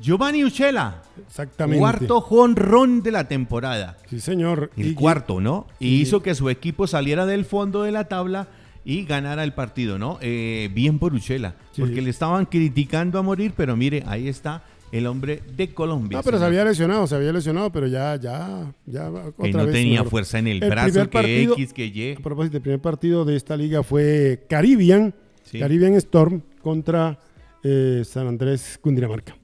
Giovanni 0.00 0.44
Uchela, 0.44 1.02
exactamente. 1.26 1.78
cuarto 1.78 2.20
jonrón 2.20 3.02
de 3.02 3.12
la 3.12 3.28
temporada. 3.28 3.96
Sí, 4.10 4.20
señor. 4.20 4.70
El 4.76 4.88
Y- 4.88 4.94
cuarto, 4.94 5.40
¿no? 5.40 5.66
Y 5.78 5.88
y- 5.88 6.00
hizo 6.02 6.22
que 6.22 6.34
su 6.34 6.50
equipo 6.50 6.86
saliera 6.86 7.26
del 7.26 7.44
fondo 7.44 7.82
de 7.84 7.92
la 7.92 8.04
tabla 8.04 8.48
y 8.84 9.04
ganara 9.04 9.44
el 9.44 9.52
partido, 9.54 9.98
¿no? 9.98 10.18
Eh, 10.20 10.68
bien 10.74 10.98
por 10.98 11.14
Uchela, 11.14 11.54
Sí. 11.72 11.80
porque 11.80 12.02
le 12.02 12.10
estaban 12.10 12.44
criticando 12.46 13.18
a 13.18 13.22
morir, 13.22 13.52
pero 13.56 13.76
mire, 13.76 14.02
ahí 14.06 14.28
está 14.28 14.64
el 14.92 15.06
hombre 15.06 15.42
de 15.56 15.72
Colombia. 15.72 16.18
No, 16.18 16.22
pero 16.24 16.38
se 16.38 16.44
había 16.44 16.64
lesionado, 16.64 17.06
se 17.06 17.14
había 17.14 17.32
lesionado, 17.32 17.70
pero 17.72 17.86
ya, 17.86 18.16
ya, 18.16 18.72
ya. 18.86 19.10
que 19.10 19.48
otra 19.48 19.60
no 19.62 19.66
vez 19.66 19.72
tenía 19.74 20.04
fuerza 20.04 20.38
en 20.38 20.48
el, 20.48 20.62
El 20.62 20.70
brazo, 20.70 21.02
que 21.02 21.08
partido- 21.08 21.54
X, 21.54 21.72
que 21.72 21.86
Y. 21.86 22.12
A 22.12 22.20
propósito, 22.20 22.56
el 22.58 22.62
primer 22.62 22.80
partido 22.80 23.24
de 23.24 23.36
esta 23.36 23.56
liga 23.56 23.82
fue 23.82 24.44
Caribbean, 24.48 25.14
Sí. 25.44 25.58
Caribbean 25.60 25.94
Storm 25.94 26.42
contra 26.62 27.18
eh, 27.66 28.02
San 28.04 28.26
Andrés 28.26 28.78
Cundinamarca. 28.82 29.34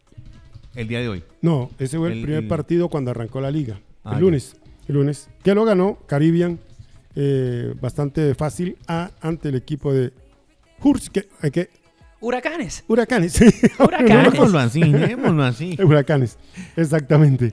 El 0.74 0.88
día 0.88 1.00
de 1.00 1.08
hoy. 1.08 1.24
No, 1.42 1.70
ese 1.78 1.98
fue 1.98 2.08
el, 2.12 2.18
El- 2.18 2.22
primer 2.22 2.42
el- 2.44 2.48
partido 2.48 2.88
cuando 2.88 3.10
arrancó 3.10 3.40
la 3.40 3.50
liga. 3.50 3.80
Ah, 4.04 4.10
el 4.12 4.16
ya. 4.16 4.20
lunes. 4.20 4.56
El 4.88 4.94
lunes. 4.94 5.28
Que 5.42 5.54
lo 5.54 5.64
ganó 5.64 5.98
Caribbean 6.06 6.58
eh, 7.16 7.74
bastante 7.80 8.34
fácil 8.34 8.76
a- 8.86 9.10
ante 9.20 9.48
el 9.48 9.56
equipo 9.56 9.92
de 9.92 10.12
Hurs, 10.82 11.10
que, 11.10 11.28
eh, 11.42 11.50
que- 11.50 11.70
Huracanes. 12.20 12.84
Huracanes. 12.86 13.40
Huracanes. 13.78 14.32
Démoslo 14.32 14.58
así, 14.58 14.80
démoslo 14.92 15.42
así. 15.42 15.76
Huracanes, 15.82 16.38
exactamente. 16.76 17.52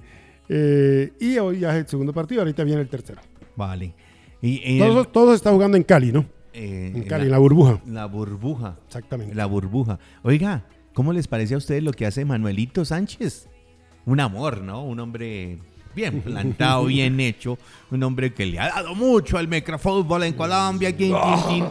Eh, 0.49 1.11
y 1.19 1.37
hoy 1.39 1.59
ya 1.59 1.71
es 1.75 1.83
el 1.83 1.87
segundo 1.87 2.13
partido, 2.13 2.41
ahorita 2.41 2.63
viene 2.63 2.81
el 2.81 2.87
tercero. 2.89 3.21
Vale. 3.55 3.93
Y 4.41 4.61
el- 4.63 4.79
Todos, 4.87 5.11
todos 5.11 5.35
está 5.35 5.51
jugando 5.51 5.75
en 5.77 5.83
Cali, 5.83 6.11
¿no? 6.11 6.25
eh, 6.53 6.91
En 6.95 7.03
Cali, 7.03 7.25
en 7.25 7.31
la 7.31 7.37
burbuja. 7.39 7.81
la 7.87 8.05
burbuja. 8.05 8.77
Exactamente. 8.87 9.33
La 9.35 9.45
burbuja. 9.47 9.99
Oiga, 10.23 10.63
¿cómo 10.97 11.13
les 11.13 11.27
parece 11.27 11.53
a 11.53 11.57
ustedes 11.57 11.83
lo 11.83 11.91
que 11.93 12.07
hace 12.07 12.25
Manuelito 12.25 12.83
Sánchez? 12.83 13.47
Un 14.07 14.19
amor, 14.19 14.63
¿no? 14.63 14.83
Un 14.83 14.99
hombre 14.99 15.59
bien 15.95 16.21
plantado, 16.25 16.85
bien 16.85 17.19
hecho. 17.19 17.59
Un 17.91 18.01
hombre 18.01 18.33
que 18.33 18.47
le 18.47 18.59
ha 18.59 18.69
dado 18.69 18.95
mucho 18.95 19.37
al 19.37 19.47
microfútbol 19.47 20.23
en 20.23 20.33
Colombia. 20.33 20.91
quin, 20.97 21.13
quin, 21.13 21.65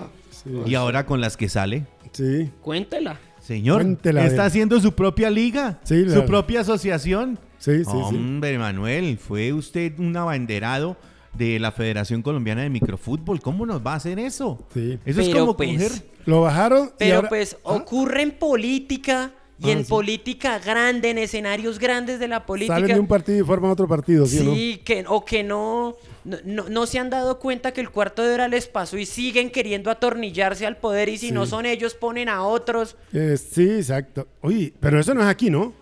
quin. 0.45 0.63
Y 0.65 0.77
ahora 0.77 1.05
con 1.05 1.21
las 1.21 1.37
que 1.37 1.49
sale. 1.49 1.87
Sí, 2.13 2.53
Cuéntela. 2.63 3.19
Señor, 3.41 3.83
Cuéntela 3.83 4.25
está 4.27 4.45
haciendo 4.45 4.79
su 4.81 4.93
propia 4.93 5.29
liga, 5.29 5.81
Sí, 5.83 6.09
su 6.09 6.19
la- 6.21 6.27
propia 6.27 6.61
asociación. 6.61 7.37
sí, 7.59 7.79
sí. 7.79 7.85
sí. 7.85 7.91
Hombre, 7.97 8.57
Manuel, 8.59 9.19
fue 9.19 9.53
usted 9.53 9.99
un 9.99 10.17
abanderado 10.17 10.97
de 11.37 11.59
la 11.59 11.73
Federación 11.73 12.23
Colombiana 12.23 12.63
de 12.63 12.71
Microfútbol. 12.71 13.41
¿Cómo 13.41 13.67
nos 13.67 13.85
va 13.85 13.93
a 13.93 13.97
hacer 13.97 14.19
eso? 14.19 14.59
Sí. 14.73 14.99
Eso 15.05 15.21
es 15.21 15.29
como 15.35 15.57
pues, 15.57 15.71
coger... 15.73 15.93
Lo 16.27 16.41
bajaron. 16.43 16.87
y 16.89 16.91
Pero 16.99 17.17
ahora- 17.17 17.29
pues 17.29 17.57
¿Ah? 17.65 17.73
ocurre 17.75 18.23
en 18.23 18.33
política 18.33 19.33
y 19.59 19.69
Ah, 19.69 19.73
en 19.73 19.85
sí. 19.85 19.91
política 19.91 20.59
grande, 20.59 21.11
en 21.11 21.19
escenarios 21.19 21.79
grandes 21.79 22.19
de 22.19 22.29
la 22.29 22.45
política. 22.45 22.75
Salen 22.75 22.95
de 22.95 23.01
un 23.01 23.07
partido 23.07 23.39
y 23.39 23.43
forman 23.47 23.71
otro 23.71 23.89
partido, 23.89 24.27
¿sí, 24.27 24.41
o 24.41 24.45
no? 24.45 24.55
Sí, 24.55 24.83
que, 24.85 25.05
o 25.09 25.25
que 25.25 25.43
no, 25.45 25.95
no, 26.25 26.37
no- 26.45 26.69
no 26.69 26.85
se 26.87 26.99
han 26.99 27.09
dado 27.09 27.39
cuenta 27.39 27.73
que 27.73 27.81
el 27.81 27.89
cuarto 27.91 28.23
de 28.23 28.35
hora 28.35 28.49
les 28.49 28.67
pasó 28.67 28.99
y 28.99 29.07
siguen 29.07 29.51
queriendo 29.51 29.91
atornillarse 29.91 30.67
al 30.67 30.77
poder 30.77 31.09
y 31.09 31.17
si 31.17 31.29
Sí. 31.29 31.33
no 31.33 31.47
son 31.47 31.65
ellos 31.65 31.95
ponen 31.95 32.29
a 32.29 32.43
otros. 32.43 32.97
Eh, 33.15 33.37
sí, 33.39 33.63
exacto. 33.71 34.27
Oye, 34.43 34.75
pero 34.79 35.01
eso 35.01 35.15
no 35.15 35.23
es 35.23 35.27
aquí, 35.29 35.49
¿no? 35.49 35.73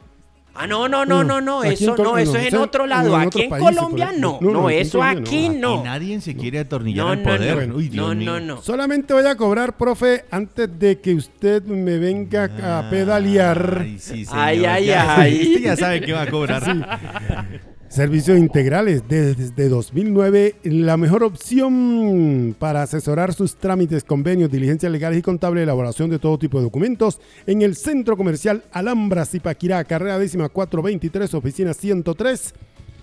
Ah, 0.57 0.69
no, 0.69 0.89
no, 0.89 1.05
no, 1.05 1.25
no, 1.25 1.41
no, 1.41 1.63
Aquí 1.63 1.73
eso 1.85 1.97
no, 1.97 2.17
eso 2.17 2.33
no, 2.35 2.39
es 2.39 2.53
en 2.53 2.59
otro 2.61 2.87
lado. 2.87 3.17
Aquí 3.17 3.43
en 3.43 3.51
Colombia 3.51 4.13
no, 4.17 4.39
No, 4.41 4.51
no, 4.53 4.69
aquí 4.69 4.77
eso 4.79 4.99
Colombia 5.01 5.21
aquí 5.23 5.49
no. 5.49 5.83
nadie 5.83 6.21
se 6.21 6.37
quiere 6.37 6.61
atornillar 6.61 7.05
No, 7.07 7.11
al 7.13 7.23
poder. 7.23 7.69
no. 7.69 7.75
Uy, 7.75 7.89
Dios 7.89 8.07
No, 8.09 8.15
mío. 8.15 8.33
no, 8.39 8.41
no. 8.57 8.63
Solamente 8.63 9.13
voy 9.15 9.27
a 9.27 9.37
cobrar, 9.37 9.77
profe, 9.77 10.25
antes 10.31 10.69
de 10.79 11.01
que 11.01 11.15
usted 11.15 11.65
me 11.65 11.99
venga 11.99 12.45
a 12.63 12.89
pedalear. 12.89 13.79
Ay, 13.83 13.99
sí, 13.99 14.25
Ay, 14.31 14.57
señor, 14.59 14.71
ay, 14.73 14.87
ya- 14.87 15.17
ay. 15.21 15.41
Este 15.43 15.61
ya 15.63 15.77
sabe 15.77 16.01
que 16.03 16.13
va 16.13 16.23
a 16.23 16.31
cobrar. 16.31 16.63
Servicios 17.95 18.37
integrales 18.41 19.05
desde 19.09 19.69
2009, 19.69 20.57
la 20.65 20.97
mejor 20.97 21.23
opción 21.23 22.57
para 22.59 22.83
asesorar 22.83 23.33
sus 23.33 23.55
trámites, 23.55 24.03
convenios, 24.03 24.51
diligencias 24.51 24.91
legales 24.91 25.21
y 25.21 25.23
contables, 25.23 25.63
elaboración 25.63 26.11
de 26.11 26.19
todo 26.19 26.37
tipo 26.37 26.59
de 26.59 26.65
documentos 26.65 27.21
en 27.47 27.63
el 27.63 27.77
Centro 27.77 28.17
Comercial 28.17 28.65
Alhambra 28.73 29.25
Zipaquirá, 29.25 29.85
carrera 29.85 30.19
décima 30.19 30.49
423, 30.49 31.35
oficina 31.35 31.73
103. 31.73 32.55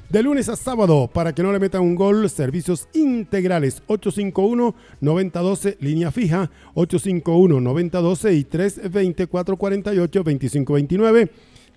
De 0.09 0.23
lunes 0.23 0.49
a 0.49 0.57
sábado, 0.57 1.09
para 1.13 1.33
que 1.33 1.41
no 1.41 1.53
le 1.53 1.59
metan 1.59 1.83
un 1.83 1.95
gol, 1.95 2.29
servicios 2.29 2.89
integrales 2.93 3.81
851-9012, 3.87 5.77
línea 5.79 6.11
fija 6.11 6.51
851-9012 6.75 8.35
y 8.35 8.43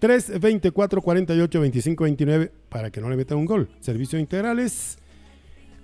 324-48-2529. 0.05 0.74
324-48-2529 0.74 2.50
para 2.68 2.90
que 2.90 3.00
no 3.00 3.09
le 3.11 3.16
metan 3.16 3.38
un 3.38 3.44
gol. 3.46 3.68
Servicios 3.80 4.20
integrales. 4.20 4.98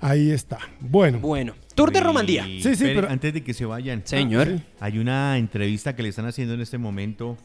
Ahí 0.00 0.30
está. 0.30 0.58
Bueno, 0.80 1.18
Bueno, 1.20 1.54
Tour 1.74 1.92
de 1.92 2.00
Romandía. 2.00 2.44
Sí, 2.44 2.74
sí, 2.74 2.84
pero- 2.84 3.08
Antes 3.08 3.34
de 3.34 3.42
que 3.44 3.52
se 3.52 3.64
vayan. 3.66 4.02
Señor. 4.04 4.46
sí. 4.48 4.62
Hay 4.80 4.98
una 4.98 5.36
entrevista 5.36 5.94
que 5.94 6.02
le 6.02 6.08
están 6.08 6.26
haciendo 6.26 6.54
en 6.54 6.60
este 6.62 6.78
momento 6.78 7.36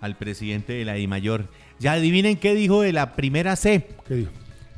al 0.00 0.16
presidente 0.16 0.72
de 0.74 0.84
la 0.84 0.94
DIMAYOR. 0.94 1.48
Ya 1.78 1.92
adivinen 1.92 2.36
qué 2.36 2.54
dijo 2.54 2.80
de 2.82 2.92
la 2.92 3.14
primera 3.14 3.56
C. 3.56 3.86
¿qué 4.06 4.14
digo? 4.14 4.30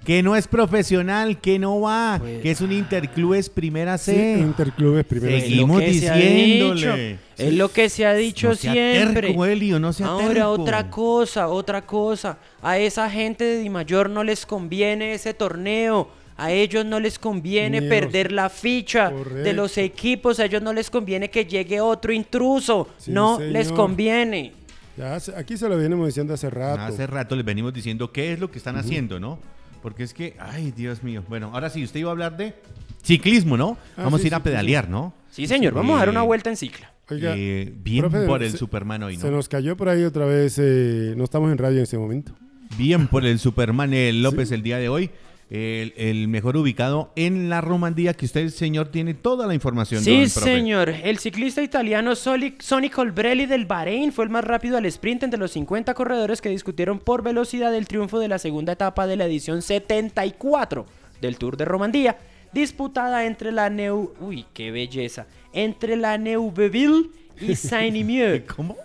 Que 0.04 0.22
no 0.22 0.34
es 0.34 0.48
profesional, 0.48 1.40
que 1.40 1.58
no 1.58 1.80
va, 1.80 2.16
Pues- 2.20 2.40
que 2.40 2.50
es 2.50 2.60
un 2.62 2.72
interclubes 2.72 3.50
primera 3.50 3.98
Sí, 3.98 4.12
C. 4.12 4.38
Interclubes 4.38 5.04
Es 5.06 5.12
lo 5.12 5.40
Seguimos 5.40 5.80
que 5.80 5.94
se 5.94 6.08
ha 6.10 6.14
diciéndole. 6.16 7.18
Es 7.36 7.54
lo 7.54 7.68
que 7.70 7.88
se 7.90 8.06
ha 8.06 8.14
dicho 8.14 8.48
no 8.48 8.54
siempre. 8.54 9.28
terco, 9.28 9.44
Elio, 9.44 9.78
no 9.78 9.90
Ahora 10.02 10.28
terco. 10.34 10.48
otra 10.50 10.90
cosa, 10.90 11.48
otra 11.48 11.82
cosa. 11.82 12.38
A 12.62 12.78
esa 12.78 13.10
gente 13.10 13.44
de 13.44 13.58
Dimayor 13.58 14.08
no 14.08 14.24
les 14.24 14.46
conviene 14.46 15.12
ese 15.12 15.34
torneo. 15.34 16.08
A 16.36 16.50
ellos 16.52 16.86
no 16.86 16.98
les 17.00 17.18
conviene 17.18 17.82
perder 17.82 18.32
la 18.32 18.48
ficha 18.48 19.10
de 19.10 19.52
los 19.52 19.76
equipos. 19.76 20.40
A 20.40 20.46
ellos 20.46 20.62
no 20.62 20.72
les 20.72 20.88
conviene 20.88 21.28
que 21.28 21.44
llegue 21.44 21.82
otro 21.82 22.14
intruso. 22.14 22.88
Sí, 22.96 23.10
no 23.10 23.36
señor. 23.36 23.52
les 23.52 23.70
conviene. 23.70 24.54
Ya 24.96 25.18
aquí 25.36 25.58
se 25.58 25.68
lo 25.68 25.76
venimos 25.76 26.06
diciendo 26.06 26.32
hace 26.32 26.48
rato. 26.48 26.80
Hace 26.80 27.06
rato 27.06 27.36
les 27.36 27.44
venimos 27.44 27.74
diciendo 27.74 28.10
qué 28.10 28.32
es 28.32 28.38
lo 28.40 28.50
que 28.50 28.56
están 28.56 28.76
haciendo, 28.76 29.20
¿no? 29.20 29.38
Porque 29.82 30.02
es 30.02 30.12
que, 30.14 30.36
ay, 30.38 30.72
Dios 30.76 31.02
mío. 31.02 31.22
Bueno, 31.28 31.50
ahora 31.54 31.70
sí, 31.70 31.82
usted 31.82 32.00
iba 32.00 32.10
a 32.10 32.12
hablar 32.12 32.36
de 32.36 32.54
ciclismo, 33.02 33.56
¿no? 33.56 33.78
Ah, 33.96 34.04
Vamos 34.04 34.20
sí, 34.20 34.26
a 34.26 34.28
ir 34.28 34.34
a 34.34 34.38
sí, 34.38 34.42
pedalear, 34.44 34.88
¿no? 34.88 35.14
Sí, 35.30 35.46
señor. 35.46 35.72
Vamos 35.74 35.96
a 35.96 36.00
dar 36.00 36.08
una 36.10 36.22
Eh, 36.22 36.26
vuelta 36.26 36.50
en 36.50 36.56
cicla. 36.56 36.92
Oiga, 37.08 37.34
Eh, 37.36 37.72
bien 37.82 38.02
profe, 38.08 38.26
por 38.26 38.42
el 38.42 38.52
se- 38.52 38.58
Superman 38.58 39.02
hoy, 39.02 39.16
se 39.16 39.28
¿no? 39.30 39.36
nos 39.36 39.48
cayó 39.48 39.76
por 39.76 39.88
ahí 39.88 40.04
otra 40.04 40.26
vez. 40.26 40.58
eh, 40.60 41.14
no 41.16 41.24
estamos 41.24 41.50
en 41.50 41.58
radio 41.58 41.78
en 41.78 41.82
este 41.84 41.98
momento. 41.98 42.32
Bien 42.78 43.08
por 43.08 43.24
el 43.26 43.38
Superman 43.40 43.92
eh, 43.94 44.12
López 44.12 44.52
el 44.52 44.62
día 44.62 44.78
de 44.78 44.88
hoy. 44.88 45.10
El, 45.50 45.94
el 45.96 46.28
mejor 46.28 46.56
ubicado 46.56 47.12
en 47.16 47.48
la 47.48 47.60
Romandía, 47.60 48.14
que 48.14 48.24
usted, 48.24 48.48
señor, 48.50 48.88
tiene 48.88 49.14
toda 49.14 49.48
la 49.48 49.54
información. 49.54 50.00
Sí, 50.00 50.28
señor. 50.28 50.90
El 50.90 51.18
ciclista 51.18 51.60
italiano 51.60 52.14
Sonny 52.14 52.88
Colbrelli 52.88 53.46
del 53.46 53.66
Bahrein 53.66 54.12
fue 54.12 54.24
el 54.24 54.30
más 54.30 54.44
rápido 54.44 54.76
al 54.76 54.86
sprint 54.86 55.24
entre 55.24 55.40
los 55.40 55.50
50 55.50 55.92
corredores 55.94 56.40
que 56.40 56.50
discutieron 56.50 57.00
por 57.00 57.24
velocidad 57.24 57.74
el 57.74 57.88
triunfo 57.88 58.20
de 58.20 58.28
la 58.28 58.38
segunda 58.38 58.74
etapa 58.74 59.08
de 59.08 59.16
la 59.16 59.26
edición 59.26 59.60
74 59.60 60.86
del 61.20 61.36
Tour 61.36 61.56
de 61.56 61.64
Romandía, 61.64 62.16
disputada 62.52 63.26
entre 63.26 63.50
la 63.50 63.70
Neu... 63.70 64.14
Uy, 64.20 64.46
qué 64.54 64.70
belleza. 64.70 65.26
Entre 65.52 65.96
la 65.96 66.16
Neuveville 66.16 67.10
y 67.40 67.54
Saint-Imieux. 67.56 68.44
¿Cómo? 68.54 68.76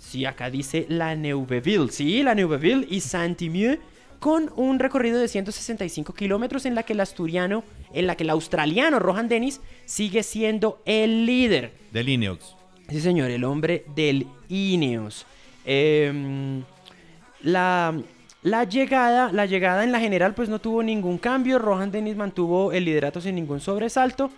Sí, 0.00 0.26
acá 0.26 0.50
dice 0.50 0.84
la 0.90 1.16
Neuveville. 1.16 1.90
Sí, 1.90 2.22
la 2.22 2.34
Neuveville 2.34 2.86
y 2.90 3.00
Saint-Imieux 3.00 3.80
con 4.18 4.50
un 4.56 4.78
recorrido 4.78 5.18
de 5.18 5.28
165 5.28 6.14
kilómetros 6.14 6.66
en 6.66 6.74
la 6.74 6.82
que 6.82 6.92
el 6.92 7.00
asturiano, 7.00 7.64
en 7.92 8.06
la 8.06 8.16
que 8.16 8.24
el 8.24 8.30
australiano 8.30 8.98
Rohan 8.98 9.28
Dennis 9.28 9.60
sigue 9.84 10.22
siendo 10.22 10.80
el 10.84 11.26
líder. 11.26 11.72
Del 11.92 12.08
Ineox. 12.08 12.54
Sí, 12.88 13.00
señor, 13.00 13.30
el 13.30 13.44
hombre 13.44 13.84
del 13.94 14.26
Ineos. 14.48 15.26
Em, 15.64 16.62
la, 17.42 17.94
la 18.42 18.64
llegada, 18.64 19.32
la 19.32 19.46
llegada 19.46 19.84
en 19.84 19.92
la 19.92 20.00
general 20.00 20.34
pues 20.34 20.48
no 20.48 20.58
tuvo 20.58 20.82
ningún 20.82 21.18
cambio. 21.18 21.58
Rohan 21.58 21.90
Dennis 21.90 22.16
mantuvo 22.16 22.72
el 22.72 22.84
liderato 22.84 23.20
sin 23.20 23.34
ningún 23.34 23.60
sobresalto. 23.60 24.30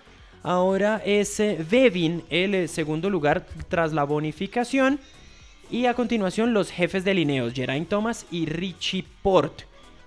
Ahora 0.43 1.03
es 1.05 1.41
eh, 1.41 1.59
Bevin 1.69 2.23
el 2.31 2.55
eh, 2.55 2.69
segundo 2.69 3.11
lugar 3.11 3.47
tras 3.69 3.93
la 3.93 4.05
bonificación. 4.05 5.01
Y 5.71 5.87
a 5.87 5.95
continuación 5.95 6.55
los 6.55 6.71
jefes 6.71 7.05
de 7.05 7.15
Ineos, 7.15 7.53
Geraint 7.53 7.89
Thomas 7.89 8.27
y 8.31 8.47
Richie 8.47 9.05
Port. 9.23 9.63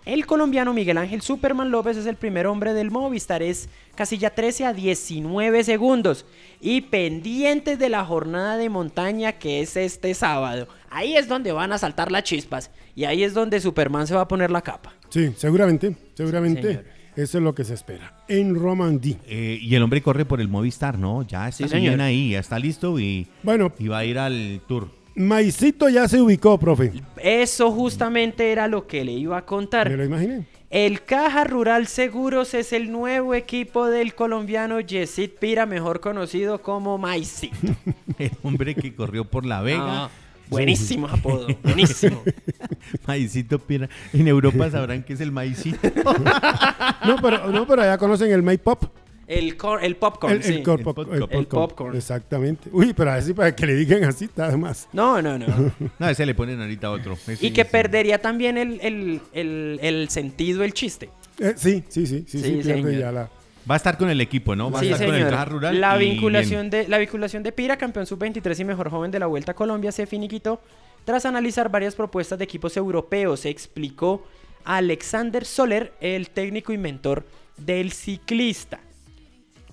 El 0.06 0.26
colombiano 0.26 0.74
Miguel 0.74 0.98
Ángel 0.98 1.22
Superman 1.22 1.70
López 1.70 1.98
es 1.98 2.06
el 2.06 2.16
primer 2.16 2.48
hombre 2.48 2.74
del 2.74 2.90
Movistar, 2.90 3.44
es 3.44 3.70
casilla 3.94 4.34
13 4.34 4.66
a 4.66 4.74
19 4.74 5.64
segundos. 5.64 6.26
Y 6.62 6.82
pendientes 6.82 7.78
de 7.78 7.90
la 7.90 8.06
jornada 8.06 8.58
de 8.58 8.70
montaña 8.70 9.34
que 9.34 9.62
es 9.62 9.76
este 9.76 10.14
sábado. 10.14 10.68
Ahí 10.90 11.16
es 11.16 11.28
donde 11.28 11.52
van 11.52 11.74
a 11.74 11.78
saltar 11.78 12.12
las 12.12 12.24
chispas. 12.24 12.72
Y 12.96 13.04
ahí 13.04 13.24
es 13.24 13.34
donde 13.34 13.60
Superman 13.60 14.08
se 14.08 14.16
va 14.16 14.22
a 14.22 14.28
poner 14.28 14.50
la 14.52 14.62
capa. 14.62 14.94
Sí, 15.10 15.32
seguramente, 15.36 15.96
seguramente. 16.14 16.84
Eso 17.16 17.38
es 17.38 17.44
lo 17.44 17.54
que 17.54 17.66
se 17.66 17.74
espera. 17.74 18.24
En 18.30 18.56
Romandí. 18.56 19.18
Eh, 19.28 19.60
y 19.62 19.76
el 19.76 19.84
hombre 19.84 20.02
corre 20.02 20.24
por 20.24 20.40
el 20.40 20.48
Movistar, 20.48 20.98
¿no? 20.98 21.24
Ya 21.24 21.50
está 21.50 21.68
Sí, 21.68 21.78
bien 21.80 22.00
ahí, 22.00 22.32
ya 22.32 22.40
está 22.40 22.58
listo 22.58 22.98
y, 22.98 23.28
Bueno, 23.44 23.74
y 23.78 23.90
va 23.90 24.00
a 24.00 24.06
ir 24.06 24.18
al 24.18 24.62
tour. 24.68 24.99
Maicito 25.16 25.90
ya 25.90 26.08
se 26.08 26.22
ubicó, 26.22 26.58
profe. 26.58 26.94
Eso 27.22 27.72
justamente 27.72 28.52
era 28.52 28.68
lo 28.68 28.88
que 28.88 29.04
le 29.04 29.12
iba 29.14 29.38
a 29.38 29.42
Me 29.42 29.46
contar. 29.46 29.92
lo 29.92 30.04
imaginé. 30.04 30.46
El 30.70 31.02
Caja 31.04 31.44
Rural 31.46 31.88
Seguros 31.88 32.54
es 32.54 32.74
el 32.74 32.92
nuevo 32.92 33.34
equipo 33.34 33.88
del 33.88 34.14
colombiano 34.14 34.80
Yesid 34.80 35.32
Pira, 35.40 35.66
mejor 35.66 36.00
conocido 36.00 36.62
como 36.62 36.98
Maicito. 37.00 37.56
El 38.20 38.32
hombre 38.44 38.76
que 38.76 38.94
corrió 38.94 39.26
por 39.26 39.46
La 39.46 39.62
Vega. 39.62 40.06
Ah, 40.06 40.10
buenísimo 40.50 41.08
apodo, 41.12 41.48
buenísimo. 41.64 42.22
Maicito 43.08 43.58
Pira. 43.60 43.90
En 44.14 44.28
Europa 44.28 44.70
sabrán 44.70 45.02
que 45.04 45.14
es 45.14 45.22
el 45.22 45.32
maicito. 45.32 45.80
No, 47.06 47.16
pero, 47.22 47.48
no, 47.52 47.66
pero 47.66 47.82
allá 47.82 47.98
conocen 47.98 48.32
el 48.32 48.44
May 48.44 48.58
Pop. 48.58 48.84
El, 49.30 49.56
cor- 49.58 49.84
el 49.84 49.96
popcorn, 49.96 50.34
El, 50.34 50.38
el 50.40 50.44
sí. 50.44 50.64
cor- 50.64 50.80
El 50.80 50.84
pop- 50.86 50.96
popcorn. 50.96 51.24
el 51.32 51.40
El 51.40 51.46
popcorn. 51.48 51.96
Exactamente. 51.96 52.70
Uy, 52.74 52.94
pero 52.94 53.12
así 53.12 53.34
para 53.34 53.56
que 53.56 53.66
le 53.68 53.76
digan 53.76 54.04
así, 54.04 54.26
está 54.26 54.58
más. 54.58 54.90
No, 54.92 55.22
no, 55.22 55.38
no. 55.38 55.46
No, 56.00 56.10
ese 56.10 56.26
le 56.26 56.34
ponen 56.34 56.60
ahorita 56.60 56.90
otro. 56.90 57.14
Ese- 57.14 57.38
Y 57.46 57.52
que 57.52 57.62
ese. 57.62 57.70
perdería 57.70 58.20
también 58.20 58.58
el, 58.58 58.80
el- 58.82 59.22
el- 59.34 59.80
el 59.84 60.10
sentido, 60.10 60.64
el 60.64 60.74
chiste. 60.74 61.10
Eh, 61.40 61.54
sí, 61.56 61.84
sí, 61.90 62.06
sí, 62.08 62.26
sí, 62.28 62.40
sí, 62.40 62.44
Sí, 62.44 62.52
pierde 62.64 62.74
señor. 62.84 62.92
ya 63.00 63.12
la... 63.12 63.30
Va 63.70 63.76
a 63.76 63.78
estar 63.78 63.98
con 64.00 64.10
el 64.10 64.20
equipo, 64.20 64.56
¿no? 64.56 64.72
Va 64.72 64.80
Sí, 64.80 64.90
a 64.90 64.94
estar 64.94 65.06
con 65.06 65.16
el. 65.16 65.30
Caja 65.30 65.46
Rural. 65.46 65.80
La 65.80 65.96
vinculación, 65.96 66.72
de, 66.72 66.88
la 66.88 66.98
vinculación 66.98 67.44
de 67.44 67.52
Pira, 67.52 67.78
campeón 67.78 68.08
sub-23 68.08 68.60
y 68.62 68.64
mejor 68.66 68.90
joven 68.90 69.12
de 69.12 69.20
la 69.20 69.28
Vuelta 69.28 69.52
a 69.52 69.56
Colombia, 69.56 69.92
se 69.92 70.08
finiquitó 70.08 70.60
tras 71.06 71.26
analizar 71.28 71.70
varias 71.70 71.94
propuestas 71.94 72.40
de 72.40 72.46
equipos 72.46 72.76
europeos, 72.78 73.46
explicó 73.46 74.26
Alexander 74.66 75.46
Soler, 75.46 75.94
el 76.02 76.32
técnico 76.32 76.74
y 76.74 76.80
mentor 76.80 77.26
del 77.58 77.92
ciclista. 77.92 78.80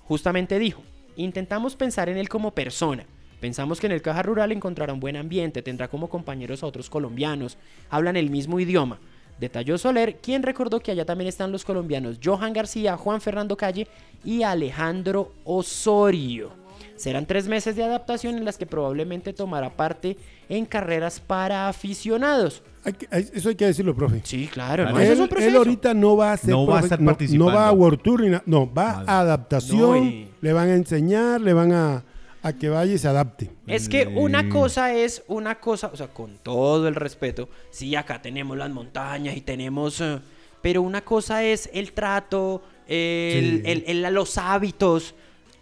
Justamente 0.07 0.57
dijo, 0.57 0.83
intentamos 1.17 1.75
pensar 1.75 2.07
en 2.07 2.17
él 2.17 2.29
como 2.29 2.51
persona. 2.51 3.05
Pensamos 3.41 3.79
que 3.79 3.87
en 3.87 3.91
el 3.91 4.01
Caja 4.01 4.23
Rural 4.23 4.51
encontrará 4.51 4.93
un 4.93 4.99
buen 4.99 5.15
ambiente, 5.15 5.61
tendrá 5.61 5.89
como 5.89 6.09
compañeros 6.09 6.63
a 6.63 6.65
otros 6.65 6.89
colombianos, 6.89 7.57
hablan 7.89 8.15
el 8.15 8.29
mismo 8.29 8.59
idioma. 8.59 8.99
Detalló 9.39 9.77
Soler, 9.77 10.15
quien 10.15 10.41
recordó 10.41 10.79
que 10.79 10.91
allá 10.91 11.05
también 11.05 11.27
están 11.27 11.51
los 11.51 11.63
colombianos 11.63 12.19
Johan 12.23 12.53
García, 12.53 12.97
Juan 12.97 13.21
Fernando 13.21 13.55
Calle 13.55 13.87
y 14.23 14.41
Alejandro 14.41 15.33
Osorio. 15.43 16.66
Serán 16.97 17.25
tres 17.25 17.47
meses 17.47 17.75
de 17.75 17.83
adaptación 17.83 18.37
en 18.37 18.43
las 18.45 18.57
que 18.57 18.65
probablemente 18.65 19.31
tomará 19.33 19.69
parte 19.69 20.17
en 20.49 20.65
carreras 20.65 21.19
para 21.19 21.69
aficionados. 21.69 22.63
Hay 22.83 22.93
que- 22.93 23.07
hay- 23.11 23.29
eso 23.33 23.49
hay 23.49 23.55
que 23.55 23.65
decirlo, 23.65 23.95
profe. 23.95 24.21
Sí, 24.23 24.47
claro, 24.51 24.87
Él, 24.99 25.55
ahorita 25.55 25.93
no 25.93 26.17
va 26.17 26.33
a 26.33 26.37
ser 26.37 26.49
No 26.51 26.65
va 26.65 26.79
a 26.79 26.81
estar 26.83 26.99
no- 26.99 27.05
participando. 27.11 27.51
No 27.51 27.55
va 27.57 27.67
a 27.67 27.71
World 27.71 28.01
Tour, 28.01 28.21
ni 28.21 28.29
na- 28.29 28.43
no, 28.45 28.71
va 28.73 29.03
a 29.05 29.19
adaptación, 29.19 29.79
No, 29.79 29.97
y- 30.05 30.27
le 30.41 30.53
van 30.53 30.69
a 30.69 30.73
enseñar, 30.75 31.39
le 31.41 31.53
van 31.53 31.71
a, 31.73 32.03
a 32.43 32.53
que 32.53 32.69
vaya 32.69 32.93
y 32.93 32.97
se 32.97 33.07
adapte. 33.07 33.49
Es 33.67 33.89
que 33.89 34.07
una 34.07 34.47
cosa 34.49 34.93
es 34.93 35.23
una 35.27 35.59
cosa, 35.59 35.89
o 35.93 35.97
sea, 35.97 36.07
con 36.07 36.37
todo 36.41 36.87
el 36.87 36.95
respeto, 36.95 37.49
sí, 37.71 37.95
acá 37.95 38.21
tenemos 38.21 38.57
las 38.57 38.69
montañas 38.69 39.35
y 39.35 39.41
tenemos, 39.41 39.99
eh, 40.01 40.19
pero 40.61 40.81
una 40.81 41.01
cosa 41.01 41.43
es 41.43 41.69
el 41.73 41.91
trato, 41.91 42.63
el- 42.87 43.61
Sí. 43.65 43.71
el- 43.71 44.05
el- 44.05 44.13
los 44.13 44.37
hábitos 44.37 45.13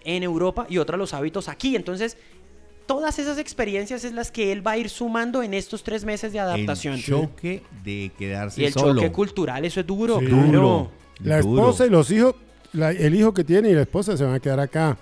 en 0.06 0.24
Europa 0.24 0.66
y 0.70 0.78
otra 0.78 0.96
los 0.98 1.14
hábitos 1.14 1.50
aquí. 1.50 1.76
Entonces, 1.76 2.18
todas 2.86 3.18
esas 3.20 3.38
experiencias 3.38 4.04
es 4.06 4.14
las 4.14 4.32
que 4.32 4.52
él 4.52 4.66
va 4.66 4.72
a 4.72 4.78
ir 4.78 4.90
sumando 4.90 5.44
en 5.44 5.54
estos 5.54 5.84
tres 5.84 6.06
meses 6.06 6.32
de 6.32 6.40
adaptación. 6.40 6.96
El 6.96 7.04
choque 7.04 7.64
de 7.84 8.12
quedarse 8.18 8.62
Y 8.62 8.66
el 8.66 8.74
solo. 8.74 8.96
choque 9.02 9.12
cultural, 9.12 9.66
eso 9.66 9.80
es 9.80 9.88
duro, 9.88 10.20
Sí. 10.20 10.28
claro. 10.28 10.46
Duro. 10.46 10.92
La 11.24 11.40
Duro. 11.42 11.62
esposa 11.62 11.86
y 11.86 11.90
los 11.90 12.12
hijos, 12.12 12.36
la- 12.74 12.92
el 12.92 13.16
hijo 13.16 13.34
que 13.34 13.44
tiene 13.44 13.70
y 13.70 13.74
la 13.74 13.82
esposa 13.82 14.16
se 14.18 14.24
van 14.24 14.34
a 14.36 14.40
quedar 14.40 14.60
acá. 14.60 14.98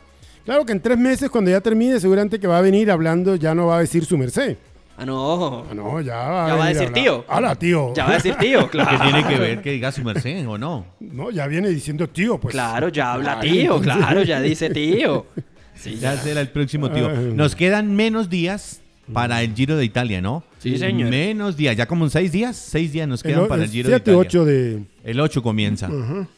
Claro 0.46 0.66
que 0.66 0.74
en 0.74 0.82
tres 0.82 0.98
meses, 0.98 1.30
cuando 1.30 1.50
ya 1.52 1.62
termine, 1.62 2.00
seguramente 2.00 2.40
que 2.40 2.48
va 2.48 2.58
a 2.58 2.62
venir 2.62 2.92
hablando, 2.92 3.36
ya 3.36 3.56
no 3.56 3.68
va 3.68 3.78
a 3.78 3.80
decir 3.80 4.06
su 4.06 4.18
merced. 4.18 4.58
Ah, 4.98 5.06
no. 5.06 5.66
Ah, 5.70 5.74
no, 5.74 6.02
ya 6.02 6.16
va, 6.18 6.48
Ya 6.50 6.56
va 6.56 6.66
a 6.66 6.68
decir 6.70 6.88
hablar. 6.88 7.02
tío. 7.04 7.26
Hola, 7.28 7.56
tío. 7.56 7.94
Ya 7.96 8.04
va 8.06 8.12
a 8.12 8.14
decir 8.14 8.36
tío, 8.36 8.62
¿Qué 8.72 8.78
claro. 8.78 9.00
tiene 9.04 9.28
que 9.28 9.40
ver 9.40 9.62
que 9.62 9.72
diga 9.72 9.92
su 9.92 10.04
merced 10.04 10.48
o 10.48 10.58
no? 10.58 10.86
No, 11.00 11.32
ya 11.32 11.48
viene 11.48 11.70
diciendo 11.70 12.08
tío, 12.08 12.40
pues. 12.40 12.54
Claro, 12.54 12.90
ya 12.90 13.14
habla 13.14 13.40
Ay, 13.42 13.50
tío, 13.52 13.62
entonces- 13.78 13.96
claro, 13.96 14.24
ya 14.24 14.42
dice 14.42 14.70
tío. 14.70 15.26
Sí, 15.76 15.96
Ya 16.00 16.16
será 16.16 16.40
el 16.42 16.50
próximo 16.50 16.92
tío. 16.92 17.10
Nos 17.10 17.56
quedan 17.56 17.96
menos 17.96 18.30
días 18.30 18.80
para 19.12 19.42
el 19.42 19.54
Giro 19.56 19.76
de 19.76 19.84
Italia, 19.84 20.22
¿no? 20.22 20.44
Sí, 20.60 20.78
señor. 20.78 21.10
Menos 21.10 21.58
días, 21.58 21.76
ya 21.76 21.88
como 21.88 22.06
en 22.06 22.12
seis 22.12 22.32
días, 22.32 22.56
seis 22.56 22.94
días 22.94 23.08
nos 23.08 23.26
El, 23.26 23.32
quedan 23.32 23.46
o- 23.46 23.48
para 23.48 23.64
el 23.64 23.68
el 23.70 23.72
Giro 23.74 23.90
de 23.90 23.96
7 23.96 24.12
Italia. 24.12 24.20
8 24.30 24.46
de... 24.46 24.84
El 25.04 25.20
8 25.20 25.42
comienza. 25.44 25.90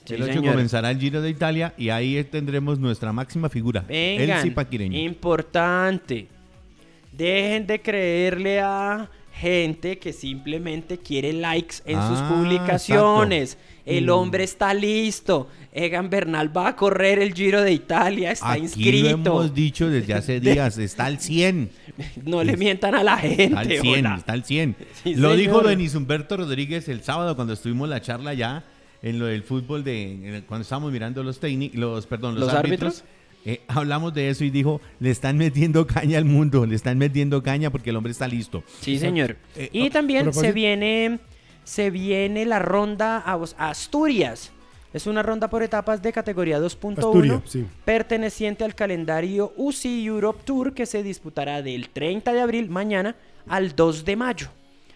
Sí, 0.06 0.14
el 0.16 0.24
8 0.24 0.34
señor. 0.34 0.54
comenzará 0.54 0.90
el 0.90 1.00
Giro 1.00 1.22
de 1.22 1.30
Italia 1.30 1.74
y 1.78 1.90
ahí 1.90 2.24
tendremos 2.24 2.80
nuestra 2.80 3.12
máxima 3.12 3.50
figura, 3.50 3.84
el 3.90 4.20
Vengan, 4.20 4.42
Zipaquireño. 4.42 4.98
importante. 4.98 6.28
Dejen 7.18 7.68
de 7.68 7.82
creerle 7.82 8.60
a 8.60 9.10
gente 9.34 9.98
que 10.00 10.14
simplemente 10.14 10.98
quiere 10.98 11.34
likes 11.34 11.76
en 11.86 11.96
sus 12.08 12.20
Ah, 12.20 12.30
publicaciones. 12.34 13.58
El 13.86 14.06
Mm. 14.06 14.10
hombre 14.10 14.44
está 14.44 14.74
listo. 14.74 15.48
Egan 15.74 16.10
Bernal 16.10 16.56
va 16.56 16.70
a 16.70 16.76
correr 16.76 17.20
el 17.20 17.34
Giro 17.34 17.62
de 17.62 17.74
Italia, 17.74 18.32
está 18.32 18.54
Aquí 18.54 18.60
lo 18.62 18.66
inscrito. 18.66 19.08
hemos 19.10 19.54
dicho 19.54 19.90
desde 19.90 20.14
hace 20.14 20.40
días, 20.40 20.78
está 20.78 21.06
al 21.06 21.20
100. 21.20 21.70
No 22.26 22.44
le 22.44 22.56
mientan 22.58 22.96
a 22.96 23.04
la 23.04 23.18
gente. 23.18 23.44
Está 23.46 23.60
al 23.60 23.68
100, 23.68 24.06
hola. 24.06 24.16
está 24.18 24.34
al 24.34 24.44
100. 24.44 24.76
Sí, 25.04 25.16
lo 25.16 25.36
dijo. 25.36 25.62
Denis 25.62 25.96
Humberto 25.96 26.38
Rodríguez 26.38 26.88
el 26.90 27.04
sábado 27.04 27.36
cuando 27.36 27.54
estuvimos 27.54 27.88
la 27.90 28.02
charla 28.02 28.34
ya 28.34 28.64
en 29.02 29.20
lo 29.20 29.26
del 29.26 29.44
fútbol 29.44 29.84
de 29.84 30.44
cuando 30.48 30.64
estábamos 30.64 30.92
mirando 30.92 31.22
los 31.24 31.40
técnicos, 31.40 31.78
los 31.78 32.08
perdón, 32.08 32.36
los, 32.36 32.46
¿Los 32.46 32.54
árbitros. 32.54 33.00
árbitros? 33.02 33.15
Eh, 33.46 33.62
hablamos 33.68 34.14
de 34.14 34.30
eso 34.30 34.44
y 34.44 34.50
dijo, 34.50 34.82
le 35.00 35.12
están 35.12 35.38
metiendo 35.38 35.86
caña 35.86 36.18
al 36.18 36.26
mundo, 36.26 36.66
le 36.66 36.76
están 36.76 36.98
metiendo 36.98 37.44
caña 37.44 37.70
porque 37.70 37.92
el 37.92 37.96
hombre 37.96 38.12
está 38.12 38.28
listo. 38.28 38.64
Sí, 38.82 38.98
señor. 38.98 39.38
Eh, 39.56 39.70
y 39.72 39.90
también 39.92 40.34
se 40.34 40.52
viene, 40.52 41.20
se 41.64 41.92
viene 41.92 42.46
la 42.46 42.60
ronda 42.60 43.18
a, 43.20 43.34
a 43.34 43.70
Asturias. 43.70 44.52
Es 44.94 45.08
una 45.08 45.22
ronda 45.22 45.50
por 45.50 45.62
etapas 45.62 46.02
de 46.02 46.14
categoría 46.14 46.58
2.1 46.60 47.00
Asturias, 47.00 47.42
sí. 47.46 47.66
perteneciente 47.84 48.64
al 48.64 48.76
calendario 48.76 49.54
UCI 49.58 50.06
Europe 50.06 50.42
Tour 50.46 50.74
que 50.74 50.86
se 50.86 51.04
disputará 51.04 51.62
del 51.62 51.90
30 51.90 52.32
de 52.34 52.42
abril 52.42 52.70
mañana 52.70 53.16
al 53.48 53.76
2 53.76 54.06
de 54.06 54.16
mayo. 54.16 54.48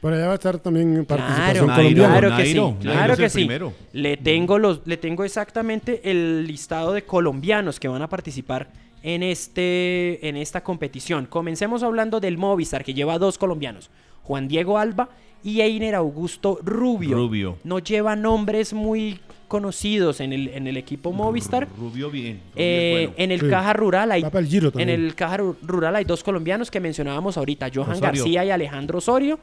Por 0.02 0.14
allá 0.14 0.28
va 0.28 0.32
a 0.32 0.36
estar 0.36 0.58
también 0.60 1.06
participación 1.06 1.66
Claro, 1.66 1.68
Nairo, 1.68 2.04
colombiana. 2.04 2.20
claro 2.20 2.38
que 2.38 2.46
sí, 2.46 2.54
Nairo, 2.56 2.78
claro 2.80 3.18
que 3.18 3.30
sí. 3.30 3.38
primero. 3.40 3.74
Le 3.94 4.18
tengo 4.18 4.58
los, 4.58 4.82
le 4.86 4.98
tengo 4.98 5.24
exactamente 5.26 6.02
el 6.10 6.48
listado 6.48 6.94
de 6.94 7.04
colombianos 7.04 7.80
que 7.80 7.88
van 7.90 8.02
a 8.02 8.08
participar 8.08 8.70
en 9.04 9.24
este, 9.24 10.28
en 10.28 10.38
esta 10.38 10.62
competición. 10.64 11.26
Comencemos 11.26 11.84
hablando 11.84 12.20
del 12.20 12.38
Movistar 12.38 12.84
que 12.84 12.94
lleva 12.94 13.18
dos 13.18 13.38
colombianos, 13.38 13.90
Juan 14.24 14.48
Diego 14.48 14.78
Alba 14.78 15.10
y 15.44 15.62
Einer 15.62 15.96
Augusto 15.96 16.60
Rubio. 16.64 17.16
Rubio. 17.18 17.58
No 17.64 17.80
lleva 17.80 18.16
nombres 18.16 18.74
muy 18.74 19.20
conocidos 19.50 20.20
en 20.22 20.32
el, 20.32 20.50
en 20.50 20.68
el 20.68 20.78
equipo 20.78 21.12
Movistar. 21.12 21.68
Rubio 21.78 22.10
bien. 22.12 22.36
Rubio 22.54 22.54
Eh, 22.56 22.96
bueno. 23.08 23.14
En 23.18 23.32
el 23.32 23.40
Sí. 23.42 23.48
Caja 23.50 23.74
Rural 23.74 24.12
hay 24.12 24.22
el 24.24 24.72
en 24.78 24.90
el 24.90 25.16
Caja 25.16 25.38
Ru- 25.40 25.56
Rural 25.64 25.96
hay 25.96 26.06
dos 26.06 26.24
colombianos 26.24 26.70
que 26.70 26.80
mencionábamos 26.80 27.36
ahorita, 27.38 27.70
Johan 27.74 27.92
Osorio. 27.92 28.02
García 28.02 28.46
y 28.46 28.52
Alejandro 28.52 29.00
Osorio. 29.00 29.40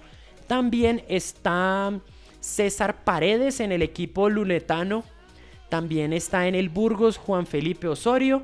También 0.47 1.03
está 1.09 1.93
César 2.41 3.03
Paredes 3.05 3.61
en 3.61 3.73
el 3.73 3.83
equipo 3.83 4.29
lunetano. 4.29 5.05
También 5.69 6.13
está 6.13 6.47
en 6.47 6.55
el 6.55 6.69
Burgos 6.69 7.17
Juan 7.19 7.47
Felipe 7.47 7.89
Osorio. 7.89 8.43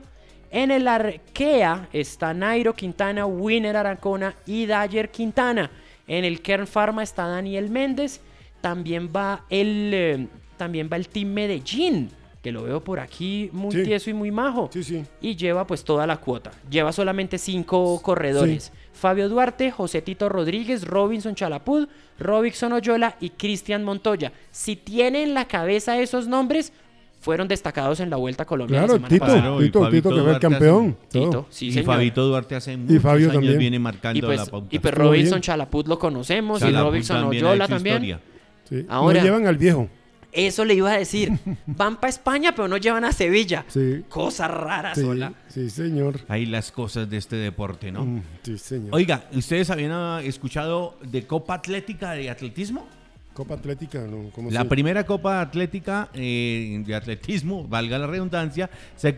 En 0.50 0.70
el 0.70 0.86
Arkea 0.88 1.88
está 1.92 2.34
Nairo 2.34 2.74
Quintana, 2.74 3.24
Winner 3.26 3.76
Aracona 3.76 4.34
y 4.46 4.66
Dyer 4.66 5.10
Quintana. 5.10 5.70
En 6.06 6.24
el 6.24 6.42
Kern 6.42 6.66
Pharma 6.66 7.02
está 7.02 7.26
Daniel 7.26 7.70
Méndez. 7.70 8.20
También 8.60 9.10
va 9.14 9.44
el, 9.48 9.90
eh, 9.94 10.26
también 10.56 10.88
va 10.92 10.96
el 10.96 11.08
Team 11.08 11.28
Medellín, 11.28 12.10
que 12.42 12.52
lo 12.52 12.64
veo 12.64 12.80
por 12.82 13.00
aquí 13.00 13.48
muy 13.52 13.72
Sí. 13.74 13.82
tieso 13.84 14.10
y 14.10 14.14
muy 14.14 14.30
majo 14.30 14.68
Sí, 14.72 14.82
sí. 14.84 15.04
y 15.20 15.36
lleva 15.36 15.66
pues 15.66 15.82
toda 15.84 16.06
la 16.06 16.18
cuota. 16.18 16.50
Lleva 16.68 16.92
solamente 16.92 17.38
cinco 17.38 18.00
corredores. 18.02 18.72
Fabio 19.02 19.28
Duarte, 19.28 19.72
José 19.72 20.00
Tito 20.00 20.28
Rodríguez, 20.28 20.84
Robinson 20.86 21.34
Chalapud, 21.34 21.88
Robinson 22.20 22.72
Oyola 22.72 23.16
y 23.20 23.30
Cristian 23.30 23.82
Montoya. 23.82 24.32
Si 24.52 24.76
tienen 24.76 25.22
en 25.30 25.34
la 25.34 25.46
cabeza 25.46 25.98
esos 26.00 26.28
nombres, 26.28 26.72
fueron 27.20 27.48
destacados 27.48 27.98
en 27.98 28.10
la 28.10 28.16
Vuelta 28.16 28.44
a 28.44 28.46
Colombia. 28.46 28.76
la 28.80 28.86
Claro, 28.86 28.94
semana 28.94 29.08
Tito, 29.08 29.24
pasada. 29.26 29.56
Y 29.56 29.64
Tito, 29.64 29.90
Tito 29.90 30.08
que 30.10 30.14
fue 30.20 30.22
el 30.22 30.30
hace- 30.36 30.40
campeón. 30.40 30.96
Tito, 31.08 31.46
sí, 31.50 31.66
y 31.66 31.72
señor. 31.72 31.86
Fabito 31.86 32.24
Duarte 32.28 32.54
hace 32.54 32.76
muchos 32.76 33.02
Fabio 33.02 33.24
años 33.26 33.32
también. 33.34 33.58
viene 33.58 33.78
marcando 33.80 34.18
Y 34.18 34.22
pues, 34.22 34.38
la 34.38 34.46
pauta. 34.46 34.68
y 34.70 34.78
pues 34.78 34.94
Robinson 34.94 35.30
bien. 35.32 35.42
Chalapud 35.42 35.86
lo 35.88 35.98
conocemos 35.98 36.62
y 36.62 36.70
Robinson 36.72 37.24
Oyola 37.24 37.66
también. 37.66 38.20
Sí. 38.68 38.86
Ahora- 38.88 39.18
No 39.18 39.24
llevan 39.26 39.46
al 39.48 39.56
viejo. 39.58 39.88
Eso 40.32 40.64
le 40.64 40.74
iba 40.74 40.90
a 40.90 40.98
decir. 40.98 41.30
Van 41.66 41.96
para 41.96 42.08
España, 42.08 42.52
pero 42.54 42.66
no 42.68 42.78
llevan 42.78 43.04
a 43.04 43.12
Sevilla. 43.12 43.64
Sí. 43.68 44.02
Cosa 44.08 44.48
rara 44.48 44.94
Sí, 44.94 45.02
sola. 45.02 45.32
sí, 45.48 45.68
señor. 45.70 46.20
Ahí 46.28 46.46
las 46.46 46.72
cosas 46.72 47.08
de 47.10 47.18
este 47.18 47.36
deporte, 47.36 47.92
¿no? 47.92 48.04
Mm, 48.06 48.22
Sí, 48.42 48.58
señor. 48.58 48.94
Oiga, 48.94 49.24
¿ustedes 49.34 49.68
habían 49.70 49.92
ah, 49.92 50.20
escuchado 50.24 50.98
de 51.02 51.26
Copa 51.26 51.54
Atlética 51.54 52.12
de 52.12 52.30
Atletismo? 52.30 52.86
Copa 53.34 53.54
Atlética, 53.54 54.00
¿no? 54.00 54.30
¿Cómo 54.34 54.50
La 54.50 54.62
se- 54.62 54.68
primera 54.68 55.04
Copa 55.06 55.40
Atlética 55.40 56.08
eh, 56.14 56.82
de 56.86 56.94
Atletismo, 56.94 57.64
valga 57.68 57.98
la 57.98 58.06
redundancia, 58.06 58.68
se, 58.96 59.14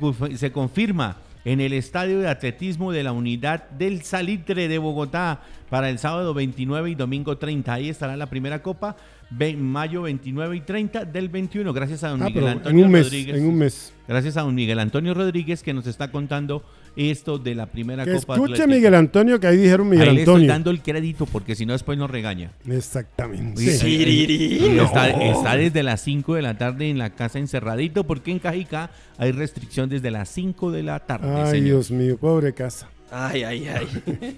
confirma 0.52 1.16
en 1.44 1.60
el 1.60 1.72
Estadio 1.72 2.20
de 2.20 2.28
Atletismo 2.28 2.92
de 2.92 3.02
la 3.02 3.12
Unidad 3.12 3.68
del 3.70 4.02
Salitre 4.02 4.68
de 4.68 4.78
Bogotá 4.78 5.40
para 5.68 5.90
el 5.90 5.98
sábado 5.98 6.32
29 6.32 6.90
y 6.90 6.94
domingo 6.94 7.36
30. 7.38 7.72
Ahí 7.72 7.88
estará 7.88 8.16
la 8.16 8.26
primera 8.26 8.62
Copa, 8.62 8.96
mayo 9.58 10.02
29 10.02 10.56
y 10.56 10.60
30 10.60 11.04
del 11.06 11.28
21. 11.28 11.72
Gracias 11.72 12.04
a 12.04 12.08
don 12.10 12.22
Ah, 12.22 12.26
Miguel 12.26 12.44
en 12.44 12.48
Antonio 12.50 12.84
un 12.86 12.92
mes, 12.92 13.04
Rodríguez. 13.06 13.36
en 13.36 13.46
un 13.46 13.56
mes. 13.56 13.92
Gracias 14.06 14.36
a 14.36 14.42
don 14.42 14.54
Miguel 14.54 14.78
Antonio 14.78 15.14
Rodríguez 15.14 15.62
que 15.62 15.72
nos 15.72 15.86
está 15.86 16.10
contando 16.10 16.62
esto 16.96 17.38
de 17.38 17.54
la 17.56 17.66
primera 17.66 18.04
Que 18.04 18.12
Copa 18.12 18.34
escuche 18.34 18.52
Atlética. 18.52 18.66
Miguel 18.76 18.94
Antonio, 18.94 19.40
que 19.40 19.46
ahí 19.48 19.56
dijeron 19.56 19.88
Miguel 19.88 20.08
él 20.08 20.14
le 20.14 20.20
estoy 20.20 20.34
Antonio. 20.34 20.52
dando 20.52 20.70
el 20.70 20.80
crédito 20.82 21.26
porque 21.26 21.54
si 21.56 21.66
no 21.66 21.72
después 21.72 21.98
nos 21.98 22.10
regaña. 22.10 22.52
Exactamente. 22.68 23.60
Sí, 23.60 23.70
Sí. 23.72 23.78
Sirirí, 23.78 24.68
no. 24.76 24.84
Está, 24.84 25.08
está 25.10 25.56
desde 25.56 25.82
las 25.82 26.00
5 26.02 26.34
de 26.34 26.42
la 26.42 26.56
tarde 26.58 26.90
en 26.90 26.98
la 26.98 27.10
casa 27.10 27.38
encerradito 27.38 28.04
porque 28.04 28.30
en 28.30 28.38
Cajicá 28.38 28.90
hay 29.18 29.32
restricción 29.32 29.88
desde 29.88 30.10
las 30.10 30.28
5 30.28 30.70
de 30.70 30.82
la 30.82 31.00
tarde. 31.00 31.28
Ay, 31.34 31.50
señor. 31.50 31.64
Dios 31.64 31.90
mío, 31.90 32.16
pobre 32.18 32.52
casa. 32.52 32.88
Ay, 33.16 33.44
ay, 33.44 33.68
ay. 33.68 33.86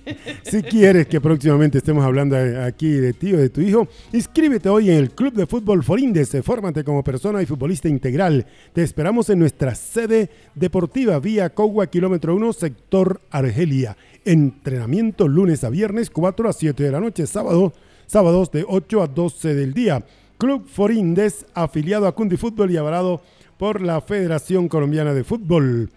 Si 0.43 0.63
quieres 0.63 1.07
que 1.07 1.19
próximamente 1.19 1.79
estemos 1.79 2.05
hablando 2.05 2.37
aquí 2.63 2.91
de 2.91 3.15
ti 3.15 3.33
o 3.33 3.39
de 3.39 3.49
tu 3.49 3.63
hijo, 3.63 3.89
inscríbete 4.13 4.69
hoy 4.69 4.91
en 4.91 4.97
el 4.99 5.11
Club 5.13 5.33
de 5.33 5.47
Fútbol 5.47 5.83
Forindes. 5.83 6.37
Fórmate 6.43 6.85
como 6.85 7.03
persona 7.03 7.41
y 7.41 7.47
futbolista 7.47 7.89
integral. 7.89 8.47
Te 8.75 8.83
esperamos 8.83 9.31
en 9.31 9.39
nuestra 9.39 9.75
sede 9.75 10.29
deportiva 10.55 11.19
vía 11.19 11.49
Cogua, 11.55 11.87
kilómetro 11.87 12.37
1, 12.37 12.53
sector 12.53 13.23
Argelia. 13.31 13.97
Entrenamiento 14.27 15.27
lunes 15.27 15.65
a 15.65 15.71
viernes, 15.71 16.11
4 16.11 16.47
a 16.47 16.53
7 16.53 16.83
de 16.83 16.93
la 16.93 17.01
noche, 17.01 17.27
sábado, 17.27 17.73
sábados 18.07 18.53
de 18.53 18.67
8 18.69 19.03
a 19.03 19.07
12 19.07 19.55
del 19.55 19.73
día. 19.73 20.05
Club 20.37 20.69
Forindes, 20.69 21.47
afiliado 21.55 22.07
a 22.07 22.15
Cundi 22.15 22.37
Fútbol 22.37 22.71
y 22.71 22.77
avalado 22.77 23.23
por 23.57 23.81
la 23.81 24.03
Federación 24.03 24.69
Colombiana 24.69 25.15
de 25.15 25.25
Fútbol 25.25 25.89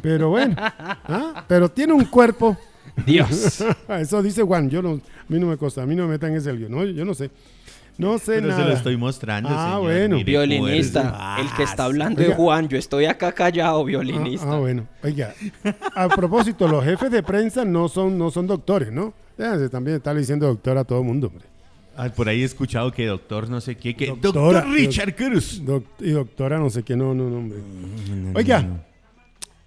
Pero 0.01 0.29
bueno, 0.29 0.55
ah, 0.59 1.43
pero 1.47 1.69
tiene 1.69 1.93
un 1.93 2.05
cuerpo. 2.05 2.57
Dios. 3.05 3.63
Eso 3.89 4.21
dice 4.23 4.41
Juan, 4.43 4.69
yo 4.69 4.81
no, 4.81 4.91
a 4.91 4.99
mí 5.27 5.39
no 5.39 5.47
me 5.47 5.57
consta, 5.57 5.83
a 5.83 5.85
mí 5.85 5.95
no 5.95 6.03
me 6.03 6.11
metan 6.13 6.31
en 6.31 6.37
ese 6.37 6.53
lío, 6.53 6.69
no, 6.69 6.85
yo 6.85 7.03
no 7.05 7.13
sé. 7.13 7.29
No 7.97 8.17
sé 8.17 8.33
Pero 8.35 8.47
nada. 8.47 8.63
se 8.63 8.69
lo 8.69 8.75
estoy 8.75 8.97
mostrando. 8.97 9.49
Ah, 9.51 9.77
bueno. 9.79 10.17
Violinista. 10.23 11.37
El 11.39 11.51
que 11.53 11.63
está 11.63 11.85
hablando 11.85 12.21
es 12.21 12.35
Juan. 12.35 12.67
Yo 12.67 12.77
estoy 12.77 13.05
acá 13.05 13.31
callado, 13.31 13.85
violinista. 13.85 14.51
Ah, 14.51 14.57
bueno. 14.57 14.87
Oiga, 15.03 15.33
a 15.95 16.09
propósito, 16.09 16.67
los 16.67 16.83
jefes 16.83 17.11
de 17.11 17.21
prensa 17.21 17.63
no 17.65 17.87
son, 17.87 18.17
no 18.17 18.31
son 18.31 18.47
doctores, 18.47 18.91
¿no? 18.91 19.13
También 19.71 19.97
está 19.97 20.13
diciendo 20.13 20.47
doctor 20.47 20.77
a 20.77 20.83
todo 20.83 21.03
mundo, 21.03 21.27
hombre. 21.27 21.45
Por 22.15 22.27
ahí 22.27 22.41
he 22.41 22.45
escuchado 22.45 22.91
que 22.91 23.05
doctor 23.05 23.47
no 23.49 23.61
sé 23.61 23.75
qué, 23.75 23.93
doctor 24.19 24.65
Richard 24.67 25.15
Cruz. 25.15 25.61
Y 25.99 26.09
doctora 26.11 26.57
no 26.57 26.71
sé 26.71 26.81
qué, 26.83 26.95
no, 26.95 27.13
no, 27.13 27.29
no, 27.29 27.37
hombre. 27.37 27.59
Oiga. 28.33 28.65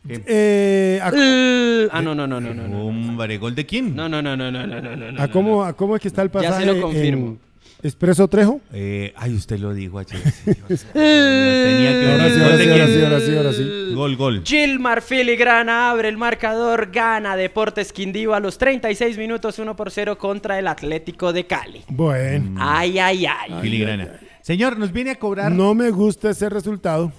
Ah, 0.09 2.01
no, 2.03 2.15
no, 2.15 2.27
no, 2.27 2.41
no, 2.41 2.55
no. 2.55 2.87
¿Hombre, 2.87 3.39
gol 3.39 3.55
de 3.55 3.65
quién? 3.67 3.95
No, 3.95 4.09
no, 4.09 4.21
no, 4.21 4.37
no, 4.37 4.51
no, 4.51 4.67
no, 4.67 5.13
no. 5.13 5.23
¿A 5.23 5.29
cómo, 5.29 5.65
a 5.65 5.73
cómo 5.75 5.95
es 5.95 6.03
que 6.03 6.09
está 6.09 6.23
el 6.23 6.31
pasaje? 6.31 6.65
Ya 6.65 6.73
se 6.73 6.77
lo 6.77 6.83
confirmo. 6.83 7.39
Expreso 7.83 8.27
Trejo? 8.29 8.61
Eh, 8.73 9.13
ay, 9.17 9.35
usted 9.35 9.59
lo 9.59 9.73
dijo 9.75 9.99
ayer. 9.99 10.19
señor. 10.45 10.67
Tenía 10.93 11.93
que 11.93 12.11
Ahora 12.11 12.25
ver. 12.25 12.33
sí, 12.33 12.39
¿Gol 12.39 12.43
ahora 12.45 12.57
de 12.57 12.65
sí, 12.65 12.71
quién? 12.71 12.81
ahora 12.81 12.87
sí, 12.89 13.03
ahora 13.05 13.21
sí, 13.21 13.37
ahora 13.37 13.53
sí. 13.53 13.95
Gol, 13.95 14.17
gol. 14.17 14.43
Gilmar 14.45 15.03
Filigrana 15.03 15.91
abre 15.91 16.09
el 16.09 16.17
marcador, 16.17 16.91
gana 16.91 17.37
Deportes 17.37 17.93
Quindío 17.93 18.35
a 18.35 18.41
los 18.41 18.59
36 18.59 19.19
minutos 19.19 19.59
1 19.59 19.77
por 19.77 19.91
0 19.91 20.19
contra 20.19 20.59
el 20.59 20.67
Atlético 20.67 21.33
de 21.33 21.47
Cali. 21.47 21.83
Bueno, 21.89 22.57
Ay, 22.59 22.99
ay, 22.99 23.27
ay. 23.27 23.53
Filigrana. 23.61 24.21
Señor, 24.43 24.79
nos 24.79 24.93
viene 24.93 25.11
a 25.13 25.15
cobrar 25.17 25.51
no 25.53 25.75
me 25.75 25.91
gusta 25.91 26.31
ese 26.31 26.49
resultado. 26.49 27.13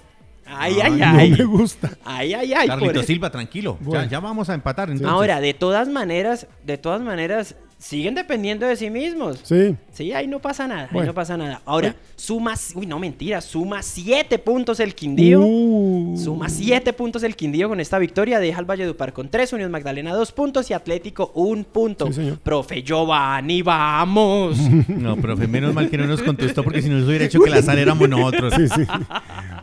Ay, 0.50 0.78
ay, 0.82 0.92
No 0.92 1.04
ay. 1.06 1.30
me 1.30 1.44
gusta. 1.44 1.90
Ay, 2.04 2.32
ay, 2.32 2.54
ay. 2.54 2.66
Carlito. 2.68 3.02
Silva, 3.02 3.30
tranquilo. 3.30 3.76
Bueno. 3.80 4.02
Ya, 4.04 4.08
ya 4.12 4.20
vamos 4.20 4.48
a 4.48 4.54
empatar. 4.54 4.88
Entonces. 4.88 5.08
Ahora, 5.12 5.40
de 5.40 5.52
todas 5.52 5.88
maneras, 5.90 6.46
de 6.64 6.78
todas 6.78 7.02
maneras, 7.02 7.54
siguen 7.78 8.14
dependiendo 8.14 8.66
de 8.66 8.76
sí 8.76 8.90
mismos. 8.90 9.40
Sí. 9.44 9.76
Sí, 9.92 10.12
ahí 10.12 10.26
no 10.26 10.40
pasa 10.40 10.66
nada, 10.66 10.88
ahí 10.92 11.06
no 11.06 11.14
pasa 11.14 11.36
nada. 11.36 11.62
Ahora, 11.64 11.94
suma, 12.16 12.54
uy, 12.74 12.86
no 12.86 12.98
mentira, 12.98 13.40
suma 13.40 13.82
7 13.82 14.38
puntos 14.38 14.80
el 14.80 14.94
Quindío. 14.94 15.40
Uh. 15.40 16.16
Suma 16.16 16.48
7 16.48 16.92
puntos 16.92 17.22
el 17.22 17.36
Quindío 17.36 17.68
con 17.68 17.80
esta 17.80 17.98
victoria. 17.98 18.38
Deja 18.40 18.58
al 18.58 18.64
Valledupar 18.64 19.12
con 19.12 19.28
3, 19.28 19.52
Unión 19.54 19.70
Magdalena 19.70 20.14
2 20.14 20.32
puntos 20.32 20.70
y 20.70 20.74
Atlético 20.74 21.32
1 21.34 21.64
punto. 21.64 22.06
Sí, 22.08 22.14
señor. 22.14 22.38
Profe 22.38 22.82
Giovanni, 22.82 23.62
vamos. 23.62 24.58
No, 24.88 25.16
profe, 25.16 25.46
menos 25.46 25.74
mal 25.74 25.88
que 25.88 25.96
no 25.96 26.06
nos 26.06 26.22
contestó 26.22 26.62
porque 26.64 26.82
si 26.82 26.88
nos 26.88 27.06
hubiera 27.06 27.24
hecho 27.24 27.40
que 27.40 27.50
la 27.50 27.62
sal 27.62 27.78
éramos 27.78 28.08
nosotros. 28.08 28.52
Sí, 28.54 28.68
sí. 28.68 28.82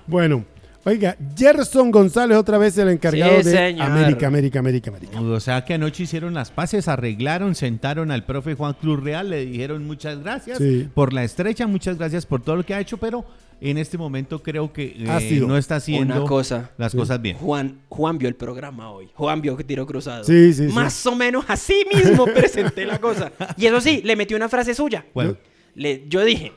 Bueno, 0.07 0.45
oiga, 0.86 1.18
Gerson 1.36 1.92
González 1.92 2.38
otra 2.38 2.58
vez 2.58 2.78
el 2.78 2.90
encargado 2.90 3.38
Sí, 3.42 3.50
de 3.50 3.52
señor. 3.52 3.86
América, 3.92 4.28
América, 4.28 4.60
América, 4.60 4.90
América. 4.92 5.20
O 5.22 5.40
sea 5.40 5.66
que 5.66 5.74
anoche 5.74 6.04
hicieron 6.04 6.34
las 6.34 6.52
paces, 6.52 6.88
arreglaron, 6.88 7.56
sentaron 7.56 8.12
al 8.12 8.24
profe 8.26 8.54
Juan 8.56 8.74
Cruz 8.80 9.04
Real, 9.04 9.30
le 9.30 9.46
dijeron 9.46 9.86
muchas 9.86 10.20
gracias 10.22 10.58
Sí. 10.60 10.88
por 10.94 11.12
la 11.14 11.24
estrecha, 11.24 11.68
muchas 11.68 11.98
gracias 11.98 12.26
por 12.26 12.42
todo 12.42 12.56
lo 12.56 12.64
que 12.66 12.74
ha 12.74 12.80
hecho, 12.80 12.98
pero 12.98 13.26
en 13.62 13.78
este 13.78 13.98
momento 13.98 14.44
creo 14.44 14.72
que 14.74 14.96
eh, 14.98 15.06
Ha 15.10 15.20
sido. 15.22 15.48
no 15.48 15.58
está 15.58 15.78
haciendo 15.78 16.16
Una 16.18 16.26
cosa. 16.26 16.72
las 16.78 16.92
Sí. 16.92 16.98
cosas 16.98 17.22
bien. 17.22 17.38
Juan, 17.38 17.80
Juan 17.90 18.18
vio 18.18 18.28
el 18.30 18.36
programa 18.36 18.92
hoy. 18.92 19.10
Juan 19.16 19.42
vio 19.42 19.56
que 19.58 19.64
tiró 19.64 19.86
cruzado. 19.88 20.24
Sí, 20.24 20.54
sí, 20.54 20.68
sí. 20.68 20.74
Más 20.74 21.06
o 21.06 21.16
menos 21.16 21.46
así 21.48 21.86
mismo 21.94 22.26
presenté 22.34 22.86
la 22.86 23.00
cosa. 23.00 23.32
Y 23.58 23.66
eso 23.66 23.80
sí, 23.82 24.02
le 24.04 24.16
metió 24.16 24.36
una 24.38 24.50
frase 24.50 24.74
suya. 24.76 25.06
Bueno, 25.14 25.38
Le- 25.74 26.04
yo 26.08 26.24
dije. 26.24 26.52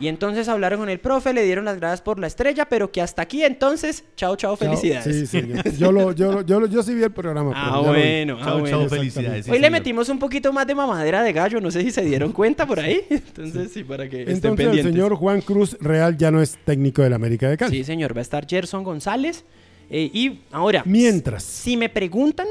Y 0.00 0.06
entonces 0.08 0.48
hablaron 0.48 0.78
con 0.80 0.88
el 0.88 1.00
profe, 1.00 1.32
le 1.32 1.42
dieron 1.42 1.64
las 1.64 1.78
gracias 1.78 2.02
por 2.02 2.18
la 2.20 2.28
estrella, 2.28 2.66
pero 2.68 2.92
que 2.92 3.00
hasta 3.02 3.22
aquí 3.22 3.42
entonces, 3.42 4.04
chao, 4.16 4.36
chao, 4.36 4.56
felicidades. 4.56 5.04
Sí, 5.04 5.26
sí. 5.26 5.48
Yo, 5.64 5.72
yo 5.78 5.92
lo, 5.92 6.12
yo, 6.12 6.32
lo- 6.32 6.42
yo, 6.42 6.60
lo- 6.60 6.66
yo 6.68 6.82
sí 6.84 6.94
vi 6.94 7.02
el 7.02 7.10
programa. 7.10 7.52
Ah, 7.54 7.80
bueno, 7.80 8.36
ah, 8.40 8.44
chao, 8.44 8.60
bueno. 8.60 8.78
chao, 8.80 8.88
felicidades. 8.88 9.44
sí, 9.46 9.50
Hoy 9.50 9.58
le 9.58 9.70
metimos 9.70 10.08
un 10.08 10.18
poquito 10.20 10.52
más 10.52 10.66
de 10.68 10.74
mamadera 10.76 11.22
de 11.24 11.32
gallo, 11.32 11.60
no 11.60 11.70
sé 11.72 11.82
si 11.82 11.90
se 11.90 12.02
dieron 12.04 12.32
cuenta 12.32 12.64
por 12.66 12.78
ahí. 12.78 13.00
Entonces, 13.10 13.72
sí, 13.72 13.82
para 13.82 14.08
que 14.08 14.20
estén 14.20 14.34
Entonces 14.36 14.50
el 14.50 14.56
pendientes. 14.66 14.92
señor 14.92 15.14
Juan 15.16 15.40
Cruz 15.40 15.76
Real 15.80 16.16
ya 16.16 16.30
no 16.30 16.40
es 16.40 16.56
técnico 16.64 17.02
del 17.02 17.12
América 17.14 17.48
de 17.50 17.56
Cali. 17.56 17.76
Sí, 17.78 17.84
señor, 17.84 18.14
va 18.14 18.20
a 18.20 18.22
estar 18.22 18.46
Gerson 18.48 18.84
González. 18.84 19.44
Eh, 19.90 20.10
y 20.12 20.40
ahora, 20.52 20.82
Mientras. 20.86 21.42
si 21.42 21.76
me 21.76 21.88
preguntan, 21.88 22.46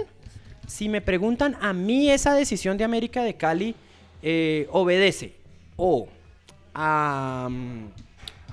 si 0.68 0.90
me 0.90 1.00
preguntan, 1.02 1.56
a 1.62 1.72
mí 1.72 2.10
esa 2.10 2.34
decisión 2.34 2.78
de 2.78 2.84
América 2.84 3.24
de 3.24 3.36
Cali 3.36 3.74
eh, 4.22 4.68
obedece 4.72 5.34
o 5.78 6.08
a, 6.80 7.48
mm, 7.50 7.86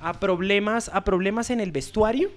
a 0.01 0.12
problemas, 0.18 0.91
a 0.93 1.05
problemas 1.05 1.51
en 1.51 1.61
el 1.61 1.70
vestuario 1.70 2.31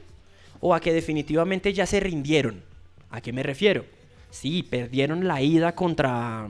o 0.60 0.76
a 0.76 0.80
que 0.82 0.92
definitivamente 0.94 1.74
ya 1.74 1.86
se 1.86 2.00
rindieron. 2.00 2.62
¿A 3.10 3.22
qué 3.22 3.32
me 3.32 3.42
refiero? 3.42 3.86
Sí, 4.30 4.64
perdieron 4.64 5.28
la 5.28 5.42
ida 5.42 5.74
contra 5.74 6.48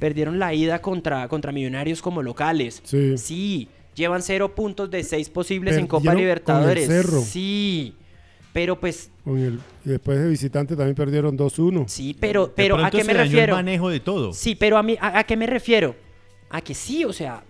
perdieron 0.00 0.38
la 0.38 0.52
ida 0.52 0.80
contra 0.82 1.26
contra 1.28 1.52
Millonarios 1.52 2.02
como 2.02 2.22
locales. 2.22 2.82
Sí. 2.84 3.16
Sí, 3.16 3.68
llevan 3.94 4.20
cero 4.22 4.54
puntos 4.54 4.90
de 4.90 5.02
seis 5.04 5.28
posibles 5.30 5.76
en 5.76 5.86
Copa 5.86 6.10
Perdieron 6.10 6.14
con 6.42 6.56
el 6.56 6.64
Libertadores. 6.74 6.86
Cerro. 6.88 7.20
Sí, 7.22 7.94
pero 8.52 8.78
pues 8.80 9.10
Con 9.24 9.38
el- 9.38 9.60
y 9.84 9.90
después 9.90 10.18
de 10.18 10.28
visitante 10.28 10.74
también 10.76 10.96
perdieron 10.96 11.36
2-1. 11.36 11.84
sí, 11.88 12.16
pero 12.18 12.46
De 12.46 12.52
pero 12.56 12.84
a 12.84 12.90
qué 12.90 13.04
me 13.04 13.14
refiero? 13.14 13.52
el 13.54 13.58
manejo 13.64 13.88
de 13.88 14.00
todo. 14.00 14.32
Sí, 14.32 14.54
pero 14.56 14.76
a 14.76 14.82
mí 14.82 14.96
a, 15.00 15.20
a 15.20 15.24
qué 15.24 15.36
me 15.36 15.46
refiero? 15.46 15.94
A 16.50 16.60
que 16.60 16.74
sí, 16.74 17.04
o 17.04 17.12
sea, 17.12 17.42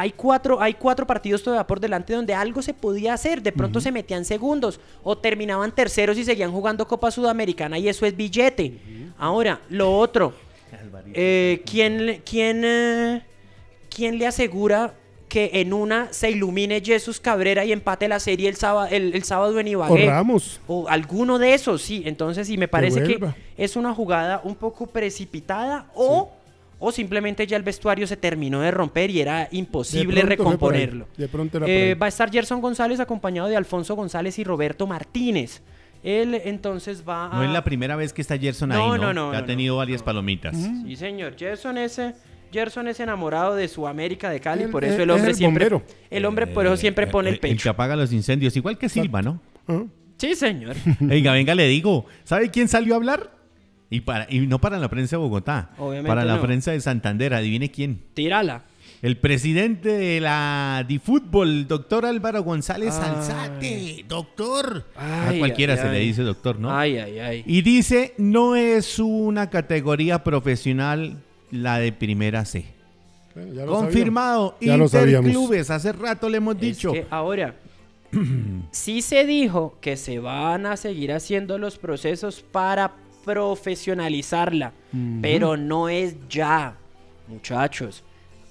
hay 0.00 0.12
cuatro, 0.12 0.60
hay 0.60 0.74
cuatro 0.74 1.06
partidos 1.06 1.42
todavía 1.42 1.66
por 1.66 1.80
delante 1.80 2.12
donde 2.12 2.32
algo 2.34 2.62
se 2.62 2.72
podía 2.72 3.14
hacer. 3.14 3.42
De 3.42 3.52
pronto 3.52 3.80
se 3.80 3.90
metían 3.92 4.24
segundos 4.24 4.80
o 5.02 5.18
terminaban 5.18 5.72
terceros 5.74 6.16
y 6.18 6.24
seguían 6.24 6.52
jugando 6.52 6.86
Copa 6.86 7.10
Sudamericana 7.10 7.78
y 7.78 7.88
eso 7.88 8.06
es 8.06 8.16
billete. 8.16 8.78
Ahora, 9.18 9.60
lo 9.70 9.96
otro. 9.98 10.32
eh, 11.14 11.62
¿quién, 11.66 12.06
le- 12.06 12.20
quién, 12.20 12.62
eh, 12.64 13.22
¿Quién 13.90 14.18
le 14.18 14.26
asegura 14.26 14.94
que 15.28 15.50
en 15.54 15.72
una 15.72 16.12
se 16.12 16.30
ilumine 16.30 16.80
Jesús 16.80 17.20
Cabrera 17.20 17.64
y 17.64 17.72
empate 17.72 18.06
la 18.08 18.20
serie 18.20 18.48
el 18.48 18.56
sábado, 18.56 18.88
el, 18.90 19.14
el 19.14 19.24
sábado 19.24 19.58
en 19.58 19.66
O 19.66 19.70
Ibagué? 19.70 20.06
Ramos. 20.06 20.60
O 20.66 20.88
alguno 20.88 21.38
de 21.38 21.54
esos, 21.54 21.82
sí. 21.82 22.02
Entonces, 22.06 22.46
sí, 22.46 22.56
me 22.56 22.68
parece 22.68 23.00
que 23.02 23.16
vuelva. 23.18 23.36
es 23.56 23.76
una 23.76 23.92
jugada 23.94 24.40
un 24.44 24.54
poco 24.54 24.86
precipitada 24.86 25.86
o, 25.94 26.30
o 26.80 26.92
simplemente 26.92 27.46
ya 27.46 27.56
el 27.56 27.62
vestuario 27.62 28.06
se 28.06 28.16
terminó 28.16 28.60
de 28.60 28.70
romper 28.70 29.10
y 29.10 29.20
era 29.20 29.48
imposible 29.50 30.20
De 30.22 30.26
recomponerlo. 30.26 31.08
De 31.16 31.28
pronto 31.28 31.60
Eh, 31.66 31.94
va 31.94 32.06
a 32.06 32.08
estar 32.08 32.30
Gerson 32.30 32.60
González 32.60 33.00
acompañado 33.00 33.48
de 33.48 33.56
Alfonso 33.56 33.96
González 33.96 34.38
y 34.38 34.44
Roberto 34.44 34.86
Martínez. 34.86 35.62
Él 36.04 36.40
entonces 36.44 37.02
va 37.06 37.26
a... 37.26 37.36
No 37.36 37.42
es 37.44 37.50
la 37.50 37.64
primera 37.64 37.96
vez 37.96 38.12
que 38.12 38.22
está 38.22 38.38
Gerson 38.38 38.70
ahí, 38.70 38.78
No, 38.78 38.96
¿no? 38.96 39.12
no, 39.12 39.12
no, 39.14 39.30
Que 39.32 39.36
ha 39.38 39.40
no, 39.40 39.46
tenido 39.46 39.74
no, 39.74 39.78
varias 39.78 40.00
no. 40.00 40.04
palomitas. 40.04 40.56
Sí, 40.56 40.94
señor. 40.94 41.34
Gerson 41.36 41.76
es, 41.78 41.98
eh, 41.98 42.14
Gerson 42.52 42.86
es 42.86 43.00
enamorado 43.00 43.56
de 43.56 43.66
su 43.66 43.86
América 43.88 44.30
de 44.30 44.38
Cali, 44.40 44.68
por 44.68 44.84
eso 44.84 45.02
el 45.02 45.10
es 45.10 45.16
hombre 45.16 45.30
el 45.32 45.36
siempre... 45.36 45.68
bombero. 45.68 45.94
El 46.08 46.24
hombre 46.24 46.46
por 46.46 46.64
eso 46.66 46.76
siempre 46.76 47.06
Eh, 47.06 47.08
pone 47.08 47.30
el 47.30 47.34
El 47.34 47.40
que 47.40 47.48
pecho. 47.48 47.70
apaga 47.70 47.96
los 47.96 48.12
incendios, 48.12 48.54
igual 48.56 48.78
que 48.78 48.88
Silva, 48.88 49.22
¿no? 49.22 49.40
Sí, 50.18 50.34
señor. 50.36 50.76
Oiga, 51.10 51.32
venga, 51.32 51.54
le 51.56 51.66
digo, 51.66 52.06
¿sabe 52.24 52.50
quién 52.50 52.68
salió 52.68 52.94
a 52.94 52.96
hablar? 52.96 53.30
Y, 53.90 54.00
para, 54.02 54.26
y 54.28 54.40
no 54.46 54.58
para 54.60 54.78
la 54.78 54.88
prensa 54.88 55.16
de 55.16 55.20
Bogotá, 55.22 55.70
Obviamente 55.78 56.08
para 56.08 56.24
la 56.24 56.36
no. 56.36 56.42
prensa 56.42 56.72
de 56.72 56.80
Santander, 56.80 57.32
adivine 57.34 57.70
quién. 57.70 58.00
Tírala. 58.14 58.62
El 59.00 59.16
presidente 59.16 59.90
de 59.90 60.20
la 60.20 60.84
DiFútbol, 60.86 61.68
doctor 61.68 62.04
Álvaro 62.04 62.42
González 62.42 62.98
Ay. 63.00 63.10
Alzate. 63.14 64.04
Doctor. 64.08 64.84
a 64.96 65.32
cualquiera 65.38 65.74
ay, 65.74 65.78
se 65.80 65.88
le 65.90 65.98
dice 66.00 66.22
doctor, 66.22 66.58
¿no? 66.58 66.76
Ay, 66.76 66.98
ay, 66.98 67.18
ay. 67.20 67.44
Y 67.46 67.62
dice, 67.62 68.14
no 68.18 68.56
es 68.56 68.98
una 68.98 69.48
categoría 69.50 70.24
profesional 70.24 71.22
la 71.52 71.78
de 71.78 71.92
primera 71.92 72.44
C. 72.44 72.66
bueno, 73.34 73.54
ya 73.54 73.64
lo 73.64 73.72
Confirmado, 73.72 74.56
Ya 74.60 74.76
lo 74.76 74.88
sabíamos. 74.88 75.28
Interclubes, 75.28 75.70
hace 75.70 75.92
rato 75.92 76.28
le 76.28 76.38
hemos 76.38 76.56
Es 76.56 76.60
dicho. 76.60 76.92
que 76.92 77.06
ahora, 77.08 77.54
sí 78.72 79.00
se 79.02 79.24
dijo 79.24 79.78
que 79.80 79.96
se 79.96 80.18
van 80.18 80.66
a 80.66 80.76
seguir 80.76 81.12
haciendo 81.12 81.56
los 81.58 81.78
procesos 81.78 82.42
para 82.42 82.92
profesionalizarla, 83.78 84.72
pero 85.22 85.56
no 85.56 85.88
es 85.88 86.16
ya, 86.28 86.76
muchachos. 87.28 88.02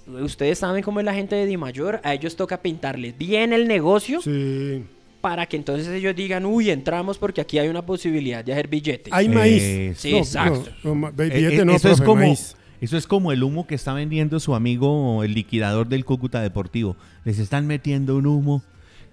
Ustedes 0.07 0.59
saben 0.59 0.83
cómo 0.83 0.99
es 0.99 1.05
la 1.05 1.13
gente 1.13 1.35
de 1.35 1.45
Dimayor, 1.45 1.99
a 2.03 2.13
ellos 2.13 2.35
toca 2.35 2.61
pintarles 2.61 3.17
bien 3.17 3.51
el 3.51 3.67
negocio 3.67 4.21
Sí. 4.21 4.85
para 5.19 5.45
que 5.45 5.57
entonces 5.57 5.87
ellos 5.89 6.15
digan, 6.15 6.45
uy, 6.45 6.69
entramos 6.69 7.17
porque 7.17 7.41
aquí 7.41 7.59
hay 7.59 7.67
una 7.67 7.85
posibilidad 7.85 8.43
de 8.45 8.53
hacer 8.53 8.67
billetes. 8.69 9.11
Hay 9.11 9.27
maíz. 9.27 9.97
Sí, 9.97 10.15
exacto. 10.15 10.69
No, 10.83 11.07
Eh, 11.09 11.11
billete 11.29 11.55
eh, 11.57 11.65
no, 11.65 11.73
eso, 11.73 11.89
es 11.91 11.99
como, 11.99 12.21
maíz. 12.21 12.55
eso 12.79 12.95
es 12.97 13.05
como 13.05 13.31
el 13.33 13.43
humo 13.43 13.67
que 13.67 13.75
está 13.75 13.93
vendiendo 13.93 14.39
su 14.39 14.55
amigo, 14.55 15.23
el 15.23 15.33
liquidador 15.33 15.87
del 15.87 16.05
Cúcuta 16.05 16.39
Deportivo. 16.41 16.95
Les 17.25 17.39
están 17.39 17.67
metiendo 17.67 18.15
un 18.15 18.27
humo. 18.27 18.63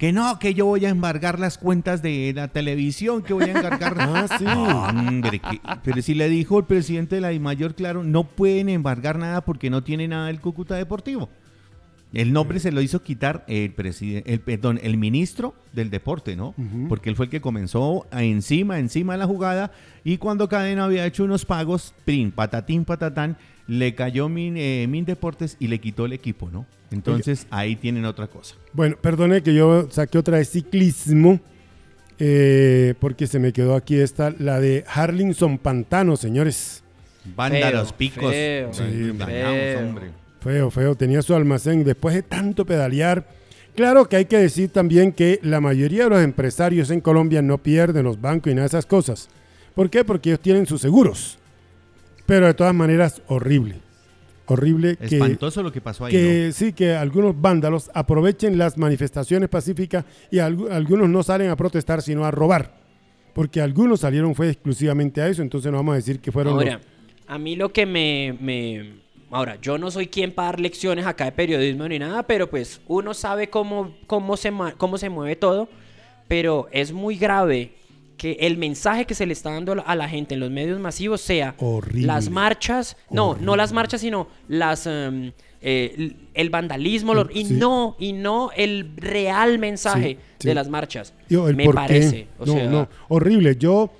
Que 0.05 0.13
no, 0.13 0.39
que 0.39 0.53
yo 0.53 0.67
voy 0.67 0.85
a 0.85 0.91
embargar 0.91 1.41
las 1.41 1.57
cuentas 1.57 2.03
de 2.03 2.35
la 2.37 2.49
televisión, 2.49 3.23
que 3.23 3.33
voy 3.33 3.45
a 3.45 3.53
encargar. 3.59 3.95
Ah, 3.99 4.27
sí. 4.39 4.45
Hombre, 4.47 5.39
que- 5.39 5.63
pero 5.83 6.03
si 6.03 6.13
le 6.13 6.29
dijo 6.29 6.59
el 6.59 6.67
presidente 6.67 7.15
de 7.15 7.23
la 7.23 7.29
DIMAYOR, 7.31 7.75
claro, 7.75 8.05
no 8.05 8.25
pueden 8.25 8.69
embargar 8.69 9.19
nada 9.19 9.41
porque 9.47 9.71
no 9.71 9.83
tiene 9.83 10.07
nada 10.07 10.29
el 10.29 10.43
Cúcuta 10.43 10.75
Deportivo. 10.75 11.31
El 12.15 12.33
nombre 12.33 12.61
se 12.61 12.73
lo 12.73 12.81
hizo 12.81 13.03
quitar 13.03 13.45
el 13.49 13.73
presidente, 13.73 14.33
el, 14.33 14.41
perdón, 14.41 14.79
el 14.83 14.97
ministro 14.97 15.55
del 15.73 15.91
deporte, 15.91 16.37
¿no? 16.37 16.55
Porque 16.89 17.11
él 17.11 17.17
fue 17.17 17.27
el 17.27 17.31
que 17.31 17.41
comenzó 17.41 18.07
a 18.11 18.23
encima, 18.23 18.79
encima 18.79 19.15
de 19.15 19.19
la 19.19 19.27
jugada 19.27 19.73
y 20.05 20.19
cuando 20.19 20.49
Cadena 20.49 20.85
había 20.85 21.05
hecho 21.07 21.25
unos 21.25 21.45
pagos, 21.45 21.93
prin, 22.05 22.31
patatín, 22.31 22.85
patatán, 22.85 23.37
le 23.67 23.95
cayó 23.95 24.29
Min, 24.29 24.57
eh, 24.57 24.87
Min 24.89 25.05
Deportes 25.05 25.57
y 25.59 25.69
le 25.69 25.81
quitó 25.81 26.07
el 26.07 26.13
equipo, 26.13 26.51
¿no? 26.51 26.67
Entonces 26.91 27.47
ahí 27.51 27.77
tienen 27.77 28.05
otra 28.05 28.29
cosa. 28.29 28.55
Bueno, 28.73 28.97
perdone 29.01 29.43
que 29.43 29.55
yo 29.55 29.89
saqué 29.91 30.19
otra 30.19 30.39
de 30.39 30.45
ciclismo, 30.45 31.41
eh, 32.19 32.95
porque 33.01 33.27
se 33.27 33.39
me 33.39 33.53
quedó 33.53 33.75
aquí 33.75 33.97
esta, 33.97 34.33
la 34.39 34.61
de 34.61 34.85
Harlinson 34.87 35.59
Pantano, 35.59 36.17
señores. 36.17 36.85
Banda 37.35 37.59
Feo, 37.71 37.73
los 37.73 37.93
picos. 37.93 38.31
feo, 38.31 38.73
Sí, 38.73 38.83
Dañados, 39.17 39.27
feo. 39.27 39.79
hombre. 39.81 40.24
Feo, 40.45 40.71
feo, 40.71 40.95
tenía 40.95 41.23
su 41.23 41.35
almacén 41.35 41.83
después 41.85 42.15
de 42.15 42.23
tanto 42.23 42.65
pedalear. 42.67 43.27
Claro 43.75 44.09
que 44.09 44.17
hay 44.17 44.27
que 44.27 44.37
decir 44.39 44.69
también 44.69 45.11
que 45.13 45.41
la 45.43 45.61
mayoría 45.61 46.05
de 46.05 46.11
los 46.11 46.21
empresarios 46.23 46.91
en 46.91 47.01
Colombia 47.01 47.41
no 47.43 47.59
pierden 47.59 48.05
los 48.05 48.21
bancos 48.21 48.53
y 48.53 48.55
nada 48.55 48.65
de 48.65 48.69
esas 48.69 48.87
cosas. 48.87 49.29
¿Por 49.75 49.89
qué? 49.91 50.05
Porque 50.05 50.29
ellos 50.31 50.41
tienen 50.41 50.67
sus 50.67 50.81
seguros. 50.83 51.39
Pero 52.27 52.47
de 52.47 52.55
todas 52.55 52.75
maneras, 52.75 53.23
horrible. 53.27 53.77
Horrible 54.47 54.97
que, 54.97 55.07
Espantoso 55.17 55.63
lo 55.63 55.73
que 55.73 55.81
pasó 55.81 56.05
ahí. 56.05 56.13
que 56.13 56.53
sí, 56.53 56.75
que 56.75 56.95
algunos 56.95 57.35
vándalos 57.41 57.91
aprovechen 57.95 58.59
las 58.59 58.77
manifestaciones 58.77 59.49
pacíficas 59.49 60.05
y 60.31 60.37
algu- 60.37 60.71
algunos 60.71 61.09
no 61.09 61.23
salen 61.23 61.49
a 61.49 61.57
protestar, 61.57 62.03
sino 62.03 62.27
a 62.27 62.31
robar. 62.31 62.77
Porque 63.33 63.63
algunos 63.63 64.01
salieron 64.01 64.35
fue 64.35 64.51
exclusivamente 64.51 65.23
a 65.23 65.29
eso, 65.29 65.41
entonces 65.41 65.73
no 65.73 65.79
vamos 65.79 65.95
a 65.95 65.97
decir 65.97 66.21
que 66.21 66.31
fueron 66.31 66.53
Ahora, 66.53 66.75
los- 66.75 66.83
a 67.27 67.39
mí 67.39 67.57
lo 67.57 67.73
que 67.73 67.87
me, 67.87 68.37
me- 68.39 69.03
Ahora, 69.35 69.59
yo 69.61 69.79
no 69.79 69.91
soy 69.91 70.07
quien 70.07 70.31
para 70.33 70.47
dar 70.49 70.61
lecciones 70.61 71.07
acá 71.07 71.25
de 71.25 71.33
periodismo 71.33 71.89
ni 71.89 71.99
nada, 71.99 72.23
pero 72.23 72.49
pues 72.49 72.81
uno 72.87 73.15
sabe 73.15 73.51
cómo, 73.51 73.93
cómo, 74.07 74.37
se, 74.37 74.53
cómo 74.79 74.97
se 74.97 75.09
mueve 75.09 75.35
todo, 75.35 75.69
pero 76.29 76.69
es 76.71 76.93
muy 76.93 77.17
grave 77.17 77.73
que 78.17 78.37
el 78.41 78.57
mensaje 78.59 79.07
que 79.07 79.15
se 79.17 79.27
le 79.27 79.33
está 79.33 79.51
dando 79.51 79.83
a 79.85 79.97
la 79.97 80.09
gente 80.09 80.35
en 80.35 80.41
los 80.41 80.53
medios 80.53 80.79
masivos 80.79 81.21
sea 81.21 81.57
Horrible. 81.59 82.07
las 82.07 82.31
marchas, 82.31 82.97
no, 83.11 83.37
no 83.41 83.57
las 83.57 83.73
marchas, 83.73 84.03
sino 84.03 84.29
las 84.47 84.87
eh, 84.87 85.33
l- 85.97 86.17
el 86.35 86.51
vandalismo, 86.51 87.15
y 87.33 87.45
Sí. 87.47 87.55
no, 87.55 87.97
y 87.99 88.13
no 88.13 88.51
el 88.57 88.93
real 88.97 89.59
mensaje 89.59 90.11
Sí, 90.11 90.19
sí. 90.39 90.49
de 90.49 90.55
las 90.55 90.69
marchas. 90.69 91.13
Yo, 91.29 91.49
el 91.49 91.57
me 91.57 91.69
parece. 91.71 92.29
O 92.39 92.47
no, 92.47 92.53
sea, 92.53 92.67
no, 92.69 92.89
horrible. 93.09 93.57
Yo, 93.57 93.91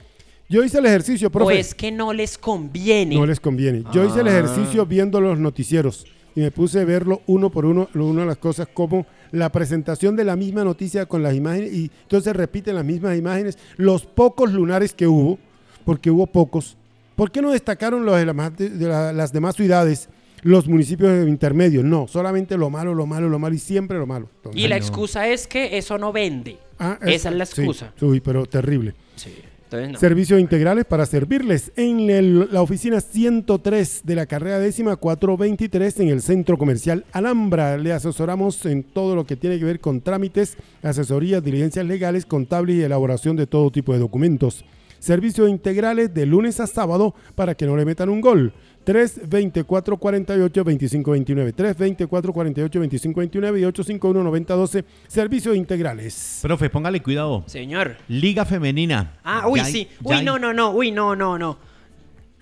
yo 0.55 0.65
hice 0.65 0.79
el 0.79 0.87
ejercicio, 0.87 1.29
o 1.29 1.31
profe. 1.31 1.59
es 1.59 1.75
que 1.75 1.91
no 1.93 2.13
les 2.13 2.39
conviene. 2.39 3.15
No 3.17 3.27
les 3.27 3.41
conviene. 3.41 3.85
Yo 3.93 4.05
hice 4.05 4.21
el 4.21 4.29
Ah. 4.29 4.31
ejercicio 4.39 4.87
viendo 4.87 5.21
los 5.21 5.39
noticieros 5.39 6.07
y 6.37 6.41
me 6.41 6.51
puse 6.51 6.81
a 6.81 6.85
verlo 6.85 7.23
uno 7.27 7.51
por 7.51 7.65
uno, 7.65 7.89
una 7.95 8.23
de 8.23 8.27
las 8.29 8.39
cosas 8.39 8.69
como 8.73 9.07
la 9.33 9.51
presentación 9.51 10.17
de 10.17 10.25
la 10.25 10.37
misma 10.37 10.65
noticia 10.65 11.07
con 11.07 11.23
las 11.23 11.35
imágenes 11.35 11.73
y 11.73 11.91
entonces 12.03 12.35
repiten 12.35 12.75
las 12.77 12.85
mismas 12.85 13.19
imágenes, 13.19 13.59
los 13.77 14.07
pocos 14.07 14.53
lunares 14.53 14.93
que 14.95 15.07
hubo, 15.07 15.39
porque 15.85 16.11
hubo 16.11 16.27
pocos. 16.27 16.77
¿Por 17.17 17.31
qué 17.31 17.41
no 17.43 17.51
destacaron 17.53 18.05
los 18.05 18.17
de, 18.17 18.27
la 18.27 18.33
más- 18.33 18.57
de 18.57 18.71
la- 18.89 19.13
las 19.13 19.33
demás 19.33 19.55
ciudades, 19.57 20.09
los 20.43 20.67
municipios 20.67 21.29
intermedios? 21.29 21.85
No, 21.85 22.07
solamente 22.09 22.57
lo 22.57 22.71
malo, 22.71 22.95
lo 22.95 23.07
malo, 23.07 23.29
lo 23.29 23.39
malo 23.39 23.55
y 23.55 23.59
siempre 23.59 23.99
lo 23.99 24.07
malo. 24.07 24.29
Entonces, 24.37 24.61
Y 24.63 24.67
la 24.69 24.77
no. 24.79 24.85
excusa 24.85 25.29
es 25.29 25.47
que 25.47 25.79
eso 25.79 25.97
no 25.99 26.13
vende. 26.13 26.59
ah, 26.79 26.99
Esa 27.03 27.29
es 27.31 27.37
la 27.37 27.47
sí, 27.47 27.61
excusa. 27.61 27.93
sí, 27.99 28.21
pero 28.21 28.47
terrible. 28.47 28.95
Sí. 29.17 29.31
Servicios 29.99 30.41
integrales 30.41 30.85
para 30.85 31.07
servirles 31.07 31.73
en 31.77 32.53
la 32.53 32.63
oficina 32.63 33.01
103 33.01 34.03
de 34.05 34.15
la 34.15 34.27
carrera 34.27 34.59
décima 34.59 34.97
423 34.97 36.01
en 36.01 36.09
el 36.09 36.23
centro 36.23 36.59
comercial 36.59 37.05
Alhambra. 37.13 37.77
Le 37.77 37.93
asesoramos 37.93 38.65
en 38.67 38.83
todo 38.85 39.17
lo 39.17 39.25
que 39.25 39.37
tiene 39.37 39.59
que 39.59 39.65
ver 39.65 39.81
con 39.81 40.01
trámites, 40.01 40.57
asesorías, 40.83 41.43
diligencias 41.43 41.87
legales, 41.87 42.27
contables 42.27 42.77
y 42.77 42.83
elaboración 42.83 43.37
de 43.37 43.47
todo 43.47 43.71
tipo 43.71 43.93
de 43.93 43.99
documentos. 43.99 44.65
Servicios 44.99 45.51
integrales 45.51 46.15
de 46.15 46.25
lunes 46.25 46.61
a 46.61 46.67
sábado 46.67 47.15
para 47.35 47.55
que 47.55 47.67
no 47.67 47.77
le 47.77 47.85
metan 47.85 48.09
un 48.09 48.23
gol. 48.23 48.55
324-48-2529. 48.85 51.55
324-48-2529 51.55 53.61
y 53.61 53.65
851-9012. 53.65 54.85
Servicios 55.09 55.57
integrales. 55.57 56.39
Profe, 56.43 56.71
póngale 56.71 57.03
cuidado. 57.03 57.45
Señor. 57.47 57.97
Liga 58.09 58.45
Femenina. 58.45 59.19
Ah, 59.25 59.47
uy, 59.49 59.61
Ya 59.61 59.65
sí. 59.67 59.89
Uy, 60.03 60.17
hay- 60.17 60.25
no, 60.25 60.39
no, 60.39 60.53
no. 60.53 60.71
Uy, 60.73 60.91
no, 60.91 61.17
no, 61.17 61.39
no. 61.39 61.59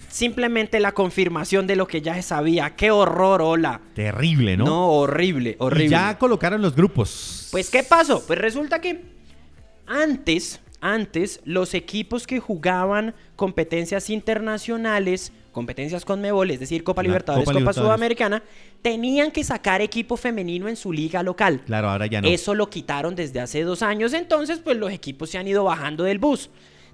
Simplemente 0.08 0.78
la 0.80 0.92
confirmación 0.92 1.66
de 1.66 1.76
lo 1.76 1.86
que 1.86 2.02
ya 2.02 2.14
se 2.14 2.22
sabía. 2.22 2.74
Qué 2.76 2.90
horror, 2.90 3.40
hola. 3.40 3.80
Terrible, 3.94 4.56
¿no? 4.56 4.64
No, 4.64 4.88
horrible, 4.90 5.50
Y 5.50 5.56
horrible. 5.58 5.88
ya 5.88 6.18
colocaron 6.18 6.60
los 6.60 6.74
grupos. 6.76 7.48
Pues, 7.50 7.70
¿qué 7.70 7.82
pasó? 7.82 8.22
Pues 8.26 8.38
resulta 8.38 8.80
que 8.80 9.00
antes, 9.86 10.60
antes, 10.80 11.40
los 11.44 11.72
equipos 11.74 12.26
que 12.26 12.40
jugaban 12.40 13.14
competencias 13.36 14.10
internacionales, 14.10 15.32
competencias 15.52 16.04
con 16.04 16.20
Mebol, 16.20 16.50
es 16.50 16.60
decir, 16.60 16.82
Copa 16.82 17.02
Libertadores, 17.02 17.44
Copa 17.44 17.52
Copa, 17.52 17.60
Libertadores. 17.60 17.88
Sudamericana, 17.88 18.42
tenían 18.82 19.30
que 19.30 19.44
sacar 19.44 19.80
equipo 19.80 20.16
femenino 20.16 20.68
en 20.68 20.76
su 20.76 20.92
liga 20.92 21.22
local. 21.22 21.62
Claro, 21.66 21.90
ahora 21.90 22.06
ya 22.06 22.20
no. 22.20 22.28
Eso 22.28 22.54
lo 22.54 22.68
quitaron 22.68 23.14
desde 23.14 23.40
hace 23.40 23.62
dos 23.62 23.82
años, 23.82 24.12
entonces 24.12 24.58
pues 24.58 24.76
los 24.76 24.90
equipos 24.92 25.30
se 25.30 25.38
han 25.38 25.46
ido 25.46 25.64
bajando 25.64 26.04
del 26.04 26.18
bus. 26.18 26.50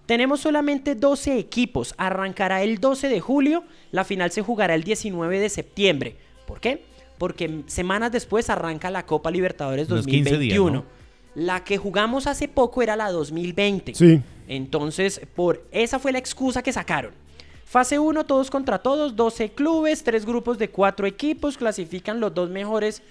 Tenemos 0.07 0.41
solamente 0.41 0.95
12 0.95 1.39
equipos, 1.39 1.95
arrancará 1.99 2.63
el 2.63 2.79
12 2.79 3.09
de 3.09 3.21
julio, 3.21 3.65
la 3.93 4.05
final 4.05 4.31
se 4.31 4.43
jugará 4.43 4.75
el 4.75 4.83
19 4.83 5.39
de 5.39 5.49
septiembre. 5.49 6.17
¿Por 6.47 6.61
qué? 6.61 6.83
porque 7.19 7.65
semanas 7.67 8.13
después 8.13 8.49
arranca 8.49 8.91
la 8.91 9.05
Copa 9.05 9.31
Libertadores 9.31 9.91
Unos 9.91 10.07
15 10.07 10.39
días, 10.39 10.57
2021. 10.57 10.71
¿no? 10.71 10.85
La 11.35 11.65
que 11.65 11.77
jugamos 11.77 12.27
hace 12.27 12.49
poco 12.49 12.81
era 12.81 12.97
la 12.97 13.11
2020. 13.11 13.95
Sí. 13.95 14.23
Entonces, 14.47 15.21
por 15.35 15.67
esa 15.73 15.99
fue 15.99 16.13
la 16.13 16.19
excusa 16.19 16.63
que 16.63 16.73
sacaron. 16.73 17.13
Fase 17.69 17.99
1, 17.99 18.25
todos 18.25 18.51
contra 18.51 18.79
todos, 18.79 19.15
12 19.15 19.51
clubes, 19.51 20.03
tres 20.03 20.25
grupos 20.25 20.57
de 20.57 20.71
cuatro 20.71 21.07
equipos, 21.07 21.59
clasifican 21.59 22.19
los 22.19 22.33
dos 22.35 22.49
mejores, 22.49 23.03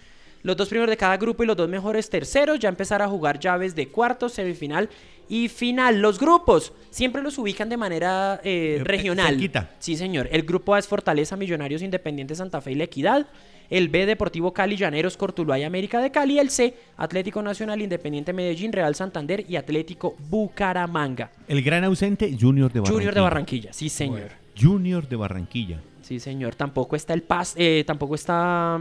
los 0.41 0.57
dos 0.57 0.67
primeros 0.69 0.89
de 0.89 0.97
cada 0.97 1.15
grupo 1.17 1.43
y 1.43 1.45
los 1.45 1.55
dos 1.55 1.69
mejores 1.69 2.09
terceros, 2.09 2.57
ya 2.57 2.67
empezar 2.67 3.03
a 3.03 3.07
jugar 3.07 3.39
llaves 3.39 3.75
de 3.75 3.87
cuartos, 3.89 4.33
semifinal 4.33 4.89
y 5.29 5.47
final. 5.49 6.01
Los 6.01 6.19
grupos 6.19 6.73
siempre 6.89 7.21
los 7.21 7.37
ubican 7.37 7.69
de 7.69 7.77
manera 7.77 8.41
eh, 8.43 8.77
Eh, 8.79 8.83
regional. 8.83 9.27
cerquita. 9.27 9.69
Sí, 9.77 9.95
señor. 9.95 10.27
El 10.31 10.41
grupo 10.41 10.73
A 10.73 10.79
es 10.79 10.87
Fortaleza, 10.87 11.35
Millonarios, 11.37 11.83
Independiente, 11.83 12.33
Santa 12.33 12.59
Fe 12.59 12.71
y 12.71 12.75
La 12.75 12.85
Equidad. 12.85 13.27
El 13.69 13.89
B, 13.89 14.07
Deportivo 14.07 14.53
Cali, 14.53 14.75
Llaneros, 14.75 15.17
Cortuluá 15.17 15.59
y 15.59 15.65
América 15.65 16.01
de 16.01 16.09
Cali. 16.09 16.39
El 16.39 16.49
C, 16.49 16.73
Atlético 16.95 17.43
Nacional, 17.43 17.79
Independiente 17.79 18.33
Medellín, 18.33 18.71
Real 18.73 18.95
Santander 18.95 19.45
y 19.47 19.55
Atlético 19.57 20.15
Bucaramanga. 20.29 21.29
El 21.47 21.61
gran 21.61 21.83
ausente, 21.83 22.35
Junior 22.39 22.71
de 22.71 22.79
Barranquilla. 22.79 22.95
Junior 22.97 23.13
de 23.13 23.21
Barranquilla, 23.21 23.73
sí 23.73 23.89
señor. 23.89 24.46
Junior 24.59 25.07
de 25.07 25.15
Barranquilla. 25.15 25.81
Sí 26.01 26.19
señor. 26.19 26.55
Tampoco 26.55 26.95
está 26.95 27.13
el 27.13 27.23
Pas, 27.23 27.53
eh, 27.57 27.83
tampoco 27.85 28.15
está, 28.15 28.79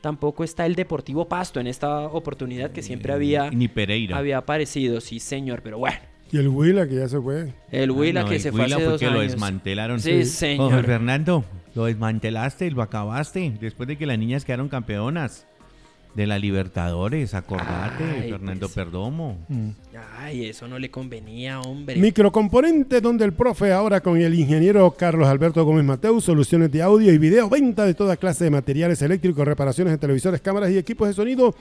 tampoco 0.00 0.44
está 0.44 0.66
el 0.66 0.74
Deportivo 0.74 1.28
Pasto 1.28 1.60
en 1.60 1.66
esta 1.66 2.00
oportunidad 2.00 2.70
que 2.72 2.82
siempre 2.82 3.12
había, 3.12 3.50
Ni 3.50 3.68
Pereira. 3.68 4.16
había 4.18 4.38
aparecido, 4.38 5.00
sí 5.00 5.20
señor. 5.20 5.62
Pero 5.62 5.78
bueno, 5.78 5.96
Y 6.32 6.38
el 6.38 6.48
Huila, 6.48 6.88
que 6.88 6.96
ya 6.96 7.08
se 7.08 7.20
fue. 7.20 7.54
el 7.70 7.90
Huila 7.92 8.20
Ah, 8.20 8.22
no, 8.24 8.28
que 8.30 8.36
el 8.36 8.40
se 8.42 8.50
fue 8.50 8.62
Huila 8.62 8.76
hace 8.76 8.84
fue 8.84 8.92
dos 8.92 9.00
que 9.00 9.06
lo 9.06 9.20
años. 9.20 9.32
desmantelaron. 9.32 10.00
Sí, 10.00 10.24
señor. 10.24 10.84
Fernando, 10.84 11.44
lo 11.74 11.84
desmantelaste, 11.84 12.70
lo 12.72 12.82
acabaste. 12.82 13.54
Después 13.60 13.86
de 13.86 13.96
que 13.96 14.06
las 14.06 14.18
niñas 14.18 14.44
quedaron 14.44 14.68
campeonas 14.68 15.46
de 16.16 16.26
la 16.26 16.38
Libertadores, 16.38 17.34
acordate, 17.34 18.02
Ay, 18.22 18.30
Fernando 18.30 18.66
pues. 18.68 18.74
Perdomo. 18.74 19.36
Ay, 20.18 20.46
eso 20.46 20.66
no 20.66 20.78
le 20.78 20.90
convenía, 20.90 21.60
hombre. 21.60 21.96
Microcomponentes 21.96 23.02
donde 23.02 23.26
el 23.26 23.34
profe 23.34 23.70
ahora 23.70 24.00
con 24.00 24.16
el 24.16 24.34
ingeniero 24.34 24.90
Carlos 24.92 25.28
Alberto 25.28 25.62
Gómez 25.62 25.84
Mateus, 25.84 26.24
soluciones 26.24 26.72
de 26.72 26.80
audio 26.80 27.12
y 27.12 27.18
video, 27.18 27.50
venta 27.50 27.84
de 27.84 27.92
toda 27.92 28.16
clase 28.16 28.44
de 28.44 28.50
materiales 28.50 29.02
eléctricos, 29.02 29.46
reparaciones 29.46 29.92
de 29.92 29.98
televisores, 29.98 30.40
cámaras 30.40 30.70
y 30.70 30.78
equipos 30.78 31.06
de 31.06 31.14
sonido. 31.14 31.54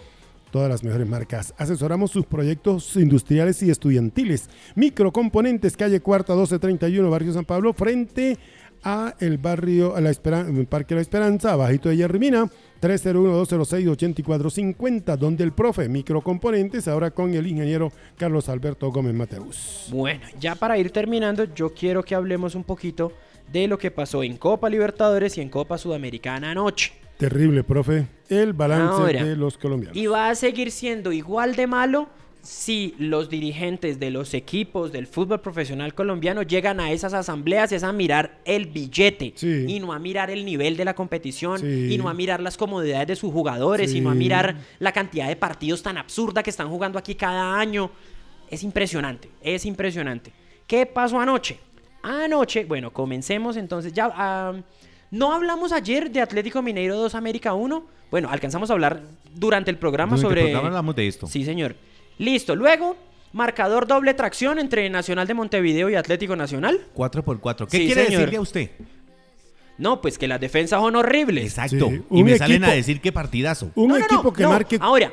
Todas 0.51 0.69
las 0.69 0.85
mejores 0.85 1.05
marcas. 1.05 1.53
Asesoramos 1.57 2.11
sus 2.11 2.25
proyectos 2.25 2.95
industriales 2.95 3.61
y 3.61 3.69
estudiantiles. 3.69 4.49
Microcomponentes, 4.75 5.75
calle 5.75 5.99
Cuarta 5.99 6.31
1231, 6.31 7.09
Barrio 7.09 7.33
San 7.33 7.43
Pablo, 7.43 7.73
frente 7.73 8.37
a 8.37 8.37
el 9.19 9.37
barrio, 9.39 9.95
a 9.95 10.01
la 10.01 10.11
Esperan- 10.11 10.55
el 10.57 10.67
Parque 10.67 10.93
La 10.95 11.01
Esperanza, 11.01 11.53
abajito 11.53 11.89
de 11.89 11.97
Yerrimina, 11.97 12.47
301-206-8450, 12.81 15.17
donde 15.17 15.43
el 15.43 15.51
profe 15.53 15.87
Microcomponentes, 15.89 16.87
ahora 16.87 17.11
con 17.11 17.33
el 17.33 17.47
ingeniero 17.47 17.91
Carlos 18.17 18.49
Alberto 18.49 18.91
Gómez 18.91 19.13
Mateus. 19.13 19.87
Bueno, 19.91 20.21
ya 20.39 20.55
para 20.55 20.77
ir 20.77 20.91
terminando, 20.91 21.45
yo 21.55 21.73
quiero 21.73 22.03
que 22.03 22.15
hablemos 22.15 22.55
un 22.55 22.63
poquito 22.63 23.11
de 23.51 23.67
lo 23.67 23.77
que 23.77 23.91
pasó 23.91 24.23
en 24.23 24.37
Copa 24.37 24.69
Libertadores 24.69 25.37
y 25.37 25.41
en 25.41 25.49
Copa 25.49 25.77
Sudamericana 25.77 26.51
anoche. 26.51 26.93
Terrible, 27.17 27.63
profe. 27.63 28.07
El 28.27 28.53
balance 28.53 29.01
Ahora, 29.01 29.23
de 29.23 29.35
los 29.35 29.57
colombianos. 29.57 29.95
Y 29.95 30.07
va 30.07 30.29
a 30.29 30.35
seguir 30.35 30.71
siendo 30.71 31.11
igual 31.13 31.55
de 31.55 31.67
malo 31.67 32.09
si 32.45 32.93
los 32.99 33.27
dirigentes 33.29 33.99
de 33.99 34.11
los 34.11 34.33
equipos 34.35 34.91
del 34.91 35.07
fútbol 35.07 35.41
profesional 35.41 35.95
colombiano 35.95 36.43
llegan 36.43 36.79
a 36.79 36.91
esas 36.91 37.13
asambleas 37.15 37.71
es 37.71 37.83
a 37.83 37.91
mirar 37.91 38.39
el 38.45 38.67
billete 38.67 39.33
Sí. 39.35 39.65
y 39.67 39.79
no 39.79 39.91
a 39.93 39.99
mirar 39.99 40.29
el 40.29 40.45
nivel 40.45 40.77
de 40.77 40.85
la 40.85 40.93
competición 40.93 41.59
Sí. 41.59 41.93
y 41.93 41.97
no 41.97 42.07
a 42.07 42.13
mirar 42.13 42.41
las 42.41 42.55
comodidades 42.55 43.07
de 43.07 43.15
sus 43.15 43.33
jugadores 43.33 43.93
y 43.93 43.99
no 44.01 44.11
a 44.11 44.13
mirar 44.15 44.55
la 44.79 44.91
cantidad 44.91 45.27
de 45.27 45.35
partidos 45.35 45.81
tan 45.81 45.97
absurda 45.97 46.43
que 46.43 46.51
están 46.51 46.69
jugando 46.69 46.99
aquí 46.99 47.15
cada 47.15 47.57
año. 47.59 47.89
Es 48.51 48.61
impresionante, 48.63 49.27
es 49.41 49.65
impresionante. 49.65 50.31
¿Qué 50.67 50.85
pasó 50.85 51.19
anoche? 51.19 51.57
Anoche, 52.03 52.65
bueno, 52.65 52.93
comencemos 52.93 53.57
entonces. 53.57 53.91
Ya, 53.91 54.53
no 55.09 55.33
hablamos 55.33 55.71
ayer 55.71 56.11
de 56.11 56.21
Atlético 56.21 56.61
Mineiro 56.61 56.95
2 56.97 57.15
América 57.15 57.53
1. 57.55 57.85
Bueno, 58.11 58.29
alcanzamos 58.29 58.69
a 58.69 58.73
hablar 58.73 59.01
durante 59.33 59.71
el 59.71 59.77
programa 59.77 60.15
Durante 60.15 60.27
el 60.27 60.29
sobre. 60.29 60.41
programa 60.51 60.67
hablamos 60.67 60.95
de 60.95 61.07
esto. 61.07 61.25
Sí, 61.27 61.43
señor. 61.43 61.75
Listo. 62.17 62.55
Luego, 62.55 62.95
marcador 63.33 63.87
doble 63.87 64.13
tracción 64.13 64.59
entre 64.59 64.89
Nacional 64.89 65.27
de 65.27 65.33
Montevideo 65.33 65.89
y 65.89 65.95
Atlético 65.95 66.35
Nacional. 66.35 66.79
4 66.93 67.23
por 67.23 67.39
4 67.39 67.67
¿Qué 67.67 67.77
Sí, 67.77 67.85
quiere 67.87 68.05
señor. 68.05 68.19
decirle 68.21 68.37
a 68.37 68.41
usted? 68.41 68.69
No, 69.77 69.99
pues 70.01 70.17
que 70.17 70.27
las 70.27 70.39
defensas 70.39 70.79
son 70.79 70.95
horribles. 70.95 71.43
Exacto. 71.45 71.89
Sí, 71.89 72.01
Y 72.11 72.23
me 72.23 72.37
salen 72.37 72.63
a 72.63 72.71
decir 72.71 73.01
qué 73.01 73.11
partidazo. 73.11 73.71
Un 73.75 73.89
No, 73.89 73.93
no, 73.95 73.99
no, 73.99 74.05
equipo 74.05 74.31
que 74.31 74.43
no. 74.43 74.49
marque. 74.49 74.77
Ahora, 74.79 75.11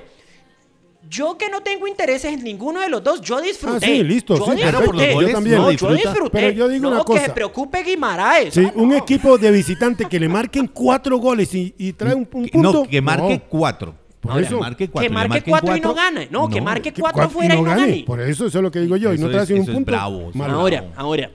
yo 1.10 1.36
que 1.36 1.50
no 1.50 1.62
tengo 1.62 1.88
intereses 1.88 2.32
en 2.32 2.44
ninguno 2.44 2.80
de 2.80 2.88
los 2.88 3.02
dos, 3.02 3.20
yo 3.20 3.40
disfruté. 3.40 3.84
Ah, 3.84 3.88
sí, 3.88 4.04
listo, 4.04 4.36
Yo 4.38 4.44
sí, 4.44 4.50
disfruté. 4.52 4.70
perfecto. 4.70 4.86
Por 4.92 4.94
los 5.02 5.14
goles, 5.14 5.28
yo 5.30 5.34
también. 5.34 5.56
No, 5.56 5.72
yo 5.72 5.92
disfruté. 5.94 6.30
Pero 6.30 6.50
yo 6.52 6.68
digo 6.68 6.82
no, 6.90 6.96
una 6.96 7.04
que 7.04 7.12
se 7.14 7.18
cosa. 7.22 7.34
preocupe 7.34 7.82
Guimaraes. 7.82 8.54
Sí, 8.54 8.64
Ah, 8.68 8.72
un 8.76 8.90
no. 8.90 8.96
equipo 8.96 9.36
de 9.36 9.50
visitante 9.50 10.04
que 10.08 10.20
le 10.20 10.28
marquen 10.28 10.68
cuatro 10.68 11.16
goles 11.18 11.52
y, 11.54 11.74
y 11.76 11.92
trae 11.92 12.14
un, 12.14 12.20
un 12.20 12.26
punto. 12.26 12.58
No, 12.58 12.82
que 12.88 13.00
marque 13.02 13.34
No, 13.42 13.48
4. 13.48 13.94
Por 14.22 14.32
Ahora, 14.32 14.46
eso. 14.46 14.56
Que 14.56 14.60
marque 14.62 14.88
4. 14.88 15.08
que 15.08 15.14
marque 15.14 15.42
cuatro 15.50 15.76
y 15.76 15.80
no 15.80 15.94
gane. 15.94 16.28
No, 16.30 16.48
que 16.48 16.60
marque 16.62 16.92
que 16.92 17.00
cuatro 17.02 17.24
cua- 17.24 17.28
fuera 17.28 17.54
y 17.54 17.58
no, 17.58 17.64
gane. 17.64 18.04
Por 18.06 18.20
eso, 18.20 18.46
eso 18.46 18.58
es 18.58 18.62
lo 18.62 18.70
que 18.70 18.78
digo 18.80 18.96
yo. 18.96 19.12
y 19.12 19.18
no 19.18 19.28
trae 19.28 19.42
es- 19.42 19.50
un 19.50 19.66
punto. 19.66 19.90
bravo, 19.90 20.30
Ahora, 20.40 20.80
bravo. 20.80 20.92
ahora. 20.96 21.30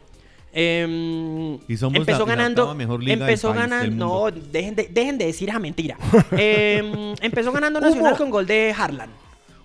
em, 0.54 1.56
Y 1.68 1.78
somos 1.78 1.98
empezó 2.00 2.20
la- 2.20 2.26
ganando. 2.26 2.74
mejor 2.76 3.02
liga 3.04 3.14
empezó 3.14 3.54
ganando. 3.54 3.96
No, 3.96 4.32
dejen 4.32 4.76
de, 4.76 4.88
dejen 4.88 5.18
de 5.18 5.26
decir 5.26 5.50
esa 5.50 5.60
mentira. 5.60 5.98
Em, 6.32 7.14
empezó 7.22 7.52
ganando 7.52 7.80
Nacional 7.80 8.18
con 8.18 8.30
gol 8.30 8.46
de 8.46 8.74
Harlan. 8.78 9.10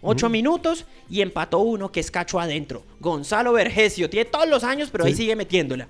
Ocho 0.04 0.28
minutos 0.28 0.84
y 1.08 1.20
empató 1.20 1.60
uno 1.60 1.92
que 1.92 2.00
es 2.00 2.10
cacho 2.10 2.40
adentro. 2.40 2.82
Gonzalo 2.98 3.52
Vergesio. 3.52 4.10
Tiene 4.10 4.24
todos 4.28 4.48
los 4.48 4.64
años, 4.64 4.88
pero 4.90 5.04
ahí 5.04 5.14
sigue 5.14 5.36
metiéndola. 5.36 5.86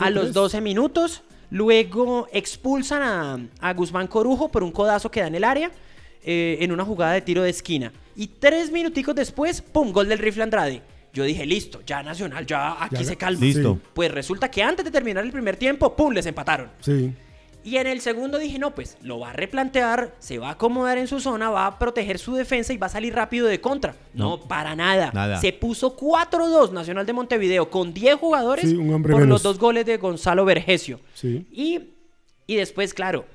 A 0.00 0.10
los 0.10 0.24
tres. 0.24 0.34
12 0.34 0.60
minutos, 0.60 1.22
luego 1.50 2.26
expulsan 2.32 3.02
a, 3.02 3.38
a 3.60 3.72
Guzmán 3.74 4.08
Corujo 4.08 4.48
por 4.48 4.64
un 4.64 4.72
codazo 4.72 5.10
que 5.12 5.20
da 5.20 5.28
en 5.28 5.36
el 5.36 5.44
área. 5.44 5.70
Eh, 6.24 6.58
en 6.60 6.72
una 6.72 6.84
jugada 6.84 7.12
de 7.12 7.20
tiro 7.20 7.42
de 7.42 7.50
esquina. 7.50 7.92
Y 8.16 8.26
tres 8.26 8.70
minuticos 8.70 9.14
después, 9.14 9.60
¡pum! 9.62 9.92
Gol 9.92 10.08
del 10.08 10.18
rifle 10.18 10.42
Andrade. 10.42 10.82
Yo 11.14 11.24
dije, 11.24 11.44
listo, 11.44 11.80
ya 11.86 12.02
Nacional, 12.02 12.46
ya 12.46 12.82
aquí 12.82 12.96
Ya- 12.96 13.04
se 13.04 13.16
calma. 13.16 13.40
Listo. 13.44 13.78
Pues 13.94 14.10
resulta 14.10 14.50
que 14.50 14.62
antes 14.62 14.84
de 14.84 14.90
terminar 14.90 15.24
el 15.24 15.32
primer 15.32 15.56
tiempo, 15.56 15.94
¡pum! 15.94 16.12
les 16.12 16.24
empataron. 16.26 16.70
Sí. 16.80 17.12
Y 17.64 17.76
en 17.76 17.86
el 17.86 18.00
segundo 18.00 18.38
dije, 18.38 18.58
no, 18.58 18.74
pues 18.74 18.96
lo 19.02 19.20
va 19.20 19.30
a 19.30 19.32
replantear, 19.34 20.12
se 20.18 20.38
va 20.38 20.48
a 20.48 20.52
acomodar 20.52 20.98
en 20.98 21.06
su 21.06 21.20
zona, 21.20 21.48
va 21.48 21.66
a 21.66 21.78
proteger 21.78 22.18
su 22.18 22.34
defensa 22.34 22.72
y 22.72 22.76
va 22.76 22.86
a 22.86 22.90
salir 22.90 23.14
rápido 23.14 23.46
de 23.46 23.60
contra. 23.60 23.94
No, 24.14 24.40
para 24.40 24.74
nada. 24.74 25.12
Nada. 25.14 25.40
Se 25.40 25.52
puso 25.52 25.96
4-2 25.96 26.72
Nacional 26.72 27.06
de 27.06 27.12
Montevideo 27.12 27.70
con 27.70 27.94
10 27.94 28.16
jugadores 28.16 28.68
Sí, 28.68 28.74
un 28.76 28.92
hombre 28.92 29.12
por 29.12 29.20
menos. 29.20 29.34
los 29.34 29.42
dos 29.44 29.58
goles 29.60 29.86
de 29.86 29.96
Gonzalo 29.98 30.44
Vergesio. 30.44 30.98
Sí. 31.14 31.46
Y, 31.52 31.80
y 32.48 32.56
después, 32.56 32.92
claro, 32.94 33.26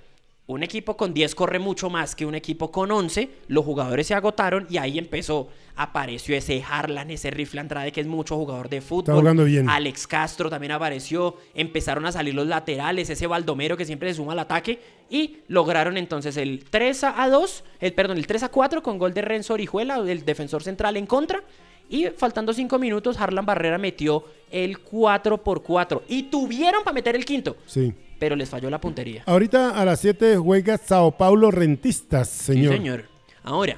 un 0.48 0.64
equipo 0.64 0.96
con 0.96 1.14
10 1.14 1.36
corre 1.36 1.60
mucho 1.60 1.90
más 1.90 2.16
que 2.16 2.26
un 2.26 2.34
equipo 2.34 2.72
con 2.72 2.90
11. 2.90 3.30
Los 3.50 3.66
jugadores 3.66 4.08
se 4.08 4.14
agotaron 4.14 4.66
y 4.70 4.78
ahí 4.78 4.98
empezó. 4.98 5.50
Apareció 5.76 6.36
ese 6.36 6.64
Harlan, 6.68 7.12
ese 7.12 7.30
Rifle 7.32 7.60
Andrade, 7.60 7.92
que 7.92 8.00
es 8.00 8.08
mucho 8.08 8.38
jugador 8.38 8.70
de 8.70 8.80
fútbol. 8.80 9.20
jugando 9.20 9.44
bien. 9.44 9.70
Alex 9.70 10.08
Castro 10.08 10.50
también 10.50 10.72
apareció. 10.72 11.36
Empezaron 11.54 12.06
a 12.06 12.14
salir 12.14 12.34
los 12.34 12.48
laterales, 12.48 13.10
ese 13.10 13.28
Baldomero 13.28 13.76
que 13.76 13.84
siempre 13.84 14.10
se 14.10 14.16
suma 14.16 14.32
al 14.32 14.40
ataque. 14.40 14.80
Y 15.10 15.40
lograron 15.50 15.98
entonces 15.98 16.38
el 16.38 16.64
3 16.70 17.04
a 17.04 17.28
2, 17.30 17.64
el, 17.82 17.94
perdón, 17.94 18.18
el 18.18 18.26
3 18.26 18.44
a 18.44 18.50
4 18.50 18.82
con 18.82 18.98
gol 18.98 19.14
de 19.14 19.22
Renzo 19.24 19.54
Orijuela, 19.54 19.98
el 19.98 20.24
defensor 20.24 20.64
central 20.64 20.96
en 20.96 21.06
contra. 21.08 21.44
Y 21.90 22.06
faltando 22.08 22.54
5 22.54 22.80
minutos, 22.80 23.20
Harlan 23.20 23.46
Barrera 23.46 23.78
metió 23.78 24.24
el 24.50 24.80
4 24.80 25.44
por 25.44 25.62
4. 25.62 26.04
Y 26.08 26.24
tuvieron 26.24 26.86
para 26.86 26.94
meter 26.94 27.18
el 27.18 27.26
quinto 27.26 27.58
Sí. 27.66 27.94
Pero 28.20 28.36
les 28.36 28.50
falló 28.50 28.70
la 28.70 28.80
puntería. 28.82 29.24
Ahorita 29.26 29.72
a 29.80 29.86
las 29.86 30.00
7 30.02 30.38
juega 30.38 30.78
Sao 30.78 31.12
Paulo 31.12 31.52
Rentistas, 31.52 32.30
señor. 32.30 32.74
Sí, 32.74 32.78
señor. 32.78 33.06
Ahora, 33.44 33.78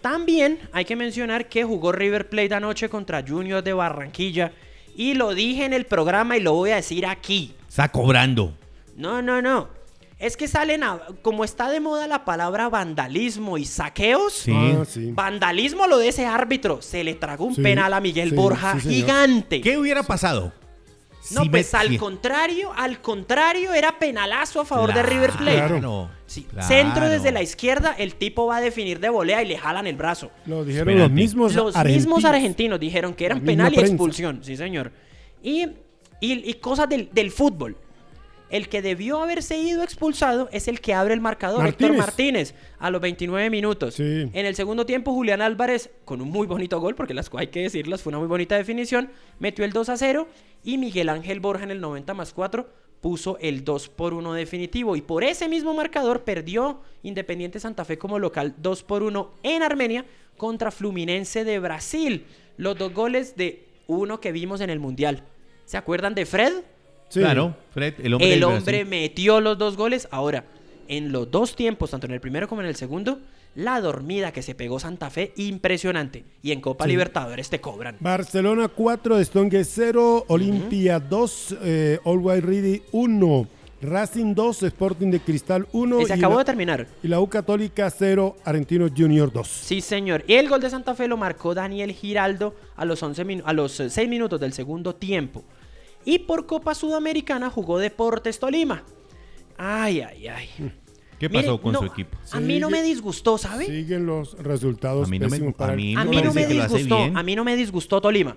también 0.00 0.58
hay 0.72 0.84
que 0.84 0.96
mencionar 0.96 1.48
que 1.48 1.64
jugó 1.64 1.92
River 1.92 2.28
Plate 2.28 2.54
anoche 2.54 2.88
contra 2.88 3.24
Junior 3.26 3.62
de 3.62 3.72
Barranquilla. 3.72 4.52
Y 4.96 5.14
lo 5.14 5.34
dije 5.34 5.64
en 5.64 5.72
el 5.72 5.86
programa 5.86 6.36
y 6.36 6.40
lo 6.40 6.52
voy 6.54 6.70
a 6.70 6.76
decir 6.76 7.06
aquí. 7.06 7.54
Está 7.68 7.88
cobrando. 7.88 8.54
No, 8.96 9.22
no, 9.22 9.40
no. 9.40 9.68
Es 10.18 10.36
que 10.36 10.48
salen 10.48 10.82
a... 10.82 11.00
Como 11.22 11.44
está 11.44 11.70
de 11.70 11.80
moda 11.80 12.06
la 12.06 12.26
palabra 12.26 12.68
vandalismo 12.68 13.56
y 13.56 13.64
saqueos. 13.64 14.34
Sí. 14.34 14.52
Ah, 14.54 14.84
sí. 14.86 15.12
Vandalismo 15.12 15.86
lo 15.86 15.96
de 15.96 16.08
ese 16.08 16.26
árbitro. 16.26 16.82
Se 16.82 17.02
le 17.04 17.14
tragó 17.14 17.46
un 17.46 17.54
Sí, 17.54 17.62
penal 17.62 17.94
a 17.94 18.00
Miguel 18.00 18.30
sí, 18.30 18.36
Borja 18.36 18.78
gigante. 18.78 19.62
¿Qué 19.62 19.78
hubiera 19.78 20.02
pasado? 20.02 20.52
No, 21.32 21.42
Si 21.42 21.48
pues 21.50 21.72
me- 21.72 21.78
al 21.78 21.88
si- 21.88 21.98
contrario, 21.98 22.72
al 22.74 23.00
contrario, 23.02 23.74
era 23.74 23.98
penalazo 23.98 24.60
a 24.60 24.64
favor 24.64 24.92
de 24.94 25.02
River 25.02 25.30
Plate. 25.32 25.56
Claro. 25.56 26.10
Sí, 26.26 26.44
claro. 26.44 26.66
Centro 26.66 27.08
desde 27.08 27.30
la 27.30 27.42
izquierda, 27.42 27.94
el 27.98 28.14
tipo 28.14 28.46
va 28.46 28.56
a 28.56 28.60
definir 28.60 29.00
de 29.00 29.10
volea 29.10 29.42
y 29.42 29.48
le 29.48 29.58
jalan 29.58 29.86
el 29.86 29.96
brazo. 29.96 30.30
Lo 30.46 30.64
dijeron 30.64 30.88
Espérate. 30.88 31.08
los 31.08 31.10
mismos 31.12 31.54
Los 31.54 31.76
argentinos. 31.76 32.06
mismos 32.06 32.24
argentinos 32.24 32.80
dijeron 32.80 33.14
que 33.14 33.26
eran 33.26 33.40
penal 33.42 33.72
y 33.72 33.76
prensa. 33.76 33.92
expulsión, 33.92 34.40
sí 34.42 34.56
señor. 34.56 34.92
Y, 35.42 35.64
y- 36.20 36.50
y 36.50 36.54
cosas 36.54 36.88
del, 36.88 37.10
del 37.12 37.30
fútbol. 37.30 37.76
El 38.50 38.68
que 38.68 38.82
debió 38.82 39.22
haberse 39.22 39.58
ido 39.58 39.82
expulsado 39.82 40.48
es 40.52 40.68
el 40.68 40.80
que 40.80 40.92
abre 40.92 41.14
el 41.14 41.20
marcador, 41.20 41.66
Héctor 41.66 41.96
Martínez. 41.96 42.52
Martínez, 42.52 42.54
a 42.78 42.90
los 42.90 43.00
29 43.00 43.48
minutos. 43.50 43.94
Sí. 43.94 44.28
En 44.32 44.46
el 44.46 44.54
segundo 44.54 44.84
tiempo, 44.84 45.12
Julián 45.12 45.40
Álvarez, 45.40 45.90
con 46.04 46.20
un 46.20 46.30
muy 46.30 46.46
bonito 46.46 46.80
gol, 46.80 46.94
porque 46.94 47.14
las 47.14 47.30
hay 47.34 47.46
que 47.48 47.62
decirlas, 47.62 48.02
fue 48.02 48.10
una 48.10 48.18
muy 48.18 48.28
bonita 48.28 48.56
definición, 48.56 49.10
metió 49.38 49.64
el 49.64 49.72
2 49.72 49.88
a 49.88 49.96
0 49.96 50.28
y 50.64 50.78
Miguel 50.78 51.08
Ángel 51.08 51.40
Borja 51.40 51.64
en 51.64 51.70
el 51.70 51.80
90 51.80 52.12
más 52.14 52.32
4 52.32 52.80
puso 53.00 53.38
el 53.40 53.64
2 53.64 53.88
por 53.88 54.14
1 54.14 54.34
definitivo. 54.34 54.96
Y 54.96 55.02
por 55.02 55.24
ese 55.24 55.48
mismo 55.48 55.74
marcador 55.74 56.22
perdió 56.22 56.80
Independiente 57.02 57.60
Santa 57.60 57.84
Fe 57.84 57.98
como 57.98 58.18
local 58.18 58.54
2 58.58 58.82
por 58.82 59.02
1 59.02 59.30
en 59.42 59.62
Armenia 59.62 60.04
contra 60.36 60.70
Fluminense 60.70 61.44
de 61.44 61.58
Brasil. 61.58 62.26
Los 62.56 62.76
dos 62.76 62.92
goles 62.92 63.36
de 63.36 63.66
uno 63.86 64.20
que 64.20 64.32
vimos 64.32 64.60
en 64.60 64.70
el 64.70 64.80
Mundial. 64.80 65.24
¿Se 65.64 65.76
acuerdan 65.76 66.14
de 66.14 66.26
Fred? 66.26 66.52
Sí. 67.10 67.20
Claro, 67.20 67.54
Fred, 67.74 67.94
el 68.02 68.14
hombre. 68.14 68.32
el 68.34 68.44
hombre 68.44 68.84
metió 68.86 69.40
los 69.42 69.58
dos 69.58 69.76
goles. 69.76 70.08
Ahora, 70.10 70.44
en 70.88 71.12
los 71.12 71.30
dos 71.30 71.54
tiempos, 71.54 71.90
tanto 71.90 72.06
en 72.06 72.12
el 72.14 72.20
primero 72.20 72.48
como 72.48 72.62
en 72.62 72.68
el 72.68 72.76
segundo, 72.76 73.18
la 73.54 73.80
dormida 73.80 74.32
que 74.32 74.42
se 74.42 74.54
pegó 74.54 74.78
Santa 74.80 75.10
Fe, 75.10 75.32
impresionante. 75.36 76.24
Y 76.42 76.52
en 76.52 76.60
Copa 76.60 76.84
Sí. 76.84 76.90
Libertadores 76.90 77.50
te 77.50 77.60
cobran. 77.60 77.96
Barcelona 78.00 78.68
4, 78.68 79.22
Stongue 79.24 79.64
0, 79.64 80.24
Olimpia 80.28 80.98
2, 81.00 81.56
eh, 81.62 81.98
Always 82.04 82.42
Ready 82.44 82.82
1, 82.92 83.46
Racing 83.82 84.34
2, 84.34 84.62
Sporting 84.64 85.10
de 85.10 85.20
Cristal 85.20 85.66
1 85.72 86.00
Y 86.02 86.06
se 86.06 86.12
acabó 86.12 86.34
la, 86.34 86.38
de 86.40 86.44
terminar. 86.44 86.86
y 87.02 87.08
la 87.08 87.18
U 87.20 87.28
Católica 87.28 87.90
0, 87.90 88.36
Argentino 88.44 88.86
Junior 88.94 89.32
2. 89.32 89.48
Sí, 89.48 89.80
señor. 89.80 90.22
Y 90.28 90.34
el 90.34 90.48
gol 90.48 90.60
de 90.60 90.70
Santa 90.70 90.94
Fe 90.94 91.08
lo 91.08 91.16
marcó 91.16 91.54
Daniel 91.54 91.90
Giraldo 91.92 92.54
a 92.76 92.84
los, 92.84 93.02
11 93.02 93.24
minu- 93.26 93.42
a 93.44 93.52
los 93.52 93.72
6 93.72 94.08
minutos 94.08 94.38
del 94.38 94.52
segundo 94.52 94.94
tiempo. 94.94 95.42
Y 96.04 96.20
por 96.20 96.46
Copa 96.46 96.74
Sudamericana 96.74 97.50
jugó 97.50 97.78
Deportes 97.78 98.38
Tolima. 98.38 98.84
Ay, 99.56 100.00
ay, 100.00 100.28
ay. 100.28 100.48
¿Qué 101.18 101.28
Mire, 101.28 101.42
pasó 101.42 101.60
con 101.60 101.72
no, 101.74 101.80
su 101.80 101.84
equipo? 101.86 102.16
A 102.32 102.40
mí 102.40 102.58
no 102.58 102.70
me 102.70 102.82
disgustó, 102.82 103.36
¿sabe? 103.36 103.66
Siguen 103.66 104.06
los 104.06 104.38
resultados 104.38 105.06
A 105.06 105.10
mí 105.10 105.18
no 105.18 105.28
me- 105.28 105.52
para 105.52 105.72
a 105.72 105.74
A 105.74 105.76
no 105.76 106.10
mí 106.10 106.22
no 106.22 106.32
disgustó, 106.32 106.96
a 107.14 107.22
mí 107.22 107.36
no 107.36 107.44
me 107.44 107.56
disgustó 107.56 108.00
Tolima. 108.00 108.34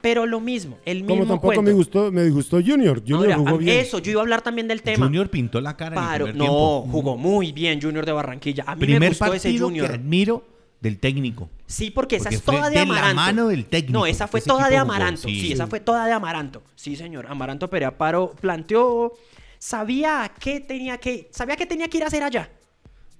Pero 0.00 0.26
lo 0.26 0.38
mismo, 0.38 0.78
el 0.84 0.98
mismo 0.98 1.08
Como 1.16 1.24
tampoco 1.26 1.46
cuento. 1.46 1.62
me 1.62 1.72
gustó, 1.72 2.12
me 2.12 2.22
disgustó 2.22 2.58
Junior. 2.64 3.00
Junior 3.00 3.32
Ahora, 3.32 3.36
jugó 3.38 3.58
bien. 3.58 3.80
Eso, 3.80 3.98
yo 3.98 4.12
iba 4.12 4.20
a 4.20 4.22
hablar 4.22 4.42
también 4.42 4.68
del 4.68 4.80
tema. 4.82 5.06
Junior 5.06 5.28
pintó 5.28 5.60
la 5.60 5.76
cara 5.76 5.96
Paro- 5.96 6.26
en 6.26 6.30
el 6.32 6.38
no, 6.38 6.44
primer 6.44 6.50
tiempo. 6.60 6.88
jugó 6.92 7.16
muy 7.16 7.50
bien 7.50 7.82
Junior 7.82 8.06
de 8.06 8.12
Barranquilla. 8.12 8.62
A 8.68 8.76
mí 8.76 8.86
me 8.86 9.08
gustó 9.08 9.24
ese 9.34 9.48
partido 9.48 9.66
Junior. 9.66 9.88
que 9.88 9.94
admiro 9.96 10.46
del 10.80 11.00
técnico. 11.00 11.50
Sí, 11.70 11.90
porque 11.90 12.16
esa 12.16 12.24
Porque 12.24 12.36
es 12.36 12.42
fue 12.42 12.54
toda 12.56 12.70
de 12.70 12.78
de 12.80 12.86
la 12.86 12.92
Amaranto. 12.94 13.14
mano 13.14 13.48
del 13.48 13.66
técnico. 13.66 13.92
No, 13.98 14.06
esa 14.06 14.26
fue 14.26 14.40
toda 14.40 14.64
de 14.70 14.78
jugó, 14.78 14.80
Amaranto. 14.92 15.20
sí. 15.28 15.40
Sí, 15.40 15.52
esa 15.52 15.66
fue 15.66 15.80
toda 15.80 16.06
de 16.06 16.12
Amaranto. 16.12 16.62
Sí, 16.74 16.96
señor. 16.96 17.26
Amaranto 17.28 17.68
Perea 17.68 17.96
Paro 17.98 18.34
planteó, 18.40 19.12
sabía 19.58 20.32
qué 20.40 20.60
tenía 20.60 20.98
que, 20.98 21.28
sabía 21.30 21.56
qué 21.56 21.66
tenía 21.66 21.88
que 21.88 21.98
ir 21.98 22.04
a 22.04 22.06
hacer 22.06 22.22
allá. 22.22 22.50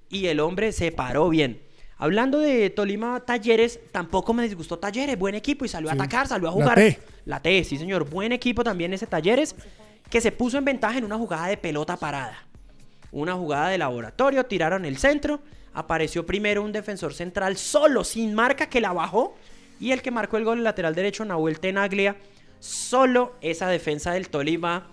Y 0.08 0.26
el 0.26 0.40
hombre 0.40 0.72
se 0.72 0.90
paró 0.92 1.28
bien. 1.28 1.60
Hablando 1.98 2.38
de 2.38 2.70
Tolima 2.70 3.20
Talleres, 3.20 3.80
tampoco 3.92 4.32
me 4.32 4.44
disgustó 4.44 4.78
Talleres, 4.78 5.18
buen 5.18 5.34
equipo 5.34 5.64
y 5.64 5.68
salió 5.68 5.90
a 5.90 5.92
atacar, 5.92 6.26
salió 6.26 6.48
a 6.48 6.50
La 6.50 6.54
jugar. 6.54 6.74
T. 6.76 6.98
La 7.26 7.42
T, 7.42 7.64
sí, 7.64 7.76
señor. 7.76 8.08
Buen 8.08 8.32
equipo 8.32 8.64
también 8.64 8.94
ese 8.94 9.06
Talleres, 9.06 9.54
que 10.08 10.20
se 10.22 10.32
puso 10.32 10.56
en 10.56 10.64
ventaja 10.64 10.96
en 10.96 11.04
una 11.04 11.18
jugada 11.18 11.48
de 11.48 11.58
pelota 11.58 11.96
parada. 11.98 12.46
Una 13.10 13.34
jugada 13.34 13.68
de 13.68 13.78
laboratorio, 13.78 14.46
tiraron 14.46 14.84
el 14.86 14.96
centro, 14.96 15.40
apareció 15.78 16.26
primero 16.26 16.62
un 16.62 16.72
defensor 16.72 17.14
central 17.14 17.56
solo, 17.56 18.04
sin 18.04 18.34
marca, 18.34 18.68
que 18.68 18.80
la 18.80 18.92
bajó, 18.92 19.36
y 19.80 19.92
el 19.92 20.02
que 20.02 20.10
marcó 20.10 20.36
el 20.36 20.44
gol, 20.44 20.58
el 20.58 20.64
lateral 20.64 20.94
derecho, 20.94 21.24
Nahuel 21.24 21.60
Tenaglia, 21.60 22.16
solo 22.58 23.34
esa 23.40 23.68
defensa 23.68 24.12
del 24.12 24.28
Tolima. 24.28 24.88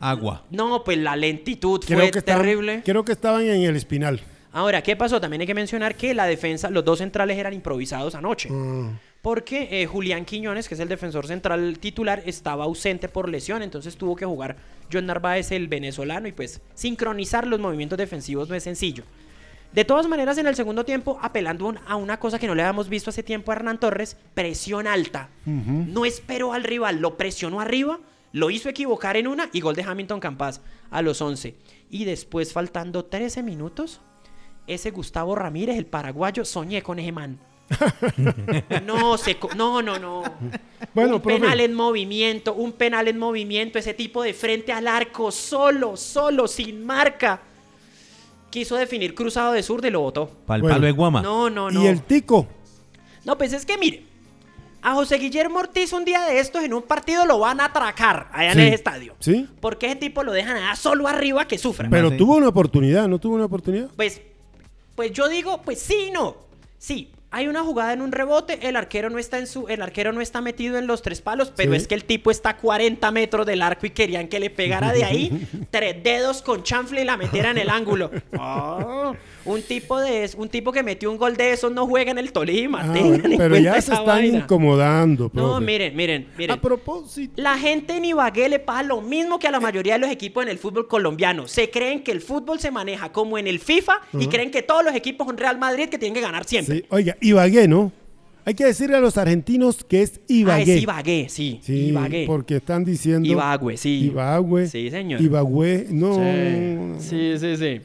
Agua. 0.00 0.44
No, 0.50 0.84
pues 0.84 0.98
la 0.98 1.16
lentitud 1.16 1.80
Creo 1.86 1.98
fue 2.00 2.10
que 2.10 2.18
estaban- 2.18 2.42
terrible. 2.42 2.82
creo 2.84 3.04
que 3.04 3.12
estaban 3.12 3.42
en 3.46 3.62
el 3.62 3.76
espinal. 3.76 4.20
Ahora, 4.52 4.82
¿qué 4.82 4.94
pasó? 4.94 5.20
También 5.20 5.40
hay 5.40 5.46
que 5.46 5.54
mencionar 5.54 5.94
que 5.96 6.14
la 6.14 6.26
defensa, 6.26 6.70
los 6.70 6.84
dos 6.84 6.98
centrales 6.98 7.38
eran 7.38 7.54
improvisados 7.54 8.14
anoche. 8.14 8.50
Mm. 8.50 8.98
Porque 9.22 9.68
eh, 9.82 9.86
Julián 9.86 10.26
Quiñones, 10.26 10.68
que 10.68 10.74
es 10.74 10.80
el 10.80 10.88
defensor 10.88 11.26
central 11.26 11.78
titular, 11.78 12.22
estaba 12.26 12.64
ausente 12.64 13.08
por 13.08 13.28
lesión, 13.30 13.62
entonces 13.62 13.96
tuvo 13.96 14.14
que 14.14 14.26
jugar 14.26 14.56
John 14.92 15.06
Narváez, 15.06 15.50
el 15.50 15.66
venezolano, 15.66 16.28
y 16.28 16.32
pues 16.32 16.60
sincronizar 16.74 17.46
los 17.46 17.58
movimientos 17.58 17.96
defensivos 17.96 18.48
no 18.50 18.54
es 18.54 18.62
sencillo. 18.62 19.04
De 19.74 19.84
todas 19.84 20.06
maneras, 20.06 20.38
en 20.38 20.46
el 20.46 20.54
segundo 20.54 20.84
tiempo, 20.84 21.18
apelando 21.20 21.74
a 21.88 21.96
una 21.96 22.20
cosa 22.20 22.38
que 22.38 22.46
no 22.46 22.54
le 22.54 22.62
habíamos 22.62 22.88
visto 22.88 23.10
hace 23.10 23.24
tiempo 23.24 23.50
a 23.50 23.56
Hernán 23.56 23.80
Torres, 23.80 24.16
presión 24.32 24.86
alta. 24.86 25.30
No 25.44 26.04
esperó 26.04 26.52
al 26.52 26.62
rival, 26.62 27.00
lo 27.00 27.16
presionó 27.16 27.60
arriba, 27.60 27.98
lo 28.30 28.50
hizo 28.50 28.68
equivocar 28.68 29.16
en 29.16 29.26
una 29.26 29.48
y 29.52 29.60
gol 29.60 29.74
de 29.74 29.82
Hamilton 29.82 30.20
Campas 30.20 30.60
a 30.92 31.02
los 31.02 31.20
11. 31.20 31.56
Y 31.90 32.04
después, 32.04 32.52
faltando 32.52 33.04
13 33.06 33.42
minutos, 33.42 34.00
ese 34.68 34.92
Gustavo 34.92 35.34
Ramírez, 35.34 35.76
el 35.76 35.86
paraguayo, 35.86 36.44
soñé 36.44 36.80
con 36.82 37.00
ese 37.00 37.10
man. 37.10 37.40
No, 38.84 39.18
se 39.18 39.36
no, 39.56 39.82
no, 39.82 39.98
no. 39.98 40.22
Bueno, 40.94 41.16
un 41.16 41.22
profe. 41.22 41.40
penal 41.40 41.58
en 41.58 41.74
movimiento, 41.74 42.54
un 42.54 42.72
penal 42.72 43.08
en 43.08 43.18
movimiento, 43.18 43.80
ese 43.80 43.94
tipo 43.94 44.22
de 44.22 44.34
frente 44.34 44.72
al 44.72 44.86
arco, 44.86 45.32
solo, 45.32 45.96
solo, 45.96 46.46
sin 46.46 46.86
marca. 46.86 47.42
Quiso 48.54 48.76
definir 48.76 49.16
cruzado 49.16 49.52
de 49.52 49.64
sur 49.64 49.84
y 49.84 49.90
lo 49.90 50.00
votó. 50.00 50.30
Para 50.46 50.54
el 50.58 50.62
Bueno. 50.62 50.76
palo 50.76 50.86
de 50.86 50.92
Guama. 50.92 51.22
No, 51.22 51.50
no, 51.50 51.72
no. 51.72 51.82
Y 51.82 51.88
el 51.88 52.02
Tico. 52.02 52.46
No, 53.24 53.36
pues 53.36 53.52
es 53.52 53.66
que 53.66 53.76
mire, 53.76 54.04
a 54.80 54.94
José 54.94 55.16
Guillermo 55.18 55.58
Ortiz 55.58 55.92
un 55.92 56.04
día 56.04 56.24
de 56.24 56.38
estos 56.38 56.62
en 56.62 56.72
un 56.72 56.82
partido 56.82 57.26
lo 57.26 57.40
van 57.40 57.60
a 57.60 57.64
atracar 57.64 58.28
allá 58.32 58.52
en 58.52 58.60
el 58.60 58.72
estadio. 58.72 59.16
¿Sí? 59.18 59.48
Porque 59.58 59.86
ese 59.86 59.96
tipo 59.96 60.22
lo 60.22 60.30
dejan 60.30 60.56
allá 60.56 60.76
solo 60.76 61.08
arriba 61.08 61.48
que 61.48 61.58
sufra. 61.58 61.88
Pero 61.90 62.10
sí. 62.10 62.16
tuvo 62.16 62.36
una 62.36 62.46
oportunidad, 62.46 63.08
¿no 63.08 63.18
tuvo 63.18 63.34
una 63.34 63.46
oportunidad? 63.46 63.88
Pues, 63.96 64.22
pues 64.94 65.10
yo 65.10 65.28
digo, 65.28 65.60
pues 65.62 65.80
sí, 65.80 66.06
y 66.06 66.10
no. 66.12 66.36
Sí, 66.78 67.10
hay 67.36 67.48
una 67.48 67.62
jugada 67.62 67.92
en 67.92 68.00
un 68.02 68.12
rebote, 68.12 68.68
el 68.68 68.76
arquero 68.76 69.10
no 69.10 69.18
está 69.18 69.38
en 69.38 69.46
su, 69.46 69.66
el 69.68 69.82
arquero 69.82 70.12
no 70.12 70.20
está 70.20 70.40
metido 70.40 70.78
en 70.78 70.86
los 70.86 71.02
tres 71.02 71.20
palos, 71.20 71.52
pero 71.54 71.72
Sí. 71.72 71.76
es 71.78 71.88
que 71.88 71.94
el 71.94 72.04
tipo 72.04 72.30
está 72.30 72.50
a 72.50 72.56
40 72.56 73.10
metros 73.10 73.44
del 73.46 73.60
arco 73.62 73.86
y 73.86 73.90
querían 73.90 74.28
que 74.28 74.38
le 74.40 74.50
pegara 74.50 74.92
de 74.92 75.04
ahí 75.04 75.46
tres 75.70 76.02
dedos 76.02 76.42
con 76.42 76.62
chanfle 76.62 77.02
y 77.02 77.04
la 77.04 77.16
metiera 77.16 77.50
en 77.50 77.58
el 77.58 77.68
ángulo. 77.70 78.10
Ah, 78.38 79.12
un 79.44 79.62
tipo 79.62 80.00
de 80.00 80.30
un 80.36 80.48
tipo 80.48 80.72
que 80.72 80.82
metió 80.82 81.10
un 81.10 81.18
gol 81.18 81.36
de 81.36 81.52
esos 81.52 81.70
no 81.72 81.86
juega 81.86 82.10
en 82.12 82.18
el 82.18 82.32
Tolima. 82.32 82.80
Ah, 82.82 82.86
bueno, 82.98 83.28
pero 83.36 83.56
ya 83.58 83.72
se 83.74 83.92
están 83.92 84.06
vaina. 84.06 84.38
incomodando, 84.38 85.30
No, 85.32 85.60
miren, 85.60 85.94
miren, 85.96 86.28
miren. 86.38 86.56
A 86.56 86.60
propósito. 86.60 87.34
La 87.36 87.58
gente 87.58 87.96
en 87.96 88.04
Ibagué 88.04 88.48
le 88.48 88.58
pasa 88.58 88.82
lo 88.84 89.00
mismo 89.00 89.38
que 89.38 89.48
a 89.48 89.50
la 89.50 89.60
mayoría 89.60 89.94
de 89.94 89.98
los 90.00 90.10
equipos 90.10 90.42
en 90.44 90.48
el 90.50 90.58
fútbol 90.58 90.88
colombiano. 90.88 91.46
Se 91.48 91.70
creen 91.70 92.02
que 92.02 92.12
el 92.12 92.20
fútbol 92.20 92.58
se 92.60 92.70
maneja 92.70 93.12
como 93.12 93.38
en 93.38 93.46
el 93.46 93.58
FIFA 93.60 94.00
y 94.18 94.28
creen 94.28 94.50
que 94.50 94.62
todos 94.62 94.84
los 94.84 94.94
equipos 94.94 95.26
son 95.26 95.36
Real 95.36 95.58
Madrid 95.58 95.88
que 95.88 95.98
tienen 95.98 96.14
que 96.14 96.20
ganar 96.20 96.44
siempre. 96.44 96.76
Sí, 96.76 96.84
Oiga, 96.88 97.16
Ibagué, 97.28 97.68
¿no? 97.68 97.92
Hay 98.46 98.54
que 98.54 98.64
decirle 98.66 98.96
a 98.96 99.00
los 99.00 99.16
argentinos 99.16 99.82
que 99.84 100.02
es 100.02 100.12
Ah, 100.16 100.24
Ibagué. 100.28 100.76
es 100.76 100.82
Ibagué, 100.82 101.26
sí. 101.30 101.60
Sí, 101.62 101.86
Ibagué. 101.86 102.24
porque 102.26 102.56
están 102.56 102.84
diciendo... 102.84 103.26
Ibagüe, 103.28 103.76
sí. 103.78 104.04
Ibagüe. 104.06 104.66
Sí, 104.68 104.90
señor. 104.90 105.20
Ibagüe, 105.22 105.86
no. 105.90 106.96
Sí, 107.00 107.34
sí, 107.38 107.56
sí. 107.56 107.80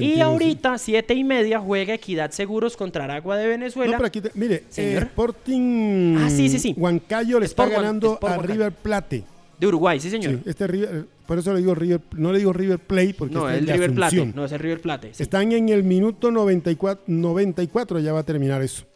Y 0.00 0.20
ahorita, 0.20 0.76
siete 0.78 1.14
y 1.14 1.22
media, 1.24 1.60
juega 1.60 1.94
Equidad 1.94 2.30
Seguros 2.32 2.76
contra 2.76 3.04
Aragua 3.04 3.36
de 3.36 3.44
No, 3.44 3.50
Venezuela. 3.50 3.96
pero 3.96 4.06
aquí, 4.06 4.20
te- 4.20 4.30
mire, 4.34 4.54
eh, 4.56 4.64
Señor. 4.68 5.02
Sporting 5.04 6.16
Ah, 6.18 6.30
sí, 6.30 6.48
sí, 6.48 6.58
sí. 6.58 6.74
Huancayo 6.76 7.38
le 7.38 7.46
está 7.46 7.62
Sport 7.64 7.76
Huan- 7.76 7.82
ganando 7.82 8.18
a. 8.22 8.36
River 8.38 8.72
Plate. 8.72 9.22
De 9.58 9.66
Uruguay, 9.66 10.00
sí, 10.00 10.10
señor. 10.10 10.32
Sí, 10.34 10.40
este 10.46 10.66
River, 10.66 11.04
por 11.28 11.38
eso 11.38 11.52
le 11.52 11.58
digo 11.58 11.74
River, 11.74 12.00
no 12.16 12.32
le 12.32 12.38
digo 12.38 12.54
River 12.54 12.78
Play 12.78 13.12
porque 13.12 13.34
no, 13.34 13.50
es 13.50 13.58
el 13.58 13.68
River 13.68 13.94
Plate. 13.94 14.32
No, 14.34 14.46
es 14.46 14.52
el 14.52 14.58
River 14.60 14.80
Plate. 14.80 15.12
sí. 15.12 15.22
Están 15.22 15.52
en 15.52 15.68
el 15.68 15.84
minuto 15.84 16.30
94, 16.30 17.04
94, 17.06 18.00
ya 18.00 18.14
va 18.14 18.20
a 18.20 18.22
terminar 18.22 18.62
eso. 18.62 18.86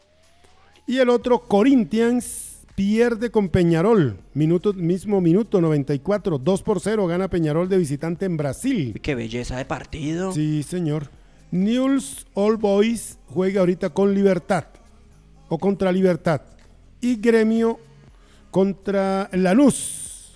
Y 0.87 0.97
el 0.97 1.09
otro, 1.09 1.41
Corinthians, 1.41 2.65
pierde 2.73 3.29
con 3.29 3.49
Peñarol. 3.49 4.17
Minuto, 4.33 4.73
mismo 4.73 5.21
minuto, 5.21 5.61
94, 5.61 6.39
2 6.39 6.63
por 6.63 6.79
0, 6.79 7.05
gana 7.05 7.27
Peñarol 7.27 7.69
de 7.69 7.77
visitante 7.77 8.25
en 8.25 8.35
Brasil. 8.35 8.99
Qué 8.99 9.13
belleza 9.13 9.55
de 9.57 9.65
partido. 9.65 10.31
Sí, 10.31 10.63
señor. 10.63 11.09
News 11.51 12.25
All 12.33 12.57
Boys 12.57 13.19
juega 13.27 13.59
ahorita 13.59 13.91
con 13.91 14.15
Libertad 14.15 14.65
o 15.49 15.59
contra 15.59 15.91
Libertad. 15.91 16.41
Y 16.99 17.17
Gremio 17.17 17.79
contra 18.49 19.29
Lanús. 19.33 20.33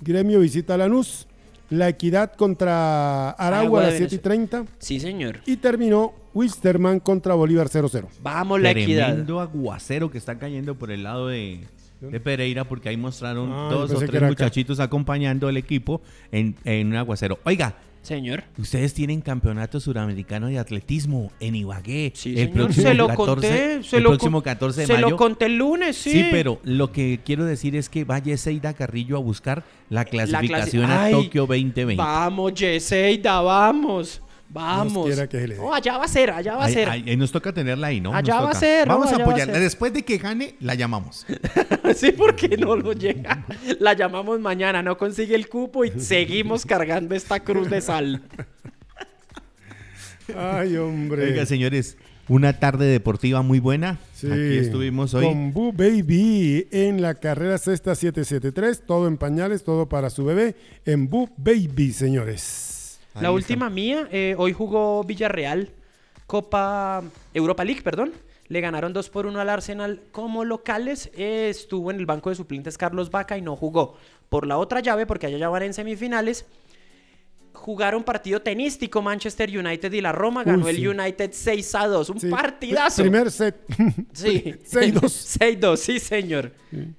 Gremio 0.00 0.38
visita 0.38 0.76
Lanús. 0.76 1.26
La 1.70 1.88
Equidad 1.88 2.32
contra 2.34 3.30
Aragua 3.30 3.82
a 3.82 3.86
las 3.86 3.96
7 3.96 4.14
y 4.14 4.18
30. 4.18 4.64
Sí, 4.78 4.98
señor. 5.00 5.38
Y 5.46 5.56
terminó 5.56 6.12
Wilstermann 6.34 7.00
contra 7.00 7.34
Bolívar 7.34 7.68
0-0. 7.68 8.06
Vamos, 8.22 8.60
la 8.60 8.72
Equidad. 8.72 9.06
Tremendo 9.08 9.40
aguacero 9.40 10.10
que 10.10 10.18
está 10.18 10.38
cayendo 10.38 10.74
por 10.74 10.90
el 10.90 11.04
lado 11.04 11.28
de, 11.28 11.60
de 12.00 12.20
Pereira 12.20 12.64
porque 12.64 12.88
ahí 12.88 12.96
mostraron 12.96 13.50
Ah, 13.52 13.68
dos 13.70 13.92
o 13.92 13.98
tres 13.98 14.14
acá. 14.16 14.26
muchachitos 14.26 14.80
acompañando 14.80 15.48
al 15.48 15.56
equipo 15.56 16.00
en, 16.32 16.56
en 16.64 16.88
un 16.88 16.96
aguacero. 16.96 17.38
Oiga, 17.44 17.74
Señor. 18.02 18.44
Ustedes 18.56 18.94
tienen 18.94 19.20
campeonato 19.20 19.78
suramericano 19.78 20.46
de 20.46 20.58
atletismo 20.58 21.30
en 21.38 21.54
Ibagué. 21.54 22.12
Sí, 22.14 22.30
el 22.30 22.36
señor. 22.48 22.52
próximo 22.54 22.88
se 22.88 22.94
lo 22.94 23.06
14, 23.08 23.26
conté. 23.48 23.82
Se 23.82 23.96
el 23.98 24.02
lo 24.02 24.08
próximo 24.10 24.38
con- 24.38 24.42
14 24.44 24.80
de 24.80 24.86
se 24.86 24.92
mayo. 24.94 25.10
lo 25.10 25.16
conté 25.16 25.44
el 25.46 25.56
lunes, 25.58 25.96
sí. 25.96 26.10
Sí, 26.12 26.24
pero 26.30 26.60
lo 26.64 26.92
que 26.92 27.20
quiero 27.24 27.44
decir 27.44 27.76
es 27.76 27.88
que 27.90 28.04
vaya 28.04 28.36
Seida 28.38 28.72
Carrillo 28.72 29.16
a 29.16 29.20
buscar 29.20 29.64
la 29.90 30.06
clasificación 30.06 30.86
clasi- 30.86 30.92
a 30.92 31.02
Ay, 31.04 31.12
Tokio 31.12 31.42
2020. 31.46 31.96
Vamos, 32.02 32.54
Yeseida, 32.54 33.40
vamos. 33.42 34.22
Vamos. 34.52 35.06
quiera 35.06 35.28
que 35.28 35.38
se 35.38 35.46
le 35.48 35.54
dé. 35.54 35.60
No, 35.60 35.72
allá 35.72 35.96
va 35.96 36.04
a 36.04 36.08
ser, 36.08 36.30
allá 36.30 36.56
va 36.56 36.62
a 36.62 36.66
Ahí, 36.66 36.74
ser. 36.74 36.88
ahí- 36.88 37.04
ahí 37.08 37.16
nos 37.16 37.30
toca 37.30 37.52
tenerla 37.52 37.86
ahí, 37.86 38.00
¿no? 38.00 38.10
Nos 38.10 38.18
Allá 38.18 38.34
va 38.34 38.40
a 38.40 38.46
toca. 38.48 38.58
ser, 38.58 38.88
¿no? 38.88 38.94
Vamos 38.94 39.06
a 39.06 39.14
Allá 39.14 39.18
va 39.18 39.24
a 39.24 39.28
apoyarla. 39.30 39.54
ser. 39.54 39.62
Después 39.62 39.92
de 39.92 40.02
que 40.04 40.18
gane, 40.18 40.54
la 40.60 40.74
llamamos. 40.74 41.24
sí, 41.96 42.12
porque 42.12 42.56
no 42.56 42.74
lo 42.76 42.92
llega. 42.92 43.44
La 43.78 43.92
llamamos 43.94 44.40
mañana, 44.40 44.82
no 44.82 44.98
consigue 44.98 45.34
el 45.36 45.48
cupo 45.48 45.84
y 45.84 45.92
seguimos 46.00 46.66
cargando 46.66 47.14
esta 47.14 47.40
cruz 47.40 47.70
de 47.70 47.80
sal. 47.80 48.22
Ay, 50.36 50.76
hombre. 50.76 51.24
Oiga, 51.24 51.46
señores, 51.46 51.96
una 52.28 52.58
tarde 52.58 52.86
deportiva 52.86 53.42
muy 53.42 53.58
buena. 53.58 53.98
Sí, 54.14 54.26
Aquí 54.30 54.58
estuvimos 54.58 55.12
hoy. 55.14 55.24
Con 55.26 55.52
Boo 55.52 55.72
Baby 55.72 56.68
en 56.70 57.02
la 57.02 57.14
carrera 57.14 57.58
sexta 57.58 57.94
773. 57.94 58.82
Todo 58.86 59.08
en 59.08 59.16
pañales, 59.16 59.64
todo 59.64 59.88
para 59.88 60.10
su 60.10 60.24
bebé. 60.24 60.54
En 60.84 61.08
Boo 61.08 61.28
Baby, 61.36 61.92
señores. 61.92 62.69
Ahí 63.14 63.22
la 63.22 63.28
está. 63.28 63.32
última 63.32 63.70
mía, 63.70 64.08
eh, 64.12 64.34
hoy 64.38 64.52
jugó 64.52 65.02
Villarreal, 65.04 65.70
Copa 66.26 67.02
Europa 67.34 67.64
League, 67.64 67.82
perdón. 67.82 68.12
Le 68.48 68.60
ganaron 68.60 68.92
2 68.92 69.10
por 69.10 69.26
1 69.26 69.40
al 69.40 69.48
Arsenal 69.48 70.02
como 70.10 70.44
locales. 70.44 71.10
Eh, 71.16 71.48
estuvo 71.50 71.90
en 71.90 71.98
el 71.98 72.06
banco 72.06 72.30
de 72.30 72.36
suplentes 72.36 72.76
Carlos 72.76 73.10
Vaca 73.10 73.38
y 73.38 73.42
no 73.42 73.54
jugó. 73.54 73.96
Por 74.28 74.46
la 74.46 74.58
otra 74.58 74.80
llave, 74.80 75.06
porque 75.06 75.26
allá 75.26 75.38
ya 75.38 75.48
van 75.48 75.62
en 75.62 75.72
semifinales, 75.74 76.46
jugaron 77.52 78.02
partido 78.04 78.40
tenístico 78.42 79.02
Manchester 79.02 79.56
United 79.56 79.92
y 79.92 80.00
la 80.00 80.12
Roma. 80.12 80.42
Ganó 80.44 80.66
Uy, 80.66 80.74
sí. 80.74 80.84
el 80.84 80.88
United 81.00 81.30
6 81.32 81.74
a 81.76 81.86
2. 81.86 82.10
Un 82.10 82.20
Sí, 82.20 82.28
partidazo. 82.28 83.02
Primer 83.02 83.30
set. 83.30 83.56
Sí. 84.12 84.54
6-2. 84.64 85.58
6-2, 85.60 85.76
sí, 85.78 85.98
señor. 86.00 86.52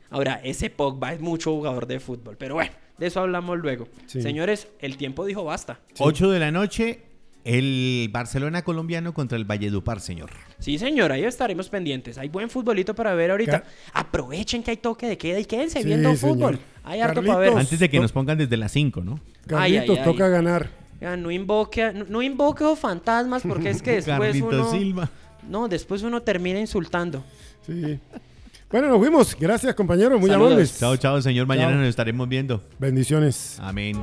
Ahora, 0.09 0.39
ese 0.43 0.69
Pogba 0.69 1.13
es 1.13 1.19
mucho 1.21 1.51
jugador 1.51 1.85
de 1.87 1.99
fútbol, 1.99 2.37
pero 2.37 2.55
bueno, 2.55 2.71
de 3.01 3.07
eso 3.07 3.19
hablamos 3.19 3.57
luego. 3.59 3.87
Sí. 4.05 4.21
Señores, 4.21 4.67
el 4.79 4.95
tiempo 4.95 5.25
dijo 5.25 5.43
basta. 5.43 5.79
8 5.97 6.29
de 6.31 6.39
la 6.39 6.51
noche, 6.51 7.01
el 7.43 8.07
Barcelona 8.13 8.61
colombiano 8.63 9.13
contra 9.13 9.37
el 9.37 9.43
Valledupar, 9.43 9.99
señor. 9.99 10.29
Sí, 10.59 10.77
señor, 10.77 11.11
ahí 11.11 11.23
estaremos 11.23 11.67
pendientes. 11.69 12.19
Hay 12.19 12.29
buen 12.29 12.49
futbolito 12.51 12.93
para 12.93 13.15
ver 13.15 13.31
ahorita. 13.31 13.63
Aprovechen 13.93 14.61
que 14.61 14.69
hay 14.71 14.77
toque 14.77 15.07
de 15.07 15.17
queda 15.17 15.39
y 15.39 15.45
quédense 15.45 15.79
Sí, 15.81 15.85
viendo 15.87 16.15
señor. 16.15 16.35
fútbol. 16.35 16.59
Hay 16.83 16.99
harto 17.01 17.23
para 17.23 17.39
ver. 17.39 17.53
Antes 17.57 17.79
de 17.79 17.89
que 17.89 17.97
no. 17.97 18.03
nos 18.03 18.11
pongan 18.11 18.37
desde 18.37 18.55
las 18.57 18.71
5, 18.71 19.01
¿no? 19.03 19.19
Carlitos, 19.47 19.97
ay, 19.97 19.97
ay. 19.99 20.03
toca 20.05 20.27
ganar. 20.27 20.69
Ya, 21.01 21.17
no 21.17 21.31
invoque, 21.31 21.81
a- 21.81 21.91
no, 21.93 22.05
no 22.07 22.21
invoque 22.21 22.63
fantasmas 22.75 23.41
porque 23.41 23.71
es 23.71 23.81
que 23.81 23.91
después 23.95 24.17
Carlitos 24.19 24.53
uno... 24.53 24.71
Silva. 24.71 25.09
No, 25.49 25.67
después 25.67 26.03
uno 26.03 26.21
termina 26.21 26.59
insultando. 26.59 27.23
Sí. 27.65 27.97
Bueno, 28.71 28.87
nos 28.87 28.99
fuimos. 28.99 29.35
Gracias, 29.37 29.75
compañeros. 29.75 30.19
Muy 30.19 30.29
Saludos. 30.29 30.51
amables. 30.51 30.79
Chao, 30.79 30.95
chao, 30.97 31.21
señor. 31.21 31.45
Mañana 31.47 31.71
Chao. 31.71 31.79
nos 31.79 31.87
estaremos 31.89 32.27
viendo. 32.29 32.63
Bendiciones. 32.79 33.57
Amén. 33.59 34.01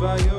By 0.00 0.18
your 0.18 0.33